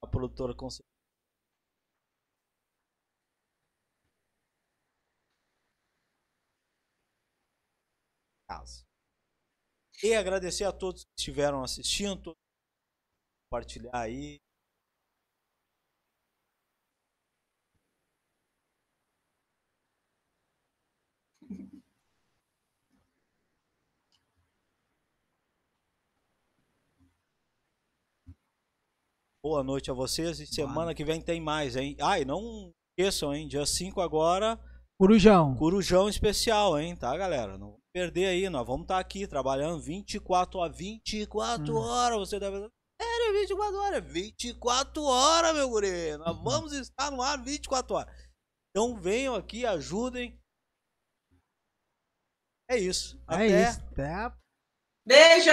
a 0.01 0.07
produtora 0.07 0.53
caso. 8.47 8.85
E 10.03 10.13
agradecer 10.15 10.65
a 10.65 10.71
todos 10.73 11.03
que 11.05 11.11
estiveram 11.17 11.63
assistindo, 11.63 12.35
compartilhar 13.45 13.95
aí. 13.95 14.39
Boa 29.43 29.63
noite 29.63 29.89
a 29.89 29.93
vocês 29.95 30.39
e 30.39 30.45
semana 30.45 30.93
que 30.93 31.03
vem 31.03 31.19
tem 31.19 31.41
mais, 31.41 31.75
hein? 31.75 31.97
Ah, 31.99 32.19
e 32.19 32.23
não 32.23 32.71
esqueçam, 32.91 33.33
hein? 33.33 33.47
Dia 33.47 33.65
5 33.65 33.99
agora. 33.99 34.59
Corujão. 34.99 35.55
Corujão 35.55 36.07
especial, 36.07 36.79
hein? 36.79 36.95
Tá, 36.95 37.17
galera? 37.17 37.57
Não 37.57 37.75
perder 37.91 38.27
aí, 38.27 38.47
nós 38.51 38.67
vamos 38.67 38.83
estar 38.83 38.93
tá 38.93 38.99
aqui 38.99 39.25
trabalhando 39.25 39.81
24 39.81 40.59
horas. 40.59 40.77
24 40.77 41.73
hum. 41.73 41.75
horas, 41.75 42.19
você 42.19 42.39
deve. 42.39 42.69
Sério, 43.01 43.39
24 43.39 43.77
horas. 43.77 44.13
24 44.13 45.03
horas, 45.03 45.55
meu 45.55 45.69
guri. 45.69 46.17
Nós 46.17 46.37
uhum. 46.37 46.43
vamos 46.43 46.73
estar 46.73 47.09
no 47.09 47.23
ar 47.23 47.41
24 47.41 47.95
horas. 47.95 48.13
Então 48.69 48.95
venham 48.95 49.33
aqui, 49.33 49.65
ajudem. 49.65 50.39
É 52.69 52.77
isso. 52.77 53.19
É 53.27 53.33
Até. 53.33 53.69
isso. 53.69 53.79
Até. 53.87 54.41
Beijo! 55.03 55.49